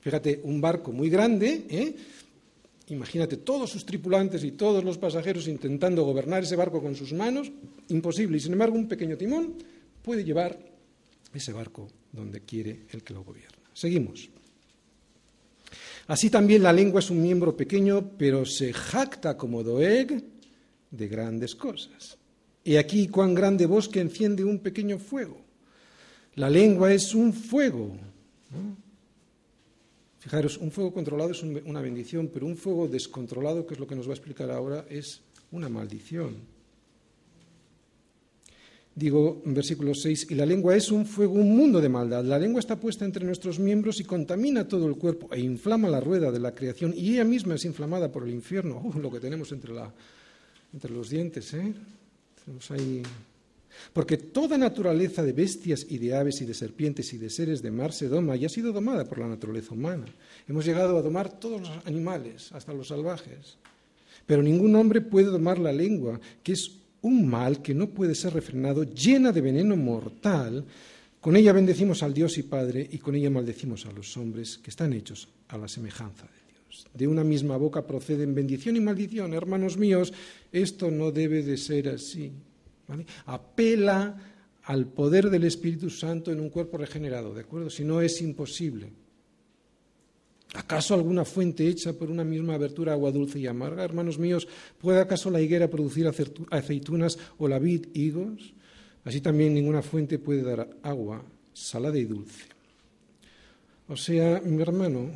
Fíjate, 0.00 0.40
un 0.42 0.60
barco 0.60 0.90
muy 0.90 1.08
grande, 1.08 1.64
¿eh? 1.68 1.94
imagínate 2.88 3.36
todos 3.36 3.70
sus 3.70 3.86
tripulantes 3.86 4.42
y 4.42 4.50
todos 4.50 4.82
los 4.82 4.98
pasajeros 4.98 5.46
intentando 5.46 6.02
gobernar 6.02 6.42
ese 6.42 6.56
barco 6.56 6.82
con 6.82 6.96
sus 6.96 7.12
manos, 7.12 7.52
imposible. 7.90 8.38
Y 8.38 8.40
sin 8.40 8.54
embargo, 8.54 8.74
un 8.74 8.88
pequeño 8.88 9.16
timón 9.16 9.54
puede 10.02 10.24
llevar 10.24 10.58
ese 11.32 11.52
barco 11.52 11.86
donde 12.10 12.40
quiere 12.40 12.86
el 12.90 13.04
que 13.04 13.14
lo 13.14 13.22
gobierna. 13.22 13.63
Seguimos. 13.74 14.30
Así 16.06 16.30
también 16.30 16.62
la 16.62 16.72
lengua 16.72 17.00
es 17.00 17.10
un 17.10 17.20
miembro 17.20 17.56
pequeño, 17.56 18.12
pero 18.16 18.46
se 18.46 18.72
jacta 18.72 19.36
como 19.36 19.62
Doeg 19.62 20.22
de 20.90 21.08
grandes 21.08 21.54
cosas. 21.54 22.16
Y 22.62 22.76
aquí 22.76 23.08
cuán 23.08 23.34
grande 23.34 23.66
bosque 23.66 24.00
enciende 24.00 24.44
un 24.44 24.58
pequeño 24.60 24.98
fuego. 24.98 25.38
La 26.36 26.48
lengua 26.48 26.92
es 26.92 27.14
un 27.14 27.32
fuego. 27.32 27.96
Fijaros, 30.18 30.56
un 30.58 30.70
fuego 30.70 30.92
controlado 30.92 31.32
es 31.32 31.42
una 31.42 31.80
bendición, 31.80 32.30
pero 32.32 32.46
un 32.46 32.56
fuego 32.56 32.88
descontrolado, 32.88 33.66
que 33.66 33.74
es 33.74 33.80
lo 33.80 33.86
que 33.86 33.96
nos 33.96 34.06
va 34.06 34.12
a 34.12 34.14
explicar 34.14 34.50
ahora, 34.50 34.86
es 34.88 35.20
una 35.50 35.68
maldición. 35.68 36.53
Digo 38.96 39.42
versículo 39.44 39.92
6, 39.92 40.28
y 40.30 40.34
la 40.36 40.46
lengua 40.46 40.76
es 40.76 40.92
un 40.92 41.04
fuego, 41.04 41.34
un 41.34 41.56
mundo 41.56 41.80
de 41.80 41.88
maldad. 41.88 42.24
La 42.24 42.38
lengua 42.38 42.60
está 42.60 42.76
puesta 42.76 43.04
entre 43.04 43.24
nuestros 43.24 43.58
miembros 43.58 43.98
y 43.98 44.04
contamina 44.04 44.68
todo 44.68 44.86
el 44.86 44.94
cuerpo 44.94 45.28
e 45.32 45.40
inflama 45.40 45.88
la 45.88 46.00
rueda 46.00 46.30
de 46.30 46.38
la 46.38 46.54
creación 46.54 46.94
y 46.96 47.14
ella 47.14 47.24
misma 47.24 47.56
es 47.56 47.64
inflamada 47.64 48.12
por 48.12 48.22
el 48.22 48.32
infierno. 48.32 48.92
Lo 49.00 49.10
que 49.10 49.18
tenemos 49.18 49.50
entre, 49.50 49.72
la, 49.72 49.92
entre 50.72 50.92
los 50.92 51.10
dientes, 51.10 51.52
¿eh? 51.54 51.74
ahí... 52.70 53.02
Porque 53.92 54.16
toda 54.16 54.56
naturaleza 54.56 55.24
de 55.24 55.32
bestias 55.32 55.84
y 55.88 55.98
de 55.98 56.14
aves 56.14 56.40
y 56.40 56.44
de 56.44 56.54
serpientes 56.54 57.12
y 57.12 57.18
de 57.18 57.28
seres 57.28 57.60
de 57.60 57.72
mar 57.72 57.92
se 57.92 58.06
doma 58.06 58.36
y 58.36 58.44
ha 58.44 58.48
sido 58.48 58.72
domada 58.72 59.04
por 59.04 59.18
la 59.18 59.26
naturaleza 59.26 59.74
humana. 59.74 60.06
Hemos 60.48 60.64
llegado 60.64 60.96
a 60.96 61.02
domar 61.02 61.40
todos 61.40 61.60
los 61.60 61.70
animales, 61.84 62.52
hasta 62.52 62.72
los 62.72 62.86
salvajes. 62.86 63.56
Pero 64.26 64.44
ningún 64.44 64.76
hombre 64.76 65.00
puede 65.00 65.26
domar 65.26 65.58
la 65.58 65.72
lengua, 65.72 66.20
que 66.44 66.52
es 66.52 66.70
un 67.04 67.28
mal 67.28 67.60
que 67.60 67.74
no 67.74 67.90
puede 67.90 68.14
ser 68.14 68.32
refrenado, 68.32 68.82
llena 68.84 69.30
de 69.30 69.42
veneno 69.42 69.76
mortal. 69.76 70.64
Con 71.20 71.36
ella 71.36 71.52
bendecimos 71.52 72.02
al 72.02 72.14
Dios 72.14 72.38
y 72.38 72.42
Padre 72.44 72.88
y 72.90 72.98
con 72.98 73.14
ella 73.14 73.30
maldecimos 73.30 73.84
a 73.86 73.92
los 73.92 74.16
hombres 74.16 74.58
que 74.58 74.70
están 74.70 74.92
hechos 74.92 75.28
a 75.48 75.58
la 75.58 75.68
semejanza 75.68 76.24
de 76.24 76.52
Dios. 76.52 76.86
De 76.94 77.06
una 77.06 77.22
misma 77.22 77.58
boca 77.58 77.86
proceden 77.86 78.34
bendición 78.34 78.76
y 78.76 78.80
maldición. 78.80 79.34
Hermanos 79.34 79.76
míos, 79.76 80.14
esto 80.50 80.90
no 80.90 81.12
debe 81.12 81.42
de 81.42 81.58
ser 81.58 81.90
así. 81.90 82.32
Apela 83.26 84.16
al 84.64 84.86
poder 84.86 85.28
del 85.28 85.44
Espíritu 85.44 85.90
Santo 85.90 86.32
en 86.32 86.40
un 86.40 86.48
cuerpo 86.48 86.78
regenerado, 86.78 87.34
¿de 87.34 87.42
acuerdo? 87.42 87.68
Si 87.68 87.84
no 87.84 88.00
es 88.00 88.22
imposible. 88.22 89.03
¿Acaso 90.54 90.94
alguna 90.94 91.24
fuente 91.24 91.66
hecha 91.66 91.92
por 91.92 92.10
una 92.10 92.22
misma 92.22 92.54
abertura 92.54 92.92
agua 92.92 93.10
dulce 93.10 93.40
y 93.40 93.46
amarga? 93.48 93.82
Hermanos 93.82 94.18
míos, 94.18 94.46
¿puede 94.80 95.00
acaso 95.00 95.28
la 95.28 95.40
higuera 95.40 95.68
producir 95.68 96.08
aceitunas 96.50 97.18
o 97.38 97.48
la 97.48 97.58
vid 97.58 97.88
higos? 97.92 98.54
Así 99.04 99.20
también 99.20 99.52
ninguna 99.52 99.82
fuente 99.82 100.20
puede 100.20 100.42
dar 100.42 100.68
agua 100.82 101.24
salada 101.52 101.98
y 101.98 102.04
dulce. 102.04 102.44
O 103.88 103.96
sea, 103.96 104.40
mi 104.44 104.62
hermano, 104.62 105.10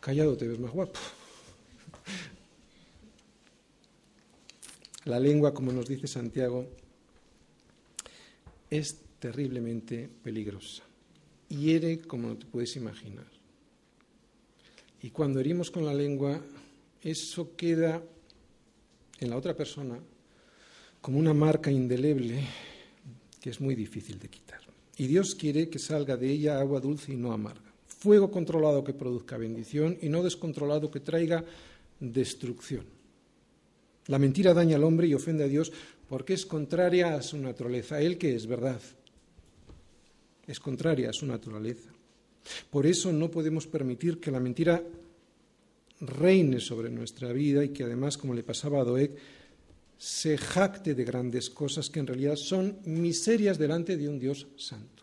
callado 0.00 0.36
te 0.36 0.48
ves 0.48 0.58
más 0.58 0.72
guapo. 0.72 0.98
La 5.04 5.20
lengua, 5.20 5.54
como 5.54 5.72
nos 5.72 5.86
dice 5.86 6.08
Santiago, 6.08 6.66
es 8.68 8.98
terriblemente 9.20 10.10
peligrosa. 10.22 10.82
Hiere 11.48 12.00
como 12.00 12.28
no 12.28 12.36
te 12.36 12.46
puedes 12.46 12.74
imaginar. 12.74 13.37
Y 15.02 15.10
cuando 15.10 15.40
herimos 15.40 15.70
con 15.70 15.84
la 15.84 15.94
lengua, 15.94 16.40
eso 17.02 17.54
queda 17.56 18.02
en 19.20 19.30
la 19.30 19.36
otra 19.36 19.54
persona 19.54 19.98
como 21.00 21.18
una 21.18 21.34
marca 21.34 21.70
indeleble 21.70 22.44
que 23.40 23.50
es 23.50 23.60
muy 23.60 23.74
difícil 23.74 24.18
de 24.18 24.28
quitar. 24.28 24.60
Y 24.96 25.06
Dios 25.06 25.34
quiere 25.34 25.68
que 25.68 25.78
salga 25.78 26.16
de 26.16 26.28
ella 26.28 26.58
agua 26.58 26.80
dulce 26.80 27.12
y 27.12 27.16
no 27.16 27.32
amarga. 27.32 27.72
Fuego 27.86 28.30
controlado 28.30 28.82
que 28.82 28.92
produzca 28.92 29.36
bendición 29.36 29.96
y 30.02 30.08
no 30.08 30.22
descontrolado 30.22 30.90
que 30.90 31.00
traiga 31.00 31.44
destrucción. 32.00 32.84
La 34.06 34.18
mentira 34.18 34.54
daña 34.54 34.76
al 34.76 34.84
hombre 34.84 35.06
y 35.06 35.14
ofende 35.14 35.44
a 35.44 35.48
Dios 35.48 35.72
porque 36.08 36.34
es 36.34 36.46
contraria 36.46 37.14
a 37.14 37.22
su 37.22 37.38
naturaleza. 37.38 38.00
Él 38.00 38.18
que 38.18 38.34
es 38.34 38.46
verdad. 38.46 38.80
Es 40.46 40.58
contraria 40.58 41.10
a 41.10 41.12
su 41.12 41.26
naturaleza. 41.26 41.90
Por 42.70 42.86
eso 42.86 43.12
no 43.12 43.30
podemos 43.30 43.66
permitir 43.66 44.20
que 44.20 44.30
la 44.30 44.40
mentira 44.40 44.82
reine 46.00 46.60
sobre 46.60 46.90
nuestra 46.90 47.32
vida 47.32 47.64
y 47.64 47.70
que 47.70 47.84
además, 47.84 48.16
como 48.16 48.34
le 48.34 48.42
pasaba 48.42 48.80
a 48.80 48.84
Doeg, 48.84 49.16
se 49.98 50.38
jacte 50.38 50.94
de 50.94 51.04
grandes 51.04 51.50
cosas 51.50 51.90
que 51.90 51.98
en 51.98 52.06
realidad 52.06 52.36
son 52.36 52.78
miserias 52.84 53.58
delante 53.58 53.96
de 53.96 54.08
un 54.08 54.18
Dios 54.18 54.46
santo. 54.56 55.02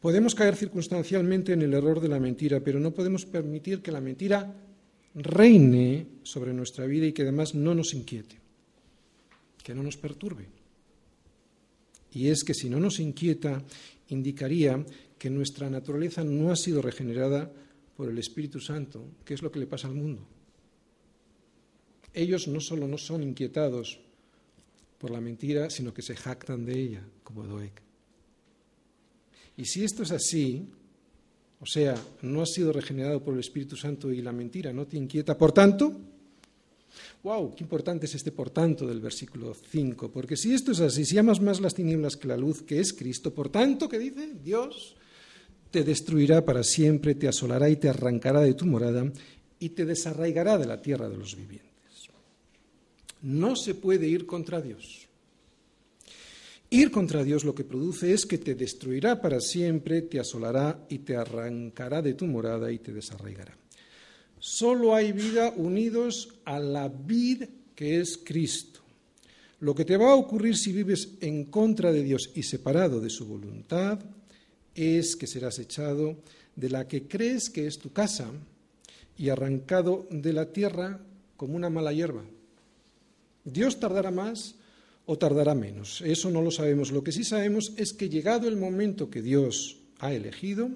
Podemos 0.00 0.34
caer 0.34 0.56
circunstancialmente 0.56 1.52
en 1.52 1.62
el 1.62 1.74
error 1.74 2.00
de 2.00 2.08
la 2.08 2.20
mentira, 2.20 2.60
pero 2.60 2.78
no 2.78 2.92
podemos 2.92 3.26
permitir 3.26 3.82
que 3.82 3.92
la 3.92 4.00
mentira 4.00 4.54
reine 5.14 6.06
sobre 6.22 6.52
nuestra 6.52 6.86
vida 6.86 7.06
y 7.06 7.12
que 7.12 7.22
además 7.22 7.54
no 7.54 7.74
nos 7.74 7.94
inquiete, 7.94 8.36
que 9.62 9.74
no 9.74 9.82
nos 9.82 9.96
perturbe. 9.96 10.57
Y 12.18 12.30
es 12.30 12.42
que 12.42 12.52
si 12.52 12.68
no 12.68 12.80
nos 12.80 12.98
inquieta, 12.98 13.62
indicaría 14.08 14.84
que 15.16 15.30
nuestra 15.30 15.70
naturaleza 15.70 16.24
no 16.24 16.50
ha 16.50 16.56
sido 16.56 16.82
regenerada 16.82 17.48
por 17.96 18.10
el 18.10 18.18
Espíritu 18.18 18.58
Santo, 18.58 19.04
que 19.24 19.34
es 19.34 19.42
lo 19.42 19.52
que 19.52 19.60
le 19.60 19.68
pasa 19.68 19.86
al 19.86 19.94
mundo. 19.94 20.26
Ellos 22.12 22.48
no 22.48 22.58
solo 22.58 22.88
no 22.88 22.98
son 22.98 23.22
inquietados 23.22 24.00
por 24.98 25.12
la 25.12 25.20
mentira, 25.20 25.70
sino 25.70 25.94
que 25.94 26.02
se 26.02 26.16
jactan 26.16 26.64
de 26.64 26.76
ella, 26.76 27.04
como 27.22 27.44
Doeg. 27.44 27.70
Y 29.56 29.64
si 29.66 29.84
esto 29.84 30.02
es 30.02 30.10
así, 30.10 30.66
o 31.60 31.66
sea, 31.66 31.94
no 32.22 32.42
has 32.42 32.50
sido 32.50 32.72
regenerado 32.72 33.22
por 33.22 33.34
el 33.34 33.40
Espíritu 33.40 33.76
Santo 33.76 34.10
y 34.10 34.22
la 34.22 34.32
mentira 34.32 34.72
no 34.72 34.88
te 34.88 34.96
inquieta, 34.96 35.38
por 35.38 35.52
tanto, 35.52 36.00
wow, 37.22 37.54
qué 37.54 37.64
importante 37.64 38.06
es 38.06 38.14
este 38.14 38.32
por 38.32 38.50
tanto 38.50 38.86
del 38.86 39.00
versículo 39.00 39.54
5, 39.54 40.10
porque 40.10 40.36
si 40.36 40.52
esto 40.52 40.72
es 40.72 40.80
así, 40.80 41.04
si 41.04 41.18
amas 41.18 41.40
más 41.40 41.60
las 41.60 41.74
tinieblas 41.74 42.16
que 42.16 42.28
la 42.28 42.36
luz, 42.36 42.62
que 42.62 42.80
es 42.80 42.92
Cristo, 42.92 43.32
por 43.32 43.48
tanto, 43.48 43.88
¿qué 43.88 43.98
dice? 43.98 44.34
Dios 44.42 44.96
te 45.70 45.84
destruirá 45.84 46.44
para 46.44 46.62
siempre, 46.62 47.14
te 47.14 47.28
asolará 47.28 47.68
y 47.68 47.76
te 47.76 47.88
arrancará 47.88 48.40
de 48.40 48.54
tu 48.54 48.66
morada 48.66 49.10
y 49.60 49.70
te 49.70 49.84
desarraigará 49.84 50.58
de 50.58 50.66
la 50.66 50.80
tierra 50.80 51.08
de 51.08 51.16
los 51.16 51.36
vivientes. 51.36 51.68
No 53.22 53.56
se 53.56 53.74
puede 53.74 54.06
ir 54.06 54.26
contra 54.26 54.60
Dios. 54.60 55.08
Ir 56.70 56.90
contra 56.90 57.24
Dios 57.24 57.44
lo 57.44 57.54
que 57.54 57.64
produce 57.64 58.12
es 58.12 58.26
que 58.26 58.38
te 58.38 58.54
destruirá 58.54 59.20
para 59.20 59.40
siempre, 59.40 60.02
te 60.02 60.20
asolará 60.20 60.86
y 60.88 60.98
te 60.98 61.16
arrancará 61.16 62.02
de 62.02 62.14
tu 62.14 62.26
morada 62.26 62.70
y 62.70 62.78
te 62.78 62.92
desarraigará. 62.92 63.56
Solo 64.40 64.94
hay 64.94 65.12
vida 65.12 65.52
unidos 65.56 66.28
a 66.44 66.58
la 66.58 66.88
vid 66.88 67.44
que 67.74 68.00
es 68.00 68.18
Cristo. 68.18 68.80
Lo 69.60 69.74
que 69.74 69.84
te 69.84 69.96
va 69.96 70.12
a 70.12 70.16
ocurrir 70.16 70.56
si 70.56 70.72
vives 70.72 71.14
en 71.20 71.46
contra 71.46 71.92
de 71.92 72.02
Dios 72.02 72.30
y 72.34 72.44
separado 72.44 73.00
de 73.00 73.10
su 73.10 73.26
voluntad 73.26 73.98
es 74.74 75.16
que 75.16 75.26
serás 75.26 75.58
echado 75.58 76.16
de 76.54 76.70
la 76.70 76.86
que 76.86 77.08
crees 77.08 77.50
que 77.50 77.66
es 77.66 77.78
tu 77.78 77.92
casa 77.92 78.30
y 79.16 79.30
arrancado 79.30 80.06
de 80.10 80.32
la 80.32 80.52
tierra 80.52 81.00
como 81.36 81.56
una 81.56 81.70
mala 81.70 81.92
hierba. 81.92 82.22
Dios 83.44 83.80
tardará 83.80 84.10
más 84.10 84.54
o 85.06 85.18
tardará 85.18 85.54
menos. 85.54 86.02
Eso 86.02 86.30
no 86.30 86.42
lo 86.42 86.50
sabemos. 86.50 86.92
Lo 86.92 87.02
que 87.02 87.12
sí 87.12 87.24
sabemos 87.24 87.72
es 87.76 87.92
que 87.92 88.08
llegado 88.08 88.46
el 88.46 88.56
momento 88.56 89.10
que 89.10 89.22
Dios 89.22 89.78
ha 89.98 90.12
elegido, 90.12 90.70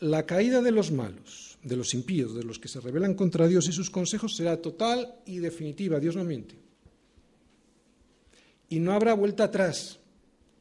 la 0.00 0.26
caída 0.26 0.60
de 0.60 0.72
los 0.72 0.90
malos, 0.90 1.49
de 1.62 1.76
los 1.76 1.94
impíos, 1.94 2.34
de 2.34 2.44
los 2.44 2.58
que 2.58 2.68
se 2.68 2.80
rebelan 2.80 3.14
contra 3.14 3.46
Dios 3.46 3.68
y 3.68 3.72
sus 3.72 3.90
consejos 3.90 4.36
será 4.36 4.60
total 4.60 5.16
y 5.26 5.38
definitiva. 5.38 6.00
Dios 6.00 6.16
no 6.16 6.24
miente. 6.24 6.56
Y 8.68 8.78
no 8.78 8.92
habrá 8.92 9.14
vuelta 9.14 9.44
atrás. 9.44 9.98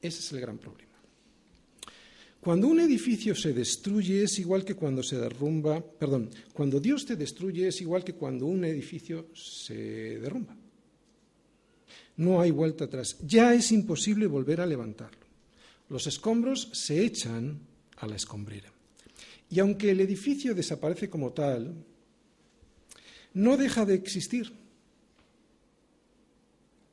Ese 0.01 0.19
es 0.19 0.31
el 0.31 0.41
gran 0.41 0.57
problema. 0.57 0.89
Cuando 2.41 2.67
un 2.67 2.79
edificio 2.79 3.35
se 3.35 3.53
destruye 3.53 4.23
es 4.23 4.39
igual 4.39 4.63
que 4.63 4.75
cuando 4.75 5.03
se 5.03 5.17
derrumba, 5.17 5.81
perdón, 5.81 6.29
cuando 6.53 6.79
Dios 6.79 7.05
te 7.05 7.15
destruye 7.15 7.67
es 7.67 7.81
igual 7.81 8.03
que 8.03 8.13
cuando 8.13 8.45
un 8.45 8.63
edificio 8.63 9.27
se 9.35 10.19
derrumba 10.19 10.55
no 12.19 12.41
hay 12.41 12.51
vuelta 12.51 12.85
atrás. 12.85 13.17
Ya 13.21 13.53
es 13.53 13.71
imposible 13.71 14.27
volver 14.27 14.59
a 14.61 14.65
levantarlo. 14.65 15.25
Los 15.87 16.05
escombros 16.05 16.69
se 16.73 17.03
echan 17.03 17.61
a 17.97 18.07
la 18.07 18.17
escombrera. 18.17 18.71
Y 19.49 19.59
aunque 19.59 19.91
el 19.91 20.01
edificio 20.01 20.53
desaparece 20.53 21.09
como 21.09 21.33
tal, 21.33 21.73
no 23.33 23.57
deja 23.57 23.85
de 23.85 23.95
existir. 23.95 24.51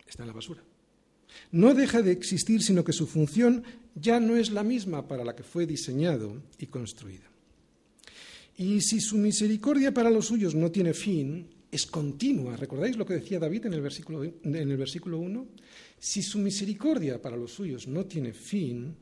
Está 0.06 0.22
en 0.22 0.28
la 0.28 0.34
basura. 0.34 0.62
No 1.52 1.74
deja 1.74 2.02
de 2.02 2.12
existir, 2.12 2.62
sino 2.62 2.82
que 2.84 2.92
su 2.92 3.06
función 3.06 3.62
ya 3.94 4.20
no 4.20 4.36
es 4.36 4.50
la 4.50 4.62
misma 4.62 5.06
para 5.06 5.24
la 5.24 5.36
que 5.36 5.42
fue 5.42 5.66
diseñado 5.66 6.42
y 6.58 6.66
construido. 6.66 7.24
Y 8.56 8.80
si 8.80 9.00
su 9.00 9.18
misericordia 9.18 9.92
para 9.92 10.10
los 10.10 10.26
suyos 10.26 10.54
no 10.54 10.70
tiene 10.70 10.94
fin, 10.94 11.46
es 11.70 11.86
continua. 11.86 12.56
¿Recordáis 12.56 12.96
lo 12.96 13.04
que 13.04 13.14
decía 13.14 13.38
David 13.38 13.66
en 13.66 13.74
el, 13.74 13.82
versículo, 13.82 14.24
en 14.24 14.54
el 14.54 14.76
versículo 14.76 15.18
1? 15.18 15.46
Si 15.98 16.22
su 16.22 16.38
misericordia 16.38 17.20
para 17.20 17.36
los 17.36 17.52
suyos 17.52 17.86
no 17.86 18.06
tiene 18.06 18.32
fin, 18.32 18.96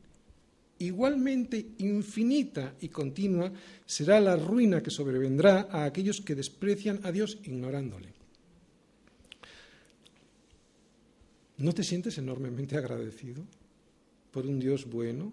igualmente 0.79 1.73
infinita 1.79 2.75
y 2.81 2.89
continua 2.89 3.51
será 3.85 4.19
la 4.19 4.35
ruina 4.35 4.81
que 4.81 4.91
sobrevendrá 4.91 5.67
a 5.71 5.85
aquellos 5.85 6.21
que 6.21 6.35
desprecian 6.35 6.99
a 7.03 7.11
Dios 7.11 7.39
ignorándole. 7.43 8.13
¿No 11.57 11.73
te 11.73 11.83
sientes 11.83 12.17
enormemente 12.17 12.77
agradecido 12.77 13.43
por 14.31 14.45
un 14.45 14.59
Dios 14.59 14.85
bueno 14.89 15.31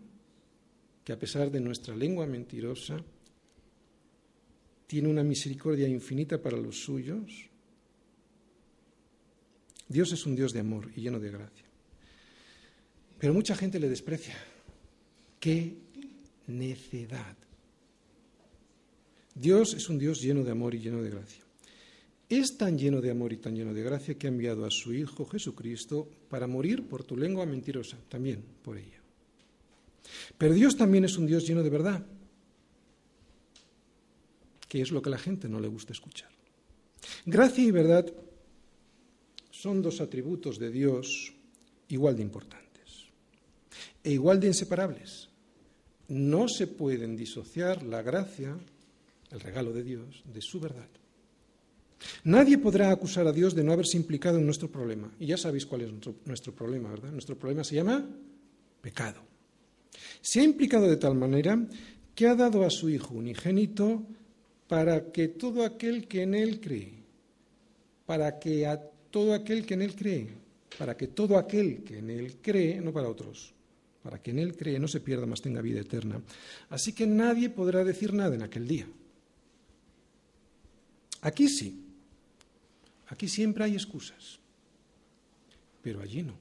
que 1.04 1.12
a 1.12 1.18
pesar 1.18 1.50
de 1.50 1.60
nuestra 1.60 1.96
lengua 1.96 2.26
mentirosa, 2.26 3.02
tiene 4.86 5.08
una 5.08 5.24
misericordia 5.24 5.88
infinita 5.88 6.40
para 6.40 6.56
los 6.56 6.84
suyos. 6.84 7.48
Dios 9.88 10.12
es 10.12 10.26
un 10.26 10.36
Dios 10.36 10.52
de 10.52 10.60
amor 10.60 10.90
y 10.94 11.00
lleno 11.00 11.18
de 11.18 11.30
gracia. 11.30 11.64
Pero 13.18 13.34
mucha 13.34 13.56
gente 13.56 13.80
le 13.80 13.88
desprecia. 13.88 14.36
¡Qué 15.42 15.74
necedad! 16.46 17.36
Dios 19.34 19.74
es 19.74 19.88
un 19.88 19.98
Dios 19.98 20.22
lleno 20.22 20.44
de 20.44 20.52
amor 20.52 20.72
y 20.72 20.78
lleno 20.78 21.02
de 21.02 21.10
gracia. 21.10 21.42
Es 22.28 22.56
tan 22.56 22.78
lleno 22.78 23.00
de 23.00 23.10
amor 23.10 23.32
y 23.32 23.38
tan 23.38 23.56
lleno 23.56 23.74
de 23.74 23.82
gracia 23.82 24.16
que 24.16 24.28
ha 24.28 24.30
enviado 24.30 24.64
a 24.64 24.70
su 24.70 24.94
Hijo 24.94 25.26
Jesucristo 25.26 26.08
para 26.30 26.46
morir 26.46 26.86
por 26.86 27.02
tu 27.02 27.16
lengua 27.16 27.44
mentirosa, 27.44 27.96
también 28.08 28.40
por 28.62 28.78
ella. 28.78 29.00
Pero 30.38 30.54
Dios 30.54 30.76
también 30.76 31.06
es 31.06 31.18
un 31.18 31.26
Dios 31.26 31.44
lleno 31.44 31.64
de 31.64 31.70
verdad 31.70 32.06
que 34.68 34.80
es 34.80 34.92
lo 34.92 35.02
que 35.02 35.08
a 35.08 35.10
la 35.10 35.18
gente 35.18 35.48
no 35.48 35.58
le 35.58 35.66
gusta 35.66 35.92
escuchar. 35.92 36.30
Gracia 37.26 37.64
y 37.64 37.72
verdad 37.72 38.06
son 39.50 39.82
dos 39.82 40.00
atributos 40.00 40.60
de 40.60 40.70
Dios 40.70 41.34
igual 41.88 42.14
de 42.14 42.22
importantes 42.22 43.08
e 44.04 44.12
igual 44.12 44.38
de 44.38 44.46
inseparables. 44.46 45.31
No 46.12 46.46
se 46.46 46.66
pueden 46.66 47.16
disociar 47.16 47.82
la 47.82 48.02
gracia, 48.02 48.54
el 49.30 49.40
regalo 49.40 49.72
de 49.72 49.82
Dios, 49.82 50.22
de 50.30 50.42
su 50.42 50.60
verdad. 50.60 50.88
Nadie 52.24 52.58
podrá 52.58 52.90
acusar 52.90 53.26
a 53.26 53.32
Dios 53.32 53.54
de 53.54 53.64
no 53.64 53.72
haberse 53.72 53.96
implicado 53.96 54.36
en 54.36 54.44
nuestro 54.44 54.70
problema. 54.70 55.10
Y 55.18 55.26
ya 55.26 55.38
sabéis 55.38 55.64
cuál 55.64 55.80
es 55.80 55.90
nuestro, 56.26 56.54
problema, 56.54 56.90
¿verdad? 56.90 57.12
Nuestro 57.12 57.38
problema 57.38 57.64
se 57.64 57.76
llama 57.76 58.06
pecado. 58.82 59.22
Se 60.20 60.40
ha 60.40 60.44
implicado 60.44 60.86
de 60.86 60.98
tal 60.98 61.14
manera 61.14 61.58
que 62.14 62.26
ha 62.26 62.34
dado 62.34 62.62
a 62.64 62.70
su 62.70 62.90
Hijo 62.90 63.14
unigénito 63.14 64.02
para 64.68 65.12
que 65.12 65.28
todo 65.28 65.64
aquel 65.64 66.06
que 66.08 66.24
en 66.24 66.34
Él 66.34 66.60
cree, 66.60 66.92
para 68.04 68.38
que 68.38 68.66
a 68.66 68.78
todo 69.10 69.32
aquel 69.32 69.64
que 69.64 69.74
en 69.74 69.82
Él 69.82 69.94
cree, 69.94 70.28
para 70.76 70.94
que 70.94 71.06
todo 71.06 71.38
aquel 71.38 71.84
que 71.84 72.00
en 72.00 72.10
Él 72.10 72.36
cree, 72.42 72.82
no 72.82 72.92
para 72.92 73.08
otros, 73.08 73.54
para 74.02 74.20
que 74.20 74.32
en 74.32 74.38
Él 74.38 74.56
cree 74.56 74.78
no 74.78 74.88
se 74.88 75.00
pierda, 75.00 75.26
más 75.26 75.40
tenga 75.40 75.60
vida 75.60 75.80
eterna. 75.80 76.20
Así 76.70 76.92
que 76.92 77.06
nadie 77.06 77.50
podrá 77.50 77.84
decir 77.84 78.12
nada 78.12 78.34
en 78.34 78.42
aquel 78.42 78.66
día. 78.66 78.86
Aquí 81.20 81.48
sí, 81.48 81.80
aquí 83.06 83.28
siempre 83.28 83.64
hay 83.64 83.74
excusas, 83.74 84.40
pero 85.82 86.00
allí 86.00 86.22
no. 86.22 86.34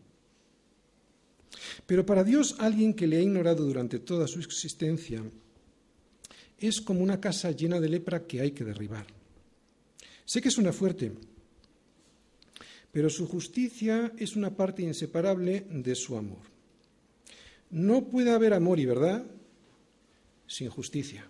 Pero 1.86 2.06
para 2.06 2.24
Dios, 2.24 2.56
alguien 2.58 2.94
que 2.94 3.06
le 3.06 3.18
ha 3.18 3.22
ignorado 3.22 3.64
durante 3.64 4.00
toda 4.00 4.28
su 4.28 4.40
existencia, 4.40 5.24
es 6.58 6.82
como 6.82 7.02
una 7.02 7.20
casa 7.20 7.52
llena 7.52 7.80
de 7.80 7.90
lepra 7.90 8.26
que 8.26 8.42
hay 8.42 8.52
que 8.52 8.64
derribar. 8.64 9.06
Sé 10.26 10.42
que 10.42 10.50
suena 10.50 10.74
fuerte, 10.74 11.12
pero 12.92 13.10
su 13.10 13.28
justicia 13.28 14.14
es 14.18 14.36
una 14.36 14.56
parte 14.56 14.82
inseparable 14.82 15.66
de 15.70 15.96
su 15.96 16.18
amor. 16.18 16.51
No 17.72 18.06
puede 18.06 18.32
haber 18.32 18.54
amor 18.54 18.80
y 18.80 18.86
verdad 18.86 19.26
sin 20.48 20.70
justicia. 20.70 21.26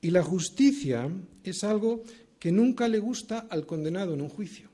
Y 0.00 0.10
la 0.10 0.22
justicia 0.22 1.10
es 1.42 1.64
algo 1.64 2.02
que 2.38 2.52
nunca 2.52 2.86
le 2.86 3.00
gusta 3.00 3.46
al 3.50 3.66
condenado 3.66 4.14
en 4.14 4.20
un 4.20 4.28
juicio, 4.28 4.68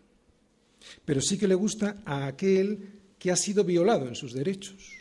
pero 1.05 1.21
sí 1.23 1.39
que 1.39 1.49
le 1.49 1.55
gusta 1.55 2.03
a 2.05 2.27
aquel 2.27 3.01
que 3.19 3.31
ha 3.31 3.37
sido 3.37 3.65
violado 3.65 4.07
en 4.07 4.15
sus 4.15 4.35
derechos 4.35 4.93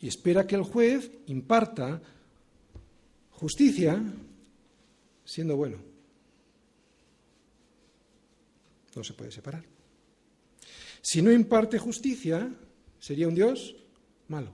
y 0.00 0.08
espera 0.08 0.46
que 0.46 0.54
el 0.54 0.62
juez 0.62 1.10
imparta 1.26 2.02
Justicia 3.34 4.00
siendo 5.24 5.56
bueno. 5.56 5.78
No 8.94 9.02
se 9.02 9.12
puede 9.12 9.32
separar. 9.32 9.64
Si 11.02 11.20
no 11.20 11.32
imparte 11.32 11.78
justicia, 11.78 12.48
sería 12.98 13.28
un 13.28 13.34
Dios 13.34 13.74
malo. 14.28 14.50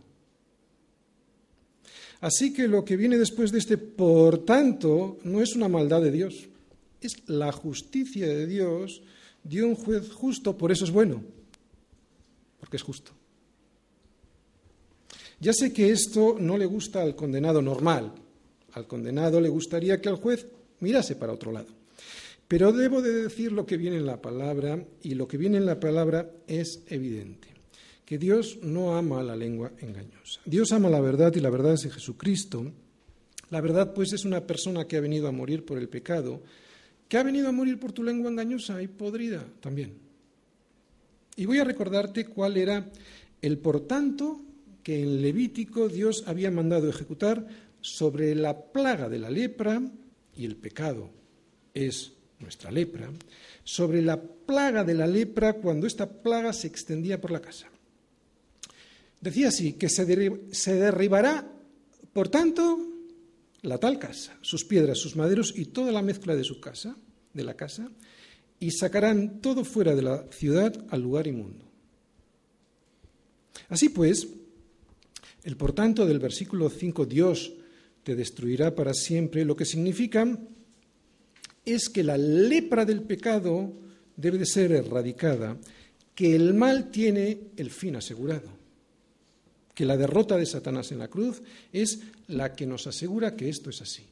Así 2.20 2.52
que 2.52 2.68
lo 2.68 2.84
que 2.84 2.96
viene 2.96 3.16
después 3.16 3.50
de 3.50 3.58
este, 3.58 3.78
por 3.78 4.44
tanto, 4.44 5.18
no 5.24 5.40
es 5.40 5.56
una 5.56 5.68
maldad 5.68 6.02
de 6.02 6.10
Dios, 6.10 6.48
es 7.00 7.28
la 7.28 7.50
justicia 7.50 8.26
de 8.26 8.46
Dios 8.46 9.02
dio 9.42 9.66
un 9.66 9.74
juez 9.74 10.10
justo, 10.10 10.56
por 10.56 10.70
eso 10.70 10.84
es 10.84 10.90
bueno, 10.90 11.22
porque 12.58 12.76
es 12.76 12.82
justo. 12.82 13.12
Ya 15.40 15.54
sé 15.54 15.72
que 15.72 15.90
esto 15.90 16.36
no 16.38 16.58
le 16.58 16.66
gusta 16.66 17.00
al 17.00 17.16
condenado 17.16 17.62
normal, 17.62 18.12
al 18.72 18.86
condenado 18.86 19.40
le 19.40 19.48
gustaría 19.48 20.00
que 20.00 20.10
el 20.10 20.16
juez 20.16 20.46
mirase 20.80 21.16
para 21.16 21.32
otro 21.32 21.50
lado. 21.50 21.68
Pero 22.46 22.72
debo 22.72 23.00
de 23.00 23.22
decir 23.22 23.52
lo 23.52 23.64
que 23.64 23.78
viene 23.78 23.96
en 23.96 24.06
la 24.06 24.20
palabra, 24.20 24.84
y 25.02 25.14
lo 25.14 25.26
que 25.26 25.38
viene 25.38 25.56
en 25.56 25.66
la 25.66 25.80
palabra 25.80 26.30
es 26.46 26.82
evidente, 26.88 27.48
que 28.10 28.18
Dios 28.18 28.58
no 28.64 28.96
ama 28.96 29.22
la 29.22 29.36
lengua 29.36 29.70
engañosa. 29.78 30.40
Dios 30.44 30.72
ama 30.72 30.90
la 30.90 31.00
verdad 31.00 31.32
y 31.36 31.38
la 31.38 31.48
verdad 31.48 31.74
es 31.74 31.82
de 31.82 31.90
Jesucristo. 31.90 32.72
La 33.50 33.60
verdad, 33.60 33.94
pues, 33.94 34.12
es 34.12 34.24
una 34.24 34.44
persona 34.48 34.84
que 34.88 34.96
ha 34.96 35.00
venido 35.00 35.28
a 35.28 35.30
morir 35.30 35.64
por 35.64 35.78
el 35.78 35.88
pecado, 35.88 36.42
que 37.06 37.18
ha 37.18 37.22
venido 37.22 37.48
a 37.48 37.52
morir 37.52 37.78
por 37.78 37.92
tu 37.92 38.02
lengua 38.02 38.28
engañosa 38.28 38.82
y 38.82 38.88
podrida 38.88 39.46
también. 39.60 39.92
Y 41.36 41.46
voy 41.46 41.60
a 41.60 41.64
recordarte 41.64 42.24
cuál 42.24 42.56
era 42.56 42.90
el 43.42 43.58
por 43.58 43.86
tanto 43.86 44.40
que 44.82 45.00
en 45.00 45.22
Levítico 45.22 45.88
Dios 45.88 46.24
había 46.26 46.50
mandado 46.50 46.90
ejecutar 46.90 47.46
sobre 47.80 48.34
la 48.34 48.60
plaga 48.60 49.08
de 49.08 49.20
la 49.20 49.30
lepra, 49.30 49.80
y 50.36 50.46
el 50.46 50.56
pecado 50.56 51.10
es 51.74 52.14
nuestra 52.40 52.72
lepra, 52.72 53.08
sobre 53.62 54.02
la 54.02 54.20
plaga 54.20 54.82
de 54.82 54.94
la 54.94 55.06
lepra 55.06 55.52
cuando 55.52 55.86
esta 55.86 56.10
plaga 56.10 56.52
se 56.52 56.66
extendía 56.66 57.20
por 57.20 57.30
la 57.30 57.40
casa. 57.40 57.70
Decía 59.20 59.48
así, 59.48 59.74
que 59.74 59.90
se, 59.90 60.06
derribará, 60.06 61.46
por 62.12 62.28
tanto, 62.28 62.78
la 63.60 63.76
tal 63.76 63.98
casa, 63.98 64.38
sus 64.40 64.64
piedras, 64.64 64.98
sus 64.98 65.14
maderos 65.14 65.52
y 65.54 65.66
toda 65.66 65.92
la 65.92 66.00
mezcla 66.00 66.34
de 66.34 66.44
su 66.44 66.58
casa, 66.58 66.96
de 67.34 67.44
la 67.44 67.54
casa, 67.54 67.90
y 68.58 68.70
sacarán 68.70 69.40
todo 69.40 69.64
fuera 69.64 69.94
de 69.94 70.02
la 70.02 70.26
ciudad 70.30 70.86
al 70.88 71.02
lugar 71.02 71.26
inmundo. 71.26 71.66
Así 73.68 73.90
pues, 73.90 74.26
el 75.44 75.56
por 75.56 75.74
tanto 75.74 76.06
del 76.06 76.18
versículo 76.18 76.70
5, 76.70 77.04
Dios 77.04 77.52
te 78.02 78.16
destruirá 78.16 78.74
para 78.74 78.94
siempre, 78.94 79.44
lo 79.44 79.54
que 79.54 79.66
significa 79.66 80.38
es 81.66 81.90
que 81.90 82.02
la 82.02 82.16
lepra 82.16 82.86
del 82.86 83.02
pecado 83.02 83.74
debe 84.16 84.38
de 84.38 84.46
ser 84.46 84.72
erradicada, 84.72 85.58
que 86.14 86.34
el 86.34 86.54
mal 86.54 86.90
tiene 86.90 87.50
el 87.56 87.70
fin 87.70 87.96
asegurado 87.96 88.59
que 89.74 89.84
la 89.84 89.96
derrota 89.96 90.36
de 90.36 90.46
Satanás 90.46 90.92
en 90.92 90.98
la 90.98 91.08
cruz 91.08 91.42
es 91.72 92.00
la 92.28 92.52
que 92.54 92.66
nos 92.66 92.86
asegura 92.86 93.36
que 93.36 93.48
esto 93.48 93.70
es 93.70 93.82
así. 93.82 94.04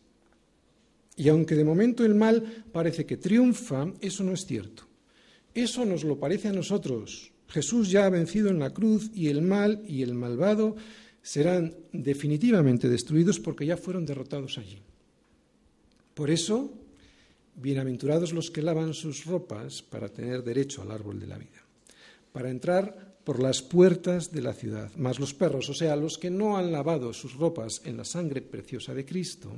Y 1.17 1.29
aunque 1.29 1.57
de 1.57 1.65
momento 1.65 2.05
el 2.05 2.15
mal 2.15 2.65
parece 2.73 3.05
que 3.05 3.17
triunfa, 3.17 3.93
eso 4.01 4.23
no 4.23 4.33
es 4.33 4.47
cierto. 4.47 4.85
Eso 5.53 5.85
nos 5.85 6.05
lo 6.05 6.19
parece 6.19 6.49
a 6.49 6.53
nosotros. 6.53 7.33
Jesús 7.49 7.91
ya 7.91 8.07
ha 8.07 8.11
vencido 8.11 8.51
en 8.51 8.61
la 8.61 8.71
cruz 8.71 9.11
y 9.15 9.29
el 9.29 9.43
mal 9.43 9.83
y 9.89 10.03
el 10.03 10.15
malvado 10.15 10.77
serán 11.23 11.75
definitivamente 11.93 12.89
destruidos 12.89 13.41
porque 13.41 13.67
ya 13.67 13.77
fueron 13.77 14.07
derrotados 14.07 14.59
allí. 14.59 14.79
Por 16.15 16.31
eso, 16.31 16.73
bienaventurados 17.57 18.33
los 18.33 18.51
que 18.51 18.63
lavan 18.63 18.95
sus 18.95 19.25
ropas 19.25 19.83
para 19.83 20.09
tener 20.09 20.43
derecho 20.43 20.83
al 20.83 20.91
árbol 20.91 21.19
de 21.19 21.27
la 21.27 21.39
vida, 21.39 21.63
para 22.33 22.51
entrar 22.51 23.08
por 23.29 23.43
las 23.43 23.61
puertas 23.61 24.33
de 24.33 24.41
la 24.41 24.55
ciudad. 24.55 24.91
Mas 24.97 25.21
los 25.21 25.35
perros, 25.35 25.69
o 25.69 25.75
sea, 25.75 25.97
los 25.97 26.17
que 26.17 26.31
no 26.31 26.57
han 26.57 26.73
lavado 26.73 27.13
sus 27.13 27.35
ropas 27.35 27.83
en 27.85 27.99
la 27.99 28.07
sangre 28.07 28.41
preciosa 28.41 28.95
de 28.95 29.05
Cristo, 29.05 29.53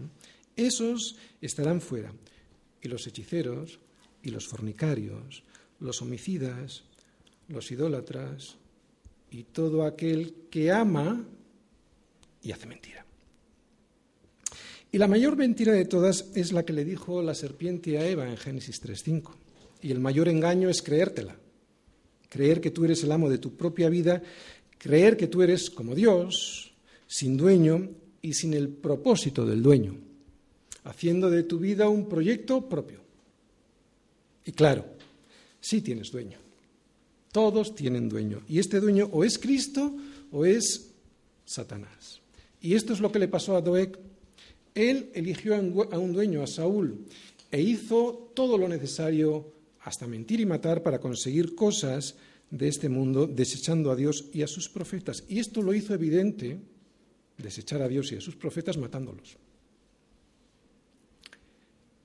esos 0.56 1.14
estarán 1.40 1.80
fuera. 1.80 2.12
Y 2.82 2.88
los 2.88 3.06
hechiceros, 3.06 3.78
y 4.24 4.30
los 4.30 4.48
fornicarios, 4.48 5.44
los 5.78 6.02
homicidas, 6.02 6.82
los 7.46 7.70
idólatras, 7.70 8.56
y 9.30 9.44
todo 9.44 9.84
aquel 9.84 10.48
que 10.50 10.72
ama 10.72 11.24
y 12.42 12.50
hace 12.50 12.66
mentira. 12.66 13.06
Y 14.90 14.98
la 14.98 15.06
mayor 15.06 15.36
mentira 15.36 15.74
de 15.74 15.84
todas 15.84 16.32
es 16.34 16.52
la 16.52 16.64
que 16.64 16.72
le 16.72 16.84
dijo 16.84 17.22
la 17.22 17.36
serpiente 17.36 17.98
a 17.98 18.08
Eva 18.08 18.28
en 18.28 18.36
Génesis 18.36 18.82
3.5. 18.82 19.30
Y 19.80 19.92
el 19.92 20.00
mayor 20.00 20.28
engaño 20.28 20.68
es 20.68 20.82
creértela 20.82 21.36
creer 22.30 22.62
que 22.62 22.70
tú 22.70 22.84
eres 22.84 23.04
el 23.04 23.12
amo 23.12 23.28
de 23.28 23.36
tu 23.36 23.54
propia 23.54 23.90
vida, 23.90 24.22
creer 24.78 25.18
que 25.18 25.26
tú 25.26 25.42
eres 25.42 25.68
como 25.68 25.94
Dios, 25.94 26.72
sin 27.06 27.36
dueño 27.36 27.90
y 28.22 28.32
sin 28.32 28.54
el 28.54 28.68
propósito 28.68 29.44
del 29.44 29.62
dueño, 29.62 29.96
haciendo 30.84 31.28
de 31.28 31.42
tu 31.42 31.58
vida 31.58 31.90
un 31.90 32.08
proyecto 32.08 32.66
propio. 32.66 33.00
Y 34.46 34.52
claro, 34.52 34.86
sí 35.60 35.82
tienes 35.82 36.10
dueño. 36.10 36.38
Todos 37.32 37.74
tienen 37.74 38.08
dueño. 38.08 38.42
Y 38.48 38.58
este 38.58 38.80
dueño 38.80 39.08
o 39.12 39.24
es 39.24 39.38
Cristo 39.38 39.94
o 40.32 40.46
es 40.46 40.92
Satanás. 41.44 42.20
Y 42.62 42.74
esto 42.74 42.92
es 42.92 43.00
lo 43.00 43.12
que 43.12 43.18
le 43.18 43.28
pasó 43.28 43.56
a 43.56 43.60
Doeg. 43.60 43.98
Él 44.74 45.10
eligió 45.14 45.54
a 45.54 45.98
un 45.98 46.12
dueño, 46.12 46.42
a 46.42 46.46
Saúl, 46.46 47.06
e 47.50 47.60
hizo 47.60 48.30
todo 48.34 48.56
lo 48.56 48.68
necesario 48.68 49.52
hasta 49.80 50.06
mentir 50.06 50.40
y 50.40 50.46
matar 50.46 50.82
para 50.82 51.00
conseguir 51.00 51.54
cosas 51.54 52.16
de 52.50 52.68
este 52.68 52.88
mundo, 52.88 53.26
desechando 53.26 53.90
a 53.90 53.96
Dios 53.96 54.26
y 54.32 54.42
a 54.42 54.46
sus 54.46 54.68
profetas. 54.68 55.24
Y 55.28 55.38
esto 55.38 55.62
lo 55.62 55.72
hizo 55.72 55.94
evidente, 55.94 56.60
desechar 57.38 57.80
a 57.82 57.88
Dios 57.88 58.12
y 58.12 58.16
a 58.16 58.20
sus 58.20 58.36
profetas 58.36 58.76
matándolos. 58.76 59.36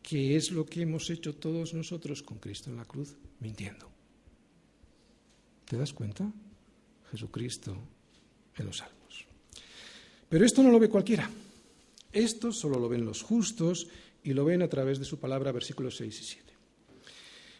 ¿Qué 0.02 0.36
es 0.36 0.52
lo 0.52 0.66
que 0.66 0.84
hemos 0.84 1.10
hecho 1.10 1.36
todos 1.36 1.74
nosotros 1.74 2.22
con 2.22 2.38
Cristo 2.38 2.70
en 2.70 2.78
la 2.78 2.86
cruz? 2.86 3.16
Mintiendo. 3.40 3.90
¿Te 5.66 5.78
das 5.78 5.94
cuenta? 5.94 6.32
Jesucristo 7.10 7.76
en 8.56 8.66
los 8.68 8.78
salmos. 8.78 9.26
Pero 10.30 10.46
esto 10.46 10.62
no 10.62 10.70
lo 10.70 10.80
ve 10.80 10.90
cualquiera. 10.90 11.30
Esto 12.12 12.52
solo 12.52 12.80
lo 12.80 12.88
ven 12.88 13.04
los 13.04 13.24
justos 13.24 13.88
y 14.24 14.34
lo 14.34 14.46
ven 14.46 14.62
a 14.62 14.70
través 14.70 15.00
de 15.00 15.06
su 15.06 15.20
palabra, 15.20 15.52
versículos 15.52 15.98
6 15.98 16.22
y 16.22 16.24
7. 16.24 16.55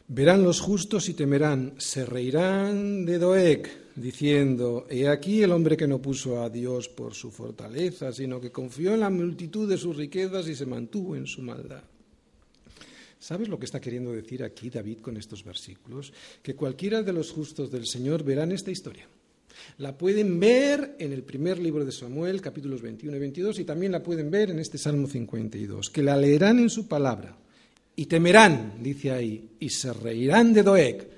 Verán 0.08 0.44
los 0.44 0.60
justos 0.60 1.10
y 1.10 1.16
temerán, 1.16 1.74
se 1.80 2.06
reirán 2.06 3.06
de 3.06 3.18
Doeg, 3.18 3.68
diciendo, 3.96 4.86
he 4.88 5.08
aquí 5.08 5.42
el 5.42 5.52
hombre 5.52 5.76
que 5.76 5.88
no 5.88 6.00
puso 6.00 6.44
a 6.44 6.50
Dios 6.52 6.90
por 6.90 7.16
su 7.16 7.32
fortaleza, 7.32 8.14
sino 8.14 8.40
que 8.40 8.52
confió 8.52 8.94
en 8.94 9.00
la 9.00 9.10
multitud 9.10 9.68
de 9.68 9.78
sus 9.78 9.96
riquezas 9.96 10.48
y 10.48 10.56
se 10.56 10.68
mantuvo 10.68 11.16
en 11.16 11.26
su 11.26 11.42
maldad. 11.42 11.82
¿Sabes 13.18 13.50
lo 13.50 13.58
que 13.58 13.66
está 13.66 13.82
queriendo 13.82 14.12
decir 14.12 14.44
aquí 14.44 14.70
David 14.70 15.00
con 15.00 15.18
estos 15.18 15.44
versículos? 15.44 16.14
Que 16.44 16.54
cualquiera 16.54 17.02
de 17.02 17.12
los 17.14 17.32
justos 17.32 17.72
del 17.72 17.88
Señor 17.88 18.24
verán 18.24 18.52
esta 18.52 18.70
historia. 18.70 19.08
La 19.80 19.98
pueden 19.98 20.40
ver 20.40 20.98
en 21.00 21.14
el 21.14 21.24
primer 21.24 21.58
libro 21.58 21.84
de 21.84 21.92
Samuel, 21.92 22.42
capítulos 22.42 22.84
21 22.84 23.18
y 23.18 23.20
22, 23.20 23.58
y 23.58 23.64
también 23.64 23.94
la 23.94 24.04
pueden 24.04 24.30
ver 24.30 24.52
en 24.52 24.60
este 24.60 24.78
Salmo 24.78 25.08
52, 25.08 25.90
que 25.90 26.04
la 26.04 26.16
leerán 26.16 26.60
en 26.60 26.70
su 26.70 26.88
palabra 26.88 27.36
y 27.96 28.06
temerán, 28.06 28.82
dice 28.82 29.12
ahí, 29.12 29.52
y 29.60 29.70
se 29.70 29.94
reirán 29.94 30.54
de 30.54 30.64
Doeg, 30.64 31.10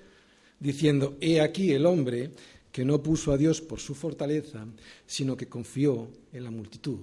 diciendo, 0.59 1.17
he 1.19 1.41
aquí 1.41 1.71
el 1.71 1.85
hombre 1.85 2.31
que 2.71 2.85
no 2.85 3.01
puso 3.01 3.31
a 3.31 3.37
Dios 3.37 3.61
por 3.61 3.79
su 3.79 3.95
fortaleza, 3.95 4.65
sino 5.05 5.35
que 5.35 5.47
confió 5.47 6.11
en 6.31 6.43
la 6.43 6.51
multitud 6.51 6.99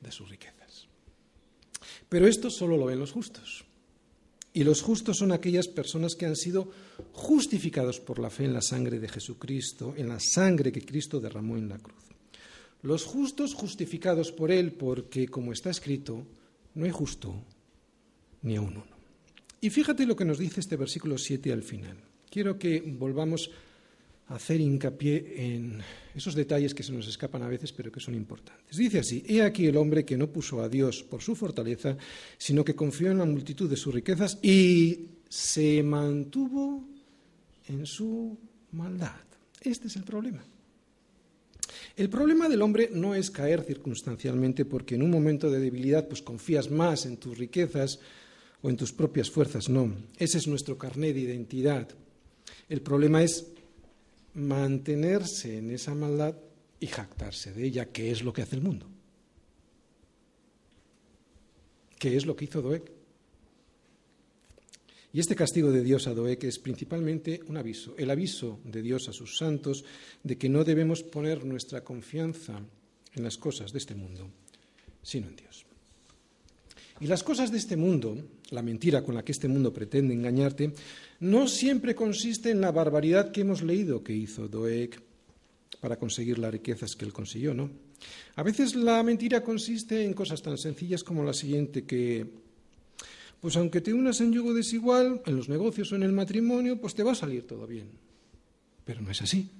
de 0.00 0.10
sus 0.10 0.28
riquezas. 0.28 0.88
Pero 2.08 2.26
esto 2.26 2.50
solo 2.50 2.76
lo 2.76 2.86
ven 2.86 2.98
los 2.98 3.12
justos. 3.12 3.64
Y 4.52 4.62
los 4.62 4.82
justos 4.82 5.18
son 5.18 5.32
aquellas 5.32 5.66
personas 5.66 6.14
que 6.14 6.26
han 6.26 6.36
sido 6.36 6.70
justificados 7.12 7.98
por 7.98 8.20
la 8.20 8.30
fe 8.30 8.44
en 8.44 8.54
la 8.54 8.62
sangre 8.62 9.00
de 9.00 9.08
Jesucristo, 9.08 9.94
en 9.96 10.08
la 10.08 10.20
sangre 10.20 10.70
que 10.70 10.84
Cristo 10.84 11.20
derramó 11.20 11.56
en 11.56 11.68
la 11.68 11.78
cruz. 11.78 12.04
Los 12.82 13.04
justos 13.04 13.54
justificados 13.54 14.30
por 14.30 14.52
Él, 14.52 14.72
porque, 14.72 15.26
como 15.26 15.52
está 15.52 15.70
escrito, 15.70 16.24
no 16.74 16.84
hay 16.84 16.92
justo 16.92 17.34
ni 18.42 18.56
a 18.56 18.60
uno. 18.60 18.93
Y 19.64 19.70
fíjate 19.70 20.04
lo 20.04 20.14
que 20.14 20.26
nos 20.26 20.38
dice 20.38 20.60
este 20.60 20.76
versículo 20.76 21.16
7 21.16 21.50
al 21.50 21.62
final. 21.62 21.96
Quiero 22.28 22.58
que 22.58 22.82
volvamos 22.84 23.50
a 24.28 24.34
hacer 24.34 24.60
hincapié 24.60 25.54
en 25.54 25.80
esos 26.14 26.34
detalles 26.34 26.74
que 26.74 26.82
se 26.82 26.92
nos 26.92 27.08
escapan 27.08 27.40
a 27.42 27.48
veces, 27.48 27.72
pero 27.72 27.90
que 27.90 27.98
son 27.98 28.14
importantes. 28.14 28.76
Dice 28.76 28.98
así, 28.98 29.24
he 29.26 29.40
aquí 29.40 29.64
el 29.64 29.78
hombre 29.78 30.04
que 30.04 30.18
no 30.18 30.30
puso 30.30 30.60
a 30.60 30.68
Dios 30.68 31.02
por 31.02 31.22
su 31.22 31.34
fortaleza, 31.34 31.96
sino 32.36 32.62
que 32.62 32.74
confió 32.74 33.10
en 33.10 33.16
la 33.16 33.24
multitud 33.24 33.70
de 33.70 33.76
sus 33.76 33.94
riquezas 33.94 34.38
y 34.42 35.06
se 35.30 35.82
mantuvo 35.82 36.84
en 37.66 37.86
su 37.86 38.36
maldad. 38.72 39.16
Este 39.62 39.86
es 39.86 39.96
el 39.96 40.04
problema. 40.04 40.44
El 41.96 42.10
problema 42.10 42.50
del 42.50 42.60
hombre 42.60 42.90
no 42.92 43.14
es 43.14 43.30
caer 43.30 43.62
circunstancialmente 43.62 44.66
porque 44.66 44.96
en 44.96 45.02
un 45.02 45.10
momento 45.10 45.50
de 45.50 45.60
debilidad 45.60 46.06
pues 46.06 46.20
confías 46.20 46.70
más 46.70 47.06
en 47.06 47.16
tus 47.16 47.38
riquezas, 47.38 47.98
o 48.64 48.70
en 48.70 48.78
tus 48.78 48.92
propias 48.92 49.30
fuerzas, 49.30 49.68
no. 49.68 49.94
Ese 50.16 50.38
es 50.38 50.48
nuestro 50.48 50.78
carné 50.78 51.12
de 51.12 51.20
identidad. 51.20 51.86
El 52.66 52.80
problema 52.80 53.22
es 53.22 53.44
mantenerse 54.32 55.58
en 55.58 55.70
esa 55.70 55.94
maldad 55.94 56.34
y 56.80 56.86
jactarse 56.86 57.52
de 57.52 57.66
ella, 57.66 57.92
que 57.92 58.10
es 58.10 58.24
lo 58.24 58.32
que 58.32 58.40
hace 58.40 58.56
el 58.56 58.62
mundo. 58.62 58.88
que 62.04 62.18
es 62.18 62.26
lo 62.26 62.36
que 62.36 62.44
hizo 62.44 62.60
Doeg. 62.60 62.82
Y 65.10 65.20
este 65.20 65.34
castigo 65.34 65.72
de 65.72 65.82
Dios 65.82 66.06
a 66.06 66.12
Doeg 66.12 66.44
es 66.44 66.58
principalmente 66.58 67.40
un 67.46 67.56
aviso, 67.56 67.94
el 67.96 68.10
aviso 68.10 68.60
de 68.62 68.82
Dios 68.82 69.08
a 69.08 69.14
sus 69.14 69.38
santos 69.38 69.86
de 70.22 70.36
que 70.36 70.50
no 70.50 70.64
debemos 70.64 71.02
poner 71.02 71.46
nuestra 71.46 71.82
confianza 71.82 72.60
en 73.14 73.24
las 73.24 73.38
cosas 73.38 73.72
de 73.72 73.78
este 73.78 73.94
mundo, 73.94 74.28
sino 75.02 75.28
en 75.28 75.36
Dios. 75.36 75.64
Y 77.00 77.06
las 77.06 77.22
cosas 77.22 77.50
de 77.50 77.56
este 77.56 77.78
mundo, 77.78 78.18
la 78.54 78.62
mentira 78.62 79.02
con 79.02 79.14
la 79.14 79.24
que 79.24 79.32
este 79.32 79.48
mundo 79.48 79.72
pretende 79.72 80.14
engañarte, 80.14 80.72
no 81.20 81.46
siempre 81.48 81.94
consiste 81.94 82.50
en 82.50 82.60
la 82.60 82.72
barbaridad 82.72 83.32
que 83.32 83.42
hemos 83.42 83.62
leído 83.62 84.02
que 84.02 84.14
hizo 84.14 84.48
Doeg 84.48 85.02
para 85.80 85.98
conseguir 85.98 86.38
las 86.38 86.52
riquezas 86.52 86.96
que 86.96 87.04
él 87.04 87.12
consiguió, 87.12 87.52
¿no? 87.52 87.70
A 88.36 88.42
veces 88.42 88.74
la 88.74 89.02
mentira 89.02 89.42
consiste 89.42 90.04
en 90.04 90.14
cosas 90.14 90.40
tan 90.40 90.56
sencillas 90.56 91.04
como 91.04 91.24
la 91.24 91.32
siguiente, 91.32 91.84
que, 91.84 92.26
pues 93.40 93.56
aunque 93.56 93.80
te 93.80 93.92
unas 93.92 94.20
en 94.20 94.32
yugo 94.32 94.54
desigual, 94.54 95.20
en 95.26 95.36
los 95.36 95.48
negocios 95.48 95.92
o 95.92 95.96
en 95.96 96.02
el 96.02 96.12
matrimonio, 96.12 96.80
pues 96.80 96.94
te 96.94 97.02
va 97.02 97.12
a 97.12 97.16
salir 97.16 97.46
todo 97.46 97.66
bien. 97.66 97.88
Pero 98.84 99.00
no 99.00 99.10
es 99.10 99.20
así. 99.22 99.50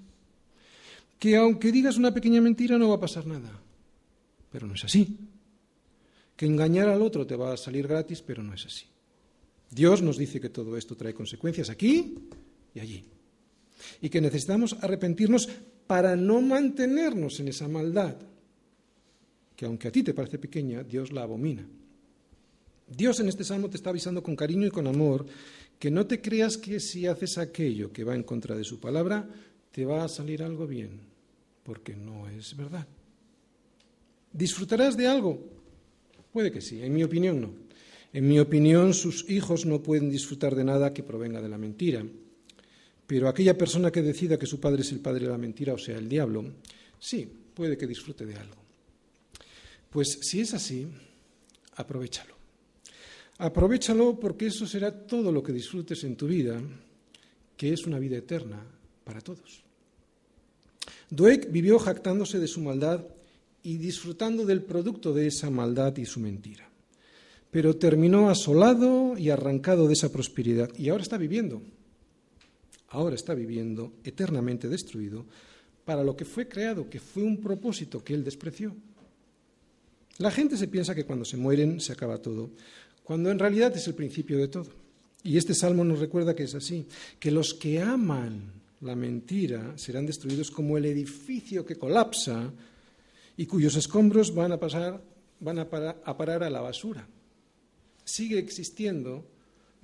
Que 1.19 1.37
aunque 1.37 1.73
digas 1.73 1.97
una 1.97 2.13
pequeña 2.13 2.41
mentira 2.41 2.79
no 2.79 2.89
va 2.89 2.97
a 2.97 3.01
pasar 3.01 3.27
nada. 3.27 3.61
Pero 4.51 4.67
no 4.67 4.75
es 4.75 4.85
así 4.85 5.19
que 6.37 6.47
engañar 6.47 6.89
al 6.89 7.03
otro 7.03 7.27
te 7.27 7.37
va 7.37 7.53
a 7.53 7.57
salir 7.57 7.87
gratis, 7.87 8.23
pero 8.23 8.43
no 8.43 8.55
es 8.55 8.67
así. 8.67 8.87
Dios 9.71 10.03
nos 10.03 10.17
dice 10.17 10.41
que 10.41 10.51
todo 10.51 10.77
esto 10.77 10.97
trae 10.97 11.15
consecuencias 11.15 11.71
aquí 11.71 12.15
y 12.75 12.81
allí. 12.81 13.05
Y 14.01 14.09
que 14.09 14.21
necesitamos 14.21 14.77
arrepentirnos 14.81 15.49
para 15.87 16.17
no 16.17 16.41
mantenernos 16.41 17.41
en 17.41 17.49
esa 17.49 17.69
maldad, 17.69 18.17
que 19.57 19.67
aunque 19.67 19.89
a 19.89 19.93
ti 19.93 20.03
te 20.03 20.15
parece 20.15 20.39
pequeña, 20.39 20.83
Dios 20.83 21.13
la 21.13 21.23
abomina. 21.23 21.67
Dios 22.87 23.21
en 23.21 23.29
este 23.29 23.45
salmo 23.45 23.69
te 23.69 23.77
está 23.77 23.91
avisando 23.91 24.23
con 24.23 24.37
cariño 24.37 24.67
y 24.67 24.71
con 24.71 24.87
amor 24.87 25.27
que 25.79 25.91
no 25.91 26.07
te 26.07 26.21
creas 26.21 26.57
que 26.57 26.81
si 26.81 27.07
haces 27.07 27.39
aquello 27.39 27.93
que 27.93 28.05
va 28.05 28.15
en 28.15 28.23
contra 28.23 28.57
de 28.57 28.65
su 28.65 28.81
palabra, 28.81 29.29
te 29.71 29.85
va 29.85 30.05
a 30.05 30.09
salir 30.09 30.43
algo 30.43 30.67
bien, 30.67 31.01
porque 31.63 31.97
no 31.97 32.29
es 32.29 32.57
verdad. 32.57 32.87
¿Disfrutarás 34.33 34.97
de 34.97 35.07
algo? 35.07 35.64
Puede 36.35 36.51
que 36.51 36.61
sí, 36.61 36.83
en 36.83 36.93
mi 36.93 37.05
opinión 37.05 37.41
no. 37.41 37.55
En 38.13 38.27
mi 38.27 38.41
opinión, 38.41 38.93
sus 38.93 39.31
hijos 39.31 39.67
no 39.67 39.85
pueden 39.85 40.11
disfrutar 40.11 40.57
de 40.57 40.65
nada 40.65 40.93
que 40.93 41.05
provenga 41.05 41.41
de 41.41 41.49
la 41.49 41.59
mentira. 41.59 42.05
Pero 43.07 43.29
aquella 43.29 43.57
persona 43.57 43.93
que 43.93 44.03
decida 44.03 44.37
que 44.37 44.47
su 44.47 44.59
padre 44.59 44.83
es 44.83 44.91
el 44.91 44.99
padre 44.99 45.27
de 45.27 45.31
la 45.31 45.39
mentira, 45.39 45.75
o 45.75 45.79
sea, 45.79 45.97
el 45.97 46.09
diablo, 46.09 46.45
sí, 46.99 47.31
puede 47.55 47.79
que 47.79 47.87
disfrute 47.87 48.27
de 48.27 48.35
algo. 48.35 48.57
Pues 49.91 50.19
si 50.23 50.41
es 50.41 50.55
así, 50.55 50.89
aprovechalo. 51.77 52.35
Aprovechalo 53.39 54.19
porque 54.19 54.47
eso 54.47 54.67
será 54.67 54.91
todo 54.91 55.31
lo 55.31 55.41
que 55.41 55.53
disfrutes 55.53 56.03
en 56.03 56.17
tu 56.17 56.27
vida, 56.27 56.61
que 57.57 57.73
es 57.73 57.87
una 57.87 58.01
vida 58.01 58.17
eterna 58.17 58.61
para 59.05 59.21
todos. 59.21 59.63
Doeg 61.11 61.53
vivió 61.53 61.79
jactándose 61.79 62.41
de 62.41 62.49
su 62.49 62.61
maldad 62.61 63.07
y 63.65 63.79
disfrutando 63.79 64.45
del 64.45 64.63
producto 64.63 65.13
de 65.13 65.27
esa 65.27 65.51
maldad 65.51 65.97
y 65.97 66.05
su 66.05 66.21
mentira. 66.21 66.69
Pero 67.51 67.77
terminó 67.77 68.31
asolado 68.31 69.17
y 69.19 69.31
arrancado 69.31 69.89
de 69.89 69.95
esa 69.95 70.13
prosperidad 70.13 70.71
y 70.77 70.91
ahora 70.91 71.03
está 71.03 71.17
viviendo, 71.17 71.63
ahora 72.89 73.17
está 73.17 73.35
viviendo 73.35 73.95
eternamente 74.05 74.69
destruido 74.69 75.25
para 75.85 76.05
lo 76.05 76.17
que 76.17 76.25
fue 76.25 76.47
creado, 76.47 76.89
que 76.89 77.01
fue 77.01 77.23
un 77.23 77.41
propósito 77.41 78.05
que 78.05 78.15
él 78.15 78.23
despreció. 78.23 78.77
La 80.19 80.31
gente 80.31 80.57
se 80.57 80.69
piensa 80.69 80.95
que 80.95 81.05
cuando 81.05 81.25
se 81.25 81.37
mueren 81.37 81.81
se 81.81 81.93
acaba 81.93 82.19
todo, 82.19 82.51
cuando 83.03 83.31
en 83.31 83.39
realidad 83.39 83.75
es 83.77 83.89
el 83.89 83.95
principio 83.95 84.39
de 84.39 84.49
todo. 84.49 84.69
Y 85.23 85.39
este 85.39 85.55
salmo 85.55 85.85
nos 85.85 86.01
recuerda 86.01 86.37
que 86.37 86.45
es 86.45 86.55
así, 86.55 86.87
que 87.19 87.31
los 87.31 87.55
que 87.55 87.81
aman 87.81 88.53
la 88.83 88.95
mentira 88.95 89.73
serán 89.77 90.05
destruidos 90.05 90.51
como 90.51 90.77
el 90.77 90.85
edificio 90.85 91.65
que 91.65 91.77
colapsa 91.77 92.53
y 93.37 93.47
cuyos 93.47 93.77
escombros 93.77 94.35
van 94.35 94.53
a 94.53 94.61
pasar, 94.61 95.03
van 95.41 95.59
a, 95.59 95.69
parar 95.69 96.43
a 96.43 96.51
la 96.51 96.61
basura. 96.61 97.07
Sigue 98.05 98.39
existiendo, 98.39 99.27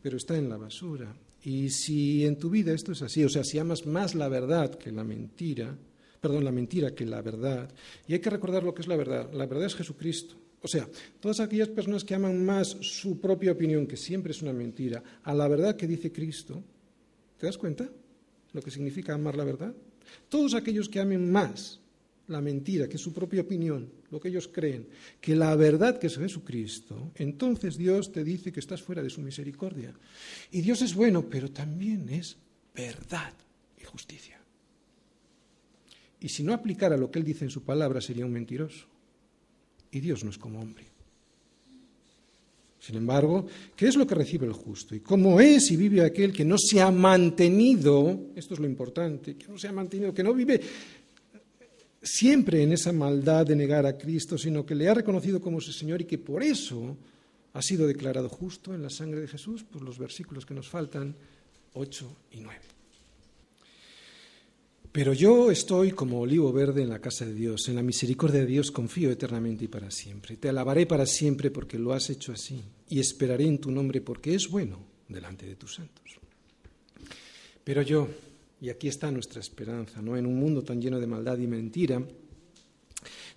pero 0.03 0.16
está 0.16 0.36
en 0.36 0.48
la 0.48 0.57
basura. 0.57 1.14
Y 1.42 1.70
si 1.70 2.24
en 2.26 2.38
tu 2.38 2.51
vida 2.51 2.72
esto 2.72 2.92
es 2.92 3.03
así, 3.03 3.24
o 3.24 3.28
sea, 3.28 3.44
si 3.44 3.59
amas 3.59 3.86
más 3.86 4.14
la 4.14 4.28
verdad 4.28 4.74
que 4.74 4.92
la 4.92 5.05
mentira, 5.05 5.76
perdón, 6.20 6.44
la 6.44 6.53
mentira 6.53 6.94
que 6.94 7.07
la 7.07 7.22
verdad, 7.22 7.72
y 8.07 8.12
hay 8.12 8.20
que 8.20 8.30
recordar 8.30 8.62
lo 8.62 8.74
que 8.74 8.82
es 8.82 8.88
la 8.88 8.96
verdad, 8.96 9.32
la 9.32 9.46
verdad 9.46 9.66
es 9.66 9.74
Jesucristo. 9.74 10.36
O 10.62 10.68
sea, 10.68 10.86
todas 11.20 11.40
aquellas 11.40 11.68
personas 11.68 12.05
que 12.05 12.14
aman 12.14 12.44
más 12.44 12.68
su 12.82 13.18
propia 13.18 13.53
opinión, 13.53 13.86
que 13.86 13.96
siempre 13.96 14.32
es 14.32 14.42
una 14.42 14.53
mentira, 14.53 15.03
a 15.22 15.34
la 15.34 15.48
verdad 15.48 15.76
que 15.76 15.86
dice 15.86 16.12
Cristo, 16.12 16.62
¿te 17.38 17.46
das 17.46 17.57
cuenta 17.57 17.88
lo 18.53 18.61
que 18.61 18.70
significa 18.70 19.14
amar 19.14 19.36
la 19.36 19.44
verdad? 19.44 19.74
Todos 20.28 20.55
aquellos 20.55 20.90
que 20.90 21.01
amen 21.01 21.32
más 21.32 21.80
la 22.31 22.41
mentira, 22.41 22.89
que 22.89 22.97
es 22.97 23.03
su 23.03 23.12
propia 23.12 23.43
opinión, 23.43 23.91
lo 24.11 24.20
que 24.20 24.28
ellos 24.28 24.49
creen, 24.49 24.87
que 25.20 25.37
la 25.37 25.55
verdad 25.57 25.99
que 25.99 26.07
es 26.07 26.16
Jesucristo, 26.16 27.12
entonces 27.16 27.76
Dios 27.76 28.12
te 28.12 28.24
dice 28.24 28.53
que 28.53 28.61
estás 28.61 28.83
fuera 28.83 29.03
de 29.03 29.11
su 29.11 29.20
misericordia. 29.20 29.93
Y 30.51 30.61
Dios 30.61 30.83
es 30.83 30.95
bueno, 30.95 31.28
pero 31.28 31.51
también 31.51 32.09
es 32.09 32.37
verdad 32.74 33.33
y 33.81 33.85
justicia. 33.85 34.41
Y 36.20 36.28
si 36.28 36.43
no 36.43 36.53
aplicara 36.53 36.97
lo 36.97 37.11
que 37.11 37.18
Él 37.18 37.24
dice 37.24 37.45
en 37.45 37.51
su 37.51 37.62
palabra, 37.62 38.01
sería 38.01 38.26
un 38.26 38.33
mentiroso. 38.33 38.87
Y 39.91 40.01
Dios 40.01 40.22
no 40.22 40.31
es 40.31 40.39
como 40.39 40.61
hombre. 40.61 40.85
Sin 42.78 42.97
embargo, 42.97 43.47
¿qué 43.76 43.89
es 43.89 43.97
lo 43.97 44.07
que 44.07 44.14
recibe 44.14 44.47
el 44.47 44.55
justo? 44.55 44.95
¿Y 44.95 45.01
cómo 45.01 45.39
es 45.39 45.70
y 45.70 45.76
vive 45.76 46.01
aquel 46.01 46.33
que 46.33 46.47
no 46.47 46.57
se 46.57 46.81
ha 46.81 46.91
mantenido? 46.91 48.28
Esto 48.35 48.55
es 48.55 48.61
lo 48.61 48.66
importante, 48.66 49.37
que 49.37 49.49
no 49.49 49.59
se 49.59 49.68
ha 49.68 49.72
mantenido, 49.72 50.14
que 50.14 50.22
no 50.22 50.33
vive 50.33 50.61
siempre 52.03 52.62
en 52.62 52.72
esa 52.72 52.92
maldad 52.92 53.46
de 53.46 53.57
negar 53.57 53.86
a 53.86 53.96
Cristo, 53.96 54.38
sino 54.38 54.64
que 54.64 54.74
le 54.74 54.88
ha 54.88 54.94
reconocido 54.94 55.40
como 55.40 55.61
su 55.61 55.72
Señor 55.72 56.01
y 56.01 56.07
que 56.07 56.18
por 56.18 56.42
eso 56.42 56.96
ha 57.53 57.62
sido 57.62 57.86
declarado 57.86 58.28
justo 58.28 58.74
en 58.74 58.82
la 58.82 58.90
sangre 58.90 59.20
de 59.20 59.28
Jesús, 59.28 59.64
por 59.64 59.82
los 59.82 59.98
versículos 59.98 60.46
que 60.46 60.55
nos 60.55 60.68
faltan, 60.68 61.14
8 61.74 62.16
y 62.32 62.40
9. 62.40 62.61
Pero 64.92 65.12
yo 65.12 65.53
estoy 65.53 65.92
como 65.92 66.20
olivo 66.20 66.53
verde 66.53 66.82
en 66.82 66.88
la 66.88 66.98
casa 66.98 67.24
de 67.24 67.32
Dios, 67.32 67.68
en 67.68 67.76
la 67.76 67.82
misericordia 67.82 68.40
de 68.40 68.46
Dios 68.46 68.72
confío 68.72 69.11
eternamente 69.11 69.66
y 69.66 69.68
para 69.68 69.90
siempre. 69.90 70.36
Te 70.36 70.48
alabaré 70.48 70.84
para 70.86 71.07
siempre 71.07 71.51
porque 71.51 71.78
lo 71.78 71.92
has 71.92 72.11
hecho 72.11 72.32
así, 72.32 72.61
y 72.88 72.98
esperaré 72.98 73.46
en 73.46 73.59
tu 73.59 73.70
nombre 73.70 74.01
porque 74.01 74.34
es 74.34 74.48
bueno 74.48 74.80
delante 75.09 75.46
de 75.46 75.55
tus 75.55 75.76
santos. 75.76 76.18
Pero 77.62 77.82
yo, 77.82 78.09
y 78.61 78.68
aquí 78.68 78.88
está 78.88 79.11
nuestra 79.11 79.40
esperanza, 79.40 80.02
¿no? 80.02 80.16
En 80.16 80.26
un 80.26 80.36
mundo 80.36 80.62
tan 80.62 80.80
lleno 80.80 81.00
de 81.00 81.06
maldad 81.06 81.38
y 81.38 81.46
mentira, 81.46 82.02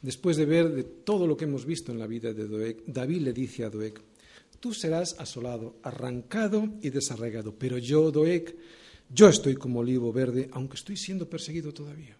después 0.01 0.38
de 0.38 0.45
ver 0.45 0.69
de 0.69 0.84
todo 0.84 1.26
lo 1.26 1.38
que 1.38 1.45
hemos 1.45 1.65
visto 1.65 1.91
en 1.91 1.99
la 1.99 2.07
vida 2.07 2.34
de 2.34 2.47
Doeg, 2.47 2.84
David 2.86 3.21
le 3.21 3.34
dice 3.34 3.63
a 3.63 3.69
Doeg, 3.69 3.93
tú 4.59 4.74
serás 4.74 5.15
asolado, 5.19 5.78
arrancado 5.84 6.67
y 6.82 6.89
desarraigado, 6.89 7.55
pero 7.57 7.78
yo, 7.78 8.11
Doeg, 8.11 8.55
yo 9.09 9.30
estoy 9.30 9.55
como 9.55 9.80
olivo 9.80 10.11
verde, 10.11 10.49
aunque 10.51 10.76
estoy 10.76 10.97
siendo 10.97 11.30
perseguido 11.30 11.74
todavía. 11.74 12.17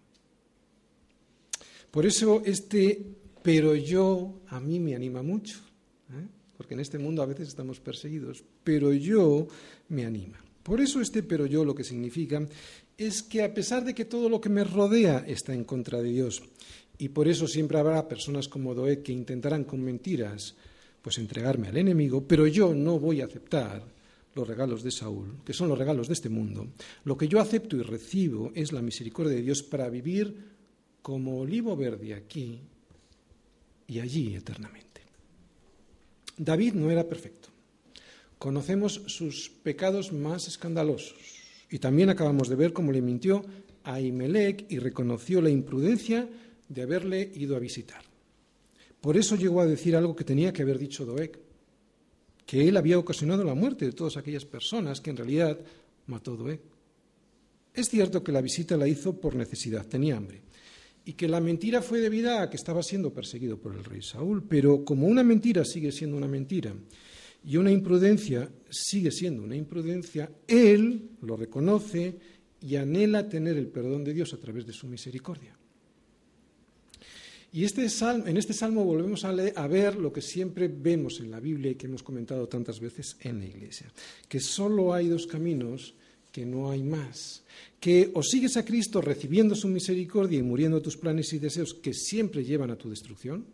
Por 1.90 2.06
eso 2.06 2.42
este 2.44 3.00
pero 3.44 3.74
yo 3.74 4.40
a 4.48 4.58
mí 4.58 4.80
me 4.80 4.96
anima 4.96 5.22
mucho, 5.22 5.58
¿eh? 6.10 6.26
porque 6.56 6.72
en 6.72 6.80
este 6.80 6.98
mundo 6.98 7.22
a 7.22 7.26
veces 7.26 7.48
estamos 7.48 7.78
perseguidos, 7.78 8.42
pero 8.64 8.90
yo 8.94 9.46
me 9.90 10.06
anima. 10.06 10.42
Por 10.62 10.80
eso 10.80 11.02
este 11.02 11.22
pero 11.22 11.44
yo 11.44 11.62
lo 11.62 11.74
que 11.74 11.84
significa 11.84 12.44
es 12.96 13.22
que 13.22 13.42
a 13.42 13.52
pesar 13.52 13.84
de 13.84 13.94
que 13.94 14.04
todo 14.04 14.28
lo 14.28 14.40
que 14.40 14.48
me 14.48 14.64
rodea 14.64 15.24
está 15.26 15.52
en 15.52 15.64
contra 15.64 16.00
de 16.00 16.10
Dios, 16.10 16.42
y 16.98 17.08
por 17.08 17.28
eso 17.28 17.48
siempre 17.48 17.78
habrá 17.78 18.06
personas 18.08 18.48
como 18.48 18.74
Doeg 18.74 19.02
que 19.02 19.12
intentarán 19.12 19.64
con 19.64 19.82
mentiras 19.82 20.54
pues 21.02 21.18
entregarme 21.18 21.68
al 21.68 21.76
enemigo, 21.76 22.26
pero 22.26 22.46
yo 22.46 22.74
no 22.74 22.98
voy 22.98 23.20
a 23.20 23.26
aceptar 23.26 23.84
los 24.34 24.48
regalos 24.48 24.82
de 24.82 24.90
Saúl, 24.90 25.36
que 25.44 25.52
son 25.52 25.68
los 25.68 25.78
regalos 25.78 26.08
de 26.08 26.14
este 26.14 26.30
mundo. 26.30 26.68
Lo 27.04 27.16
que 27.16 27.28
yo 27.28 27.40
acepto 27.40 27.76
y 27.76 27.82
recibo 27.82 28.52
es 28.54 28.72
la 28.72 28.80
misericordia 28.80 29.34
de 29.34 29.42
Dios 29.42 29.62
para 29.62 29.90
vivir 29.90 30.54
como 31.02 31.40
olivo 31.40 31.76
verde 31.76 32.14
aquí 32.14 32.60
y 33.86 33.98
allí 34.00 34.34
eternamente. 34.34 35.02
David 36.38 36.72
no 36.72 36.90
era 36.90 37.06
perfecto. 37.06 37.50
Conocemos 38.38 39.02
sus 39.06 39.50
pecados 39.50 40.12
más 40.12 40.48
escandalosos 40.48 41.33
y 41.74 41.80
también 41.80 42.08
acabamos 42.08 42.48
de 42.48 42.54
ver 42.54 42.72
cómo 42.72 42.92
le 42.92 43.02
mintió 43.02 43.44
a 43.82 44.00
Imelec 44.00 44.66
y 44.70 44.78
reconoció 44.78 45.42
la 45.42 45.50
imprudencia 45.50 46.28
de 46.68 46.82
haberle 46.82 47.32
ido 47.34 47.56
a 47.56 47.58
visitar. 47.58 48.00
Por 49.00 49.16
eso 49.16 49.34
llegó 49.34 49.60
a 49.60 49.66
decir 49.66 49.96
algo 49.96 50.14
que 50.14 50.22
tenía 50.22 50.52
que 50.52 50.62
haber 50.62 50.78
dicho 50.78 51.04
Doeg, 51.04 51.36
que 52.46 52.68
él 52.68 52.76
había 52.76 52.96
ocasionado 52.96 53.42
la 53.42 53.56
muerte 53.56 53.86
de 53.86 53.92
todas 53.92 54.16
aquellas 54.16 54.44
personas 54.44 55.00
que 55.00 55.10
en 55.10 55.16
realidad 55.16 55.58
mató 56.06 56.36
Doeg. 56.36 56.60
Es 57.74 57.88
cierto 57.88 58.22
que 58.22 58.30
la 58.30 58.40
visita 58.40 58.76
la 58.76 58.86
hizo 58.86 59.20
por 59.20 59.34
necesidad, 59.34 59.84
tenía 59.84 60.16
hambre. 60.16 60.42
y 61.06 61.14
que 61.14 61.26
la 61.26 61.40
mentira 61.40 61.82
fue 61.82 61.98
debida 61.98 62.40
a 62.40 62.48
que 62.48 62.56
estaba 62.56 62.84
siendo 62.84 63.12
perseguido 63.12 63.58
por 63.58 63.74
el 63.74 63.82
rey 63.82 64.00
Saúl, 64.00 64.44
pero 64.48 64.84
como 64.84 65.08
una 65.08 65.24
mentira 65.24 65.64
sigue 65.64 65.90
siendo 65.90 66.16
una 66.16 66.28
mentira 66.28 66.72
y 67.46 67.56
una 67.56 67.70
imprudencia 67.70 68.50
sigue 68.70 69.10
siendo 69.10 69.42
una 69.42 69.56
imprudencia, 69.56 70.30
él 70.48 71.10
lo 71.22 71.36
reconoce 71.36 72.16
y 72.60 72.76
anhela 72.76 73.28
tener 73.28 73.56
el 73.56 73.68
perdón 73.68 74.04
de 74.04 74.14
Dios 74.14 74.32
a 74.32 74.38
través 74.38 74.66
de 74.66 74.72
su 74.72 74.86
misericordia. 74.86 75.56
Y 77.52 77.64
este 77.64 77.86
en 77.86 78.36
este 78.36 78.52
salmo 78.52 78.84
volvemos 78.84 79.24
a, 79.24 79.28
a, 79.28 79.66
ver 79.68 79.94
lo 79.94 80.12
que 80.12 80.20
siempre 80.20 80.66
vemos 80.66 81.20
en 81.20 81.30
la 81.30 81.38
Biblia 81.38 81.70
y 81.70 81.74
que 81.76 81.86
hemos 81.86 82.02
comentado 82.02 82.48
tantas 82.48 82.80
veces 82.80 83.16
en 83.20 83.38
la 83.38 83.46
Iglesia, 83.46 83.92
que 84.28 84.40
solo 84.40 84.92
hay 84.92 85.06
dos 85.06 85.28
caminos, 85.28 85.94
que 86.32 86.44
no 86.44 86.68
hay 86.68 86.82
más, 86.82 87.44
que 87.78 88.10
o 88.14 88.24
sigues 88.24 88.56
a 88.56 88.64
Cristo 88.64 89.00
recibiendo 89.00 89.54
su 89.54 89.68
misericordia 89.68 90.40
y 90.40 90.42
muriendo 90.42 90.82
tus 90.82 90.96
planes 90.96 91.32
y 91.32 91.38
deseos 91.38 91.74
que 91.74 91.94
siempre 91.94 92.42
llevan 92.42 92.72
a 92.72 92.76
tu 92.76 92.90
destrucción, 92.90 93.46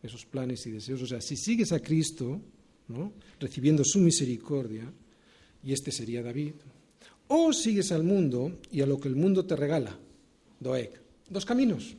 esos 0.00 0.24
planes 0.24 0.64
y 0.66 0.70
deseos, 0.70 1.02
o 1.02 1.06
sea, 1.06 1.20
si 1.20 1.36
sigues 1.36 1.72
a 1.72 1.80
Cristo, 1.80 2.40
recibiendo 3.40 3.84
su 3.84 3.98
misericordia, 3.98 4.90
y 5.62 5.72
este 5.72 5.92
sería 5.92 6.22
David, 6.22 6.54
o 7.28 7.52
sigues 7.52 7.92
al 7.92 8.04
mundo 8.04 8.58
y 8.70 8.80
a 8.80 8.86
lo 8.86 8.98
que 8.98 9.08
el 9.08 9.16
mundo 9.16 9.44
te 9.44 9.56
regala, 9.56 9.98
Doeg, 10.60 10.90
dos 11.28 11.44
caminos 11.44 11.96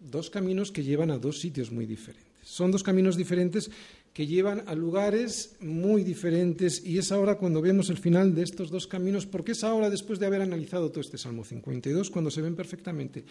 dos 0.00 0.30
caminos 0.30 0.70
que 0.70 0.84
llevan 0.84 1.10
a 1.10 1.18
dos 1.18 1.40
sitios 1.40 1.70
muy 1.70 1.86
diferentes. 1.86 2.26
Son 2.42 2.70
dos 2.70 2.82
caminos 2.82 3.16
diferentes 3.16 3.70
que 4.12 4.26
llevan 4.26 4.64
a 4.66 4.74
lugares 4.74 5.56
muy 5.60 6.02
diferentes 6.02 6.84
y 6.84 6.98
es 6.98 7.12
ahora 7.12 7.36
cuando 7.36 7.60
vemos 7.60 7.90
el 7.90 7.98
final 7.98 8.34
de 8.34 8.42
estos 8.42 8.70
dos 8.70 8.86
caminos, 8.86 9.26
porque 9.26 9.52
es 9.52 9.62
ahora 9.64 9.90
después 9.90 10.18
de 10.18 10.26
haber 10.26 10.42
analizado 10.42 10.90
todo 10.90 11.00
este 11.00 11.18
Salmo 11.18 11.44
52 11.44 12.10
cuando 12.10 12.30
se 12.30 12.42
ven 12.42 12.56
perfectamente. 12.56 13.24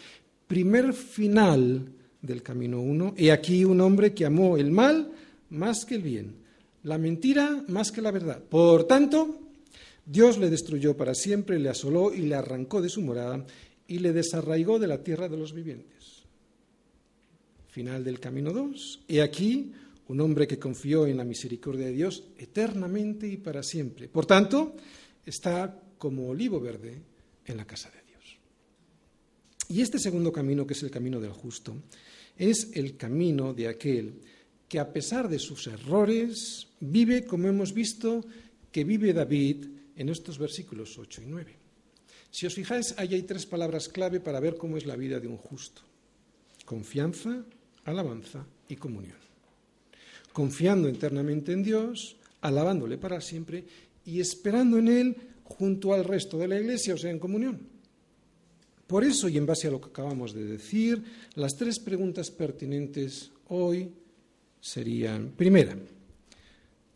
Primer 0.48 0.94
final 0.94 1.92
del 2.22 2.44
camino 2.44 2.82
1, 2.82 3.14
he 3.18 3.32
aquí 3.32 3.66
un 3.66 3.82
hombre 3.82 4.14
que 4.14 4.26
amó 4.26 4.58
el 4.58 4.72
mal 4.72 5.12
más 5.50 5.86
que 5.86 5.96
el 5.96 6.02
bien, 6.02 6.36
la 6.84 6.98
mentira 6.98 7.64
más 7.68 7.92
que 7.92 8.02
la 8.02 8.12
verdad. 8.12 8.42
Por 8.42 8.86
tanto, 8.86 9.40
Dios 10.06 10.38
le 10.38 10.50
destruyó 10.50 10.96
para 10.96 11.14
siempre, 11.14 11.60
le 11.60 11.70
asoló 11.70 12.14
y 12.14 12.22
le 12.22 12.36
arrancó 12.36 12.82
de 12.82 12.90
su 12.90 13.02
morada 13.02 13.46
y 13.88 14.00
le 14.00 14.14
desarraigó 14.14 14.80
de 14.80 14.88
la 14.88 15.04
tierra 15.04 15.30
de 15.30 15.38
los 15.38 15.54
vivientes 15.54 15.98
final 17.78 18.04
del 18.04 18.20
camino 18.20 18.52
2. 18.54 19.02
He 19.08 19.22
aquí 19.22 19.72
un 20.08 20.20
hombre 20.22 20.48
que 20.48 20.58
confió 20.58 21.06
en 21.06 21.16
la 21.16 21.24
misericordia 21.24 21.86
de 21.86 21.92
Dios 21.92 22.24
eternamente 22.36 23.28
y 23.28 23.38
para 23.38 23.62
siempre. 23.62 24.08
Por 24.08 24.26
tanto, 24.26 24.76
está 25.24 25.80
como 26.00 26.30
olivo 26.30 26.60
verde 26.60 26.98
en 27.46 27.56
la 27.56 27.66
casa 27.66 27.92
de 27.92 27.98
Dios. 27.98 28.07
Y 29.70 29.82
este 29.82 30.00
segundo 30.00 30.32
camino, 30.32 30.66
que 30.66 30.74
es 30.74 30.84
el 30.84 30.92
camino 30.92 31.20
del 31.20 31.32
justo, 31.32 31.76
es 32.38 32.70
el 32.74 32.96
camino 32.96 33.54
de 33.54 33.68
aquel 33.68 34.22
que 34.68 34.80
a 34.80 34.92
pesar 34.92 35.30
de 35.30 35.40
sus 35.40 35.68
errores 35.68 36.68
vive 36.80 37.26
como 37.26 37.48
hemos 37.48 37.74
visto 37.74 38.24
que 38.72 38.84
vive 38.84 39.14
David 39.14 39.66
en 39.96 40.10
estos 40.10 40.38
versículos 40.38 40.98
8 40.98 41.22
y 41.22 41.26
9. 41.26 41.56
Si 42.30 42.46
os 42.46 42.54
fijáis, 42.54 42.94
ahí 42.98 43.14
hay 43.14 43.24
tres 43.24 43.46
palabras 43.46 43.90
clave 43.90 44.20
para 44.20 44.40
ver 44.40 44.58
cómo 44.58 44.78
es 44.78 44.86
la 44.86 44.96
vida 44.96 45.20
de 45.20 45.28
un 45.28 45.38
justo. 45.38 45.82
Confianza, 46.66 47.44
alabanza 47.86 48.46
y 48.68 48.76
comunión. 48.76 49.18
Confiando 50.34 50.88
eternamente 50.88 51.54
en 51.54 51.64
Dios, 51.64 52.18
alabándole 52.42 52.98
para 52.98 53.22
siempre 53.22 53.66
y 54.06 54.20
esperando 54.20 54.78
en 54.78 54.88
Él 54.90 55.16
junto 55.44 55.94
al 55.94 56.04
resto 56.04 56.38
de 56.38 56.48
la 56.48 56.60
Iglesia, 56.60 56.94
o 56.94 56.98
sea, 56.98 57.10
en 57.10 57.20
comunión. 57.20 57.77
Por 58.88 59.04
eso, 59.04 59.28
y 59.28 59.38
en 59.38 59.46
base 59.46 59.68
a 59.68 59.72
lo 59.72 59.82
que 59.82 59.90
acabamos 59.90 60.34
de 60.34 60.46
decir, 60.46 61.04
las 61.36 61.58
tres 61.58 61.78
preguntas 61.78 62.32
pertinentes 62.32 63.32
hoy 63.50 63.92
serían, 64.62 65.32
primera, 65.36 65.78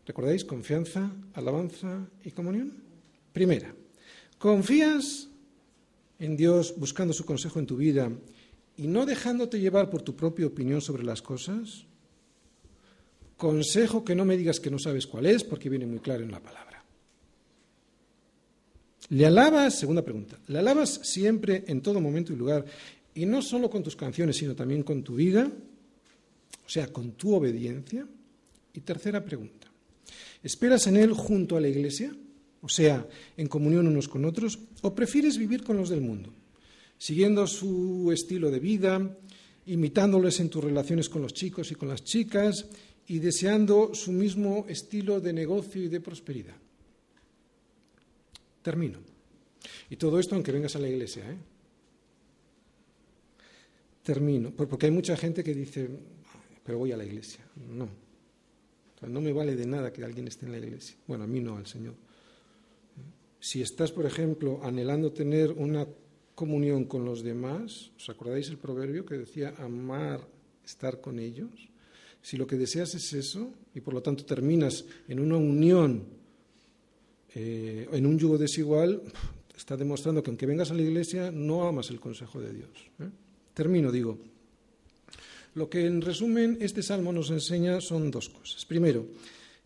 ¿recordáis? 0.06 0.44
Confianza, 0.44 1.12
alabanza 1.34 2.08
y 2.24 2.30
comunión. 2.30 2.72
Primera, 3.32 3.74
¿confías 4.38 5.28
en 6.18 6.36
Dios 6.36 6.74
buscando 6.78 7.12
su 7.12 7.24
consejo 7.24 7.58
en 7.58 7.66
tu 7.66 7.76
vida 7.76 8.10
y 8.76 8.86
no 8.86 9.04
dejándote 9.04 9.60
llevar 9.60 9.90
por 9.90 10.02
tu 10.02 10.16
propia 10.16 10.46
opinión 10.46 10.80
sobre 10.80 11.04
las 11.04 11.20
cosas, 11.20 11.84
consejo 13.36 14.04
que 14.04 14.14
no 14.14 14.24
me 14.24 14.36
digas 14.36 14.60
que 14.60 14.70
no 14.70 14.78
sabes 14.78 15.06
cuál 15.06 15.26
es, 15.26 15.44
porque 15.44 15.68
viene 15.68 15.86
muy 15.86 15.98
claro 15.98 16.22
en 16.22 16.30
la 16.30 16.40
palabra. 16.40 16.71
¿Le 19.08 19.26
alabas? 19.26 19.78
Segunda 19.78 20.02
pregunta. 20.02 20.38
¿Le 20.48 20.58
alabas 20.58 21.00
siempre, 21.02 21.64
en 21.66 21.80
todo 21.80 22.00
momento 22.00 22.32
y 22.32 22.36
lugar, 22.36 22.64
y 23.14 23.26
no 23.26 23.42
solo 23.42 23.68
con 23.68 23.82
tus 23.82 23.96
canciones, 23.96 24.36
sino 24.36 24.54
también 24.54 24.82
con 24.82 25.02
tu 25.02 25.16
vida? 25.16 25.50
O 26.64 26.68
sea, 26.68 26.86
con 26.88 27.12
tu 27.12 27.34
obediencia. 27.34 28.06
Y 28.74 28.80
tercera 28.80 29.24
pregunta. 29.24 29.68
¿Esperas 30.42 30.86
en 30.86 30.96
Él 30.96 31.12
junto 31.12 31.56
a 31.56 31.60
la 31.60 31.68
Iglesia? 31.68 32.14
O 32.62 32.68
sea, 32.68 33.06
en 33.36 33.48
comunión 33.48 33.86
unos 33.86 34.08
con 34.08 34.24
otros, 34.24 34.58
o 34.80 34.94
prefieres 34.94 35.36
vivir 35.36 35.62
con 35.62 35.76
los 35.76 35.90
del 35.90 36.00
mundo? 36.00 36.32
siguiendo 37.02 37.48
su 37.48 38.12
estilo 38.12 38.48
de 38.48 38.60
vida, 38.60 39.18
imitándoles 39.66 40.38
en 40.38 40.48
tus 40.48 40.62
relaciones 40.62 41.08
con 41.08 41.20
los 41.20 41.34
chicos 41.34 41.72
y 41.72 41.74
con 41.74 41.88
las 41.88 42.04
chicas 42.04 42.66
y 43.08 43.18
deseando 43.18 43.92
su 43.92 44.12
mismo 44.12 44.66
estilo 44.68 45.18
de 45.20 45.32
negocio 45.32 45.82
y 45.82 45.88
de 45.88 46.00
prosperidad. 46.00 46.54
Termino. 48.62 48.98
Y 49.90 49.96
todo 49.96 50.18
esto 50.18 50.34
aunque 50.34 50.52
vengas 50.52 50.76
a 50.76 50.78
la 50.78 50.88
iglesia. 50.88 51.28
¿eh? 51.30 51.36
Termino. 54.02 54.50
Porque 54.50 54.86
hay 54.86 54.92
mucha 54.92 55.16
gente 55.16 55.44
que 55.44 55.54
dice, 55.54 55.88
pero 56.64 56.78
voy 56.78 56.92
a 56.92 56.96
la 56.96 57.04
iglesia. 57.04 57.44
No. 57.56 57.88
no 59.06 59.20
me 59.20 59.32
vale 59.32 59.56
de 59.56 59.66
nada 59.66 59.92
que 59.92 60.04
alguien 60.04 60.28
esté 60.28 60.46
en 60.46 60.52
la 60.52 60.58
iglesia. 60.58 60.96
Bueno, 61.06 61.24
a 61.24 61.26
mí 61.26 61.40
no, 61.40 61.56
al 61.56 61.66
Señor. 61.66 61.94
Si 63.40 63.60
estás, 63.60 63.90
por 63.90 64.06
ejemplo, 64.06 64.60
anhelando 64.62 65.12
tener 65.12 65.50
una 65.50 65.86
comunión 66.34 66.84
con 66.84 67.04
los 67.04 67.22
demás, 67.22 67.90
¿os 67.96 68.08
acordáis 68.08 68.48
el 68.48 68.58
proverbio 68.58 69.04
que 69.04 69.18
decía 69.18 69.54
amar, 69.58 70.26
estar 70.64 71.00
con 71.00 71.18
ellos? 71.18 71.50
Si 72.22 72.36
lo 72.36 72.46
que 72.46 72.56
deseas 72.56 72.94
es 72.94 73.12
eso 73.12 73.52
y 73.74 73.80
por 73.80 73.94
lo 73.94 74.02
tanto 74.02 74.24
terminas 74.24 74.84
en 75.08 75.18
una 75.18 75.36
unión, 75.36 76.06
eh, 77.34 77.88
en 77.92 78.06
un 78.06 78.18
yugo 78.18 78.38
desigual, 78.38 79.02
está 79.56 79.76
demostrando 79.76 80.22
que 80.22 80.30
aunque 80.30 80.46
vengas 80.46 80.70
a 80.70 80.74
la 80.74 80.82
iglesia 80.82 81.30
no 81.30 81.66
amas 81.66 81.90
el 81.90 82.00
consejo 82.00 82.40
de 82.40 82.52
Dios. 82.52 82.70
¿eh? 83.00 83.08
Termino, 83.54 83.90
digo. 83.92 84.18
Lo 85.54 85.68
que 85.68 85.84
en 85.84 86.00
resumen 86.00 86.58
este 86.60 86.82
salmo 86.82 87.12
nos 87.12 87.30
enseña 87.30 87.80
son 87.80 88.10
dos 88.10 88.30
cosas. 88.30 88.64
Primero, 88.64 89.06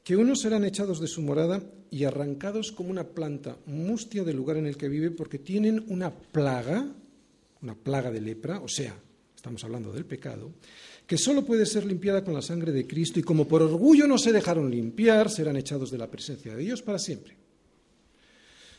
que 0.03 0.17
unos 0.17 0.41
serán 0.41 0.65
echados 0.65 1.01
de 1.01 1.07
su 1.07 1.23
morada 1.23 1.63
y 1.91 2.05
arrancados 2.05 2.73
como 2.73 2.91
una 2.91 3.05
planta 3.05 3.57
mustia 3.67 4.25
del 4.25 4.37
lugar 4.37 4.57
en 4.57 4.67
el 4.67 4.77
que 4.77 4.89
vive 4.89 5.11
porque 5.11 5.39
tienen 5.39 5.85
una 5.89 6.13
plaga, 6.13 6.93
una 7.63 7.75
plaga 7.75 8.11
de 8.11 8.21
lepra, 8.21 8.61
o 8.61 8.69
sea, 8.69 8.97
estamos 9.35 9.63
hablando 9.63 9.93
del 9.93 10.05
pecado, 10.05 10.53
que 11.07 11.17
solo 11.17 11.45
puede 11.45 11.67
ser 11.67 11.85
limpiada 11.87 12.25
con 12.25 12.35
la 12.35 12.43
sangre 12.43 12.73
de 12.73 12.87
Cristo 12.87 13.21
y 13.21 13.23
como 13.23 13.47
por 13.47 13.63
orgullo 13.63 14.09
no 14.09 14.19
se 14.19 14.33
dejaron 14.33 14.71
limpiar, 14.71 15.31
serán 15.31 15.57
echados 15.57 15.91
de 15.93 15.99
la 15.99 16.11
presencia 16.11 16.55
de 16.57 16.63
Dios 16.63 16.83
para 16.83 16.99
siempre. 16.99 17.46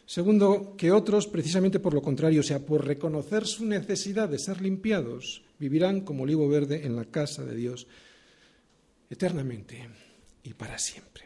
Segundo, 0.08 0.76
que 0.78 0.93
otros, 0.93 1.28
precisamente 1.28 1.82
por 1.82 1.93
lo 1.93 2.01
contrario, 2.01 2.39
o 2.39 2.43
sea, 2.43 2.66
por 2.66 2.88
reconocer 2.88 3.45
su 3.45 3.66
necesidad 3.66 4.30
de 4.30 4.39
ser 4.39 4.62
limpiados, 4.62 5.43
vivirán 5.60 5.99
como 6.01 6.24
olivo 6.24 6.47
verde 6.47 6.86
en 6.86 6.95
la 6.95 7.03
casa 7.03 7.43
de 7.43 7.53
Dios 7.53 7.88
eternamente 9.10 9.89
y 10.43 10.53
para 10.53 10.80
siempre. 10.80 11.26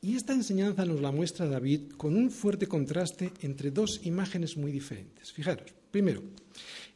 Y 0.00 0.16
esta 0.16 0.32
enseñanza 0.32 0.84
nos 0.84 1.00
la 1.00 1.12
muestra 1.12 1.46
David 1.46 1.92
con 1.96 2.16
un 2.16 2.32
fuerte 2.32 2.66
contraste 2.66 3.30
entre 3.42 3.70
dos 3.70 4.00
imágenes 4.02 4.56
muy 4.56 4.72
diferentes. 4.72 5.30
Fijaros, 5.30 5.72
primero, 5.92 6.20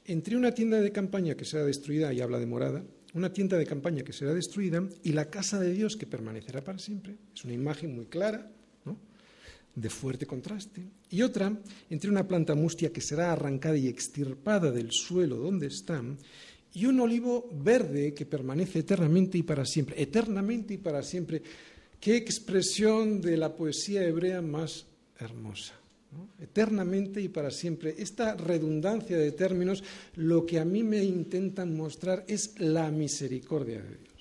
entre 0.05 0.37
una 0.37 0.51
tienda 0.51 0.81
de 0.81 0.91
campaña 0.91 1.37
que 1.37 1.45
será 1.45 1.64
destruida, 1.64 2.12
y 2.12 2.21
habla 2.21 2.41
de 2.41 2.47
morada, 2.47 2.83
una 3.14 3.33
tienda 3.33 3.57
de 3.57 3.67
campaña 3.67 4.03
que 4.03 4.12
será 4.12 4.35
destruida 4.35 4.83
y 5.05 5.12
la 5.12 5.31
casa 5.31 5.61
de 5.61 5.73
Dios 5.73 5.97
que 5.97 6.09
permanecerá 6.09 6.64
para 6.64 6.81
siempre. 6.81 7.14
Es 7.33 7.45
una 7.45 7.55
imagen 7.55 7.95
muy 7.95 8.07
clara. 8.07 8.51
De 9.77 9.91
fuerte 9.91 10.27
contraste. 10.27 10.83
Y 11.11 11.22
otra, 11.22 11.53
entre 11.89 12.11
una 12.11 12.27
planta 12.27 12.57
mustia 12.57 12.93
que 12.93 13.01
será 13.01 13.33
arrancada 13.33 13.77
y 13.77 13.87
extirpada 13.87 14.72
del 14.72 14.91
suelo 14.91 15.37
donde 15.37 15.68
están 15.68 16.18
y 16.72 16.87
un 16.87 17.01
olivo 17.01 17.49
verde 17.53 18.12
que 18.12 18.27
permanece 18.27 18.81
eternamente 18.81 19.39
y 19.39 19.43
para 19.43 19.64
siempre, 19.64 20.01
eternamente 20.03 20.74
y 20.74 20.79
para 20.79 21.03
siempre. 21.03 21.43
Qué 22.01 22.16
expresión 22.16 23.20
de 23.20 23.37
la 23.37 23.55
poesía 23.55 24.05
hebrea 24.05 24.43
más 24.43 24.87
hermosa. 25.18 25.74
Eternamente 26.41 27.20
y 27.20 27.29
para 27.29 27.51
siempre. 27.51 27.95
Esta 27.99 28.35
redundancia 28.35 29.18
de 29.18 29.33
términos 29.33 29.85
lo 30.16 30.45
que 30.45 30.59
a 30.59 30.64
mí 30.64 30.83
me 30.83 31.03
intentan 31.03 31.74
mostrar 31.77 32.24
es 32.29 32.59
la 32.59 32.91
misericordia 32.91 33.83
de 33.83 33.97
Dios. 33.97 34.16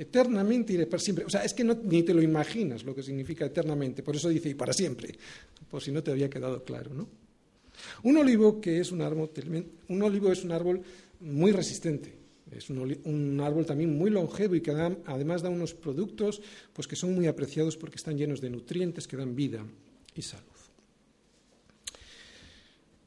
Eternamente 0.00 0.72
y 0.72 0.82
para 0.86 0.98
siempre. 0.98 1.26
O 1.26 1.28
sea, 1.28 1.44
es 1.44 1.52
que 1.52 1.62
ni 1.62 2.02
te 2.02 2.14
lo 2.14 2.22
imaginas 2.22 2.84
lo 2.84 2.94
que 2.94 3.02
significa 3.02 3.44
eternamente. 3.44 4.02
Por 4.02 4.16
eso 4.16 4.30
dice 4.30 4.48
y 4.48 4.54
para 4.54 4.72
siempre. 4.72 5.14
Por 5.68 5.82
si 5.82 5.92
no 5.92 6.02
te 6.02 6.10
había 6.10 6.30
quedado 6.30 6.64
claro, 6.64 6.94
¿no? 6.94 7.06
Un 8.04 8.16
olivo 8.16 8.62
que 8.62 8.80
es 8.80 8.92
un 8.92 9.02
árbol, 9.02 10.82
muy 11.20 11.52
resistente. 11.52 12.14
Es 12.50 12.70
un, 12.70 13.40
árbol 13.42 13.66
también 13.66 13.94
muy 13.94 14.10
longevo 14.10 14.54
y 14.54 14.62
que 14.62 14.70
además 14.70 15.42
da 15.42 15.50
unos 15.50 15.74
productos 15.74 16.40
pues, 16.72 16.88
que 16.88 16.96
son 16.96 17.14
muy 17.14 17.26
apreciados 17.26 17.76
porque 17.76 17.96
están 17.96 18.16
llenos 18.16 18.40
de 18.40 18.48
nutrientes 18.48 19.06
que 19.06 19.18
dan 19.18 19.36
vida 19.36 19.66
y 20.14 20.22
salud. 20.22 20.46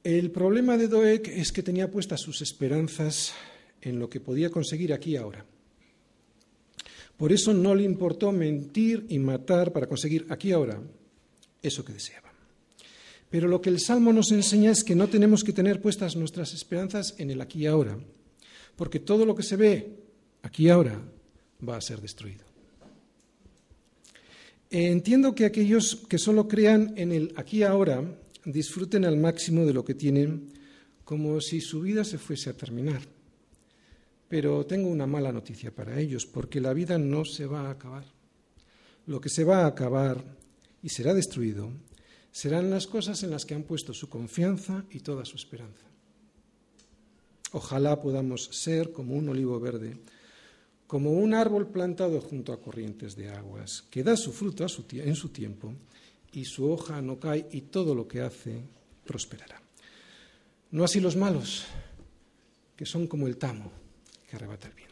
El 0.04 0.30
problema 0.30 0.78
de 0.78 0.88
Doek 0.88 1.28
es 1.28 1.52
que 1.52 1.64
tenía 1.64 1.90
puestas 1.90 2.22
sus 2.22 2.44
esperanzas 2.44 3.34
en 3.82 3.98
lo 3.98 4.12
que 4.12 4.20
podía 4.20 4.52
conseguir 4.52 4.94
aquí 4.94 5.16
ahora. 5.16 5.44
Por 7.18 7.32
eso 7.32 7.54
no 7.54 7.76
le 7.76 7.84
importó 7.84 8.32
mentir 8.32 9.06
y 9.10 9.20
matar 9.20 9.72
para 9.72 9.88
conseguir 9.88 10.26
aquí 10.30 10.52
ahora 10.52 10.82
eso 11.62 11.86
que 11.86 11.94
deseaba. 11.94 12.32
Pero 13.30 13.48
lo 13.48 13.62
que 13.62 13.70
el 13.70 13.80
Salmo 13.80 14.14
nos 14.14 14.32
enseña 14.32 14.72
es 14.72 14.84
que 14.84 14.96
no 14.96 15.08
tenemos 15.08 15.44
que 15.44 15.54
tener 15.54 15.82
puestas 15.82 16.16
nuestras 16.16 16.54
esperanzas 16.54 17.16
en 17.18 17.32
el 17.32 17.42
aquí 17.42 17.64
y 17.64 17.66
ahora, 17.66 17.98
porque 18.76 19.00
todo 19.00 19.26
lo 19.26 19.36
que 19.36 19.44
se 19.44 19.56
ve 19.56 19.96
aquí 20.44 20.66
y 20.66 20.70
ahora 20.70 21.02
va 21.68 21.78
a 21.78 21.82
ser 21.82 22.00
destruido. 22.00 22.46
Entiendo 24.70 25.36
que 25.36 25.46
aquellos 25.46 26.04
que 26.08 26.18
solo 26.18 26.48
crean 26.48 26.94
en 26.98 27.12
el 27.12 27.34
aquí 27.36 27.60
y 27.60 27.64
ahora 27.64 28.04
disfruten 28.46 29.06
al 29.06 29.18
máximo 29.18 29.66
de 29.66 29.74
lo 29.74 29.86
que 29.86 29.94
tienen 29.94 30.50
como 31.04 31.40
si 31.42 31.62
su 31.62 31.82
vida 31.82 32.04
se 32.04 32.18
fuese 32.18 32.50
a 32.50 32.54
terminar. 32.54 33.02
Pero 34.28 34.66
tengo 34.66 34.90
una 34.90 35.06
mala 35.06 35.32
noticia 35.32 35.74
para 35.74 36.00
ellos, 36.00 36.26
porque 36.26 36.62
la 36.62 36.74
vida 36.74 36.98
no 36.98 37.26
se 37.26 37.46
va 37.46 37.68
a 37.68 37.72
acabar. 37.72 38.06
Lo 39.06 39.20
que 39.20 39.30
se 39.30 39.44
va 39.44 39.64
a 39.64 39.68
acabar 39.68 40.24
y 40.82 40.90
será 40.90 41.14
destruido 41.14 41.72
serán 42.32 42.72
las 42.72 42.88
cosas 42.88 43.22
en 43.24 43.30
las 43.30 43.46
que 43.46 43.54
han 43.54 43.64
puesto 43.64 43.94
su 43.94 44.10
confianza 44.10 44.86
y 44.90 45.02
toda 45.02 45.24
su 45.24 45.38
esperanza. 45.38 45.86
Ojalá 47.52 48.02
podamos 48.02 48.46
ser 48.52 48.92
como 48.92 49.14
un 49.14 49.30
olivo 49.30 49.60
verde, 49.60 49.98
como 50.88 51.12
un 51.12 51.36
árbol 51.36 51.68
plantado 51.68 52.20
junto 52.22 52.52
a 52.52 52.60
corrientes 52.60 53.16
de 53.16 53.30
aguas, 53.30 53.84
que 53.92 54.04
da 54.04 54.18
su 54.18 54.34
fruto 54.34 54.66
en 54.92 55.16
su 55.16 55.30
tiempo 55.30 55.74
y 56.32 56.46
su 56.46 56.72
hoja 56.72 57.02
no 57.02 57.20
cae 57.20 57.48
y 57.52 57.62
todo 57.62 57.94
lo 57.94 58.08
que 58.08 58.22
hace 58.22 58.64
prosperará. 59.06 59.62
No 60.72 60.84
así 60.84 61.00
los 61.00 61.16
malos, 61.16 61.66
que 62.76 62.88
son 62.88 63.06
como 63.06 63.28
el 63.28 63.38
tamo 63.38 63.83
que 64.34 64.38
arrebatar. 64.38 64.83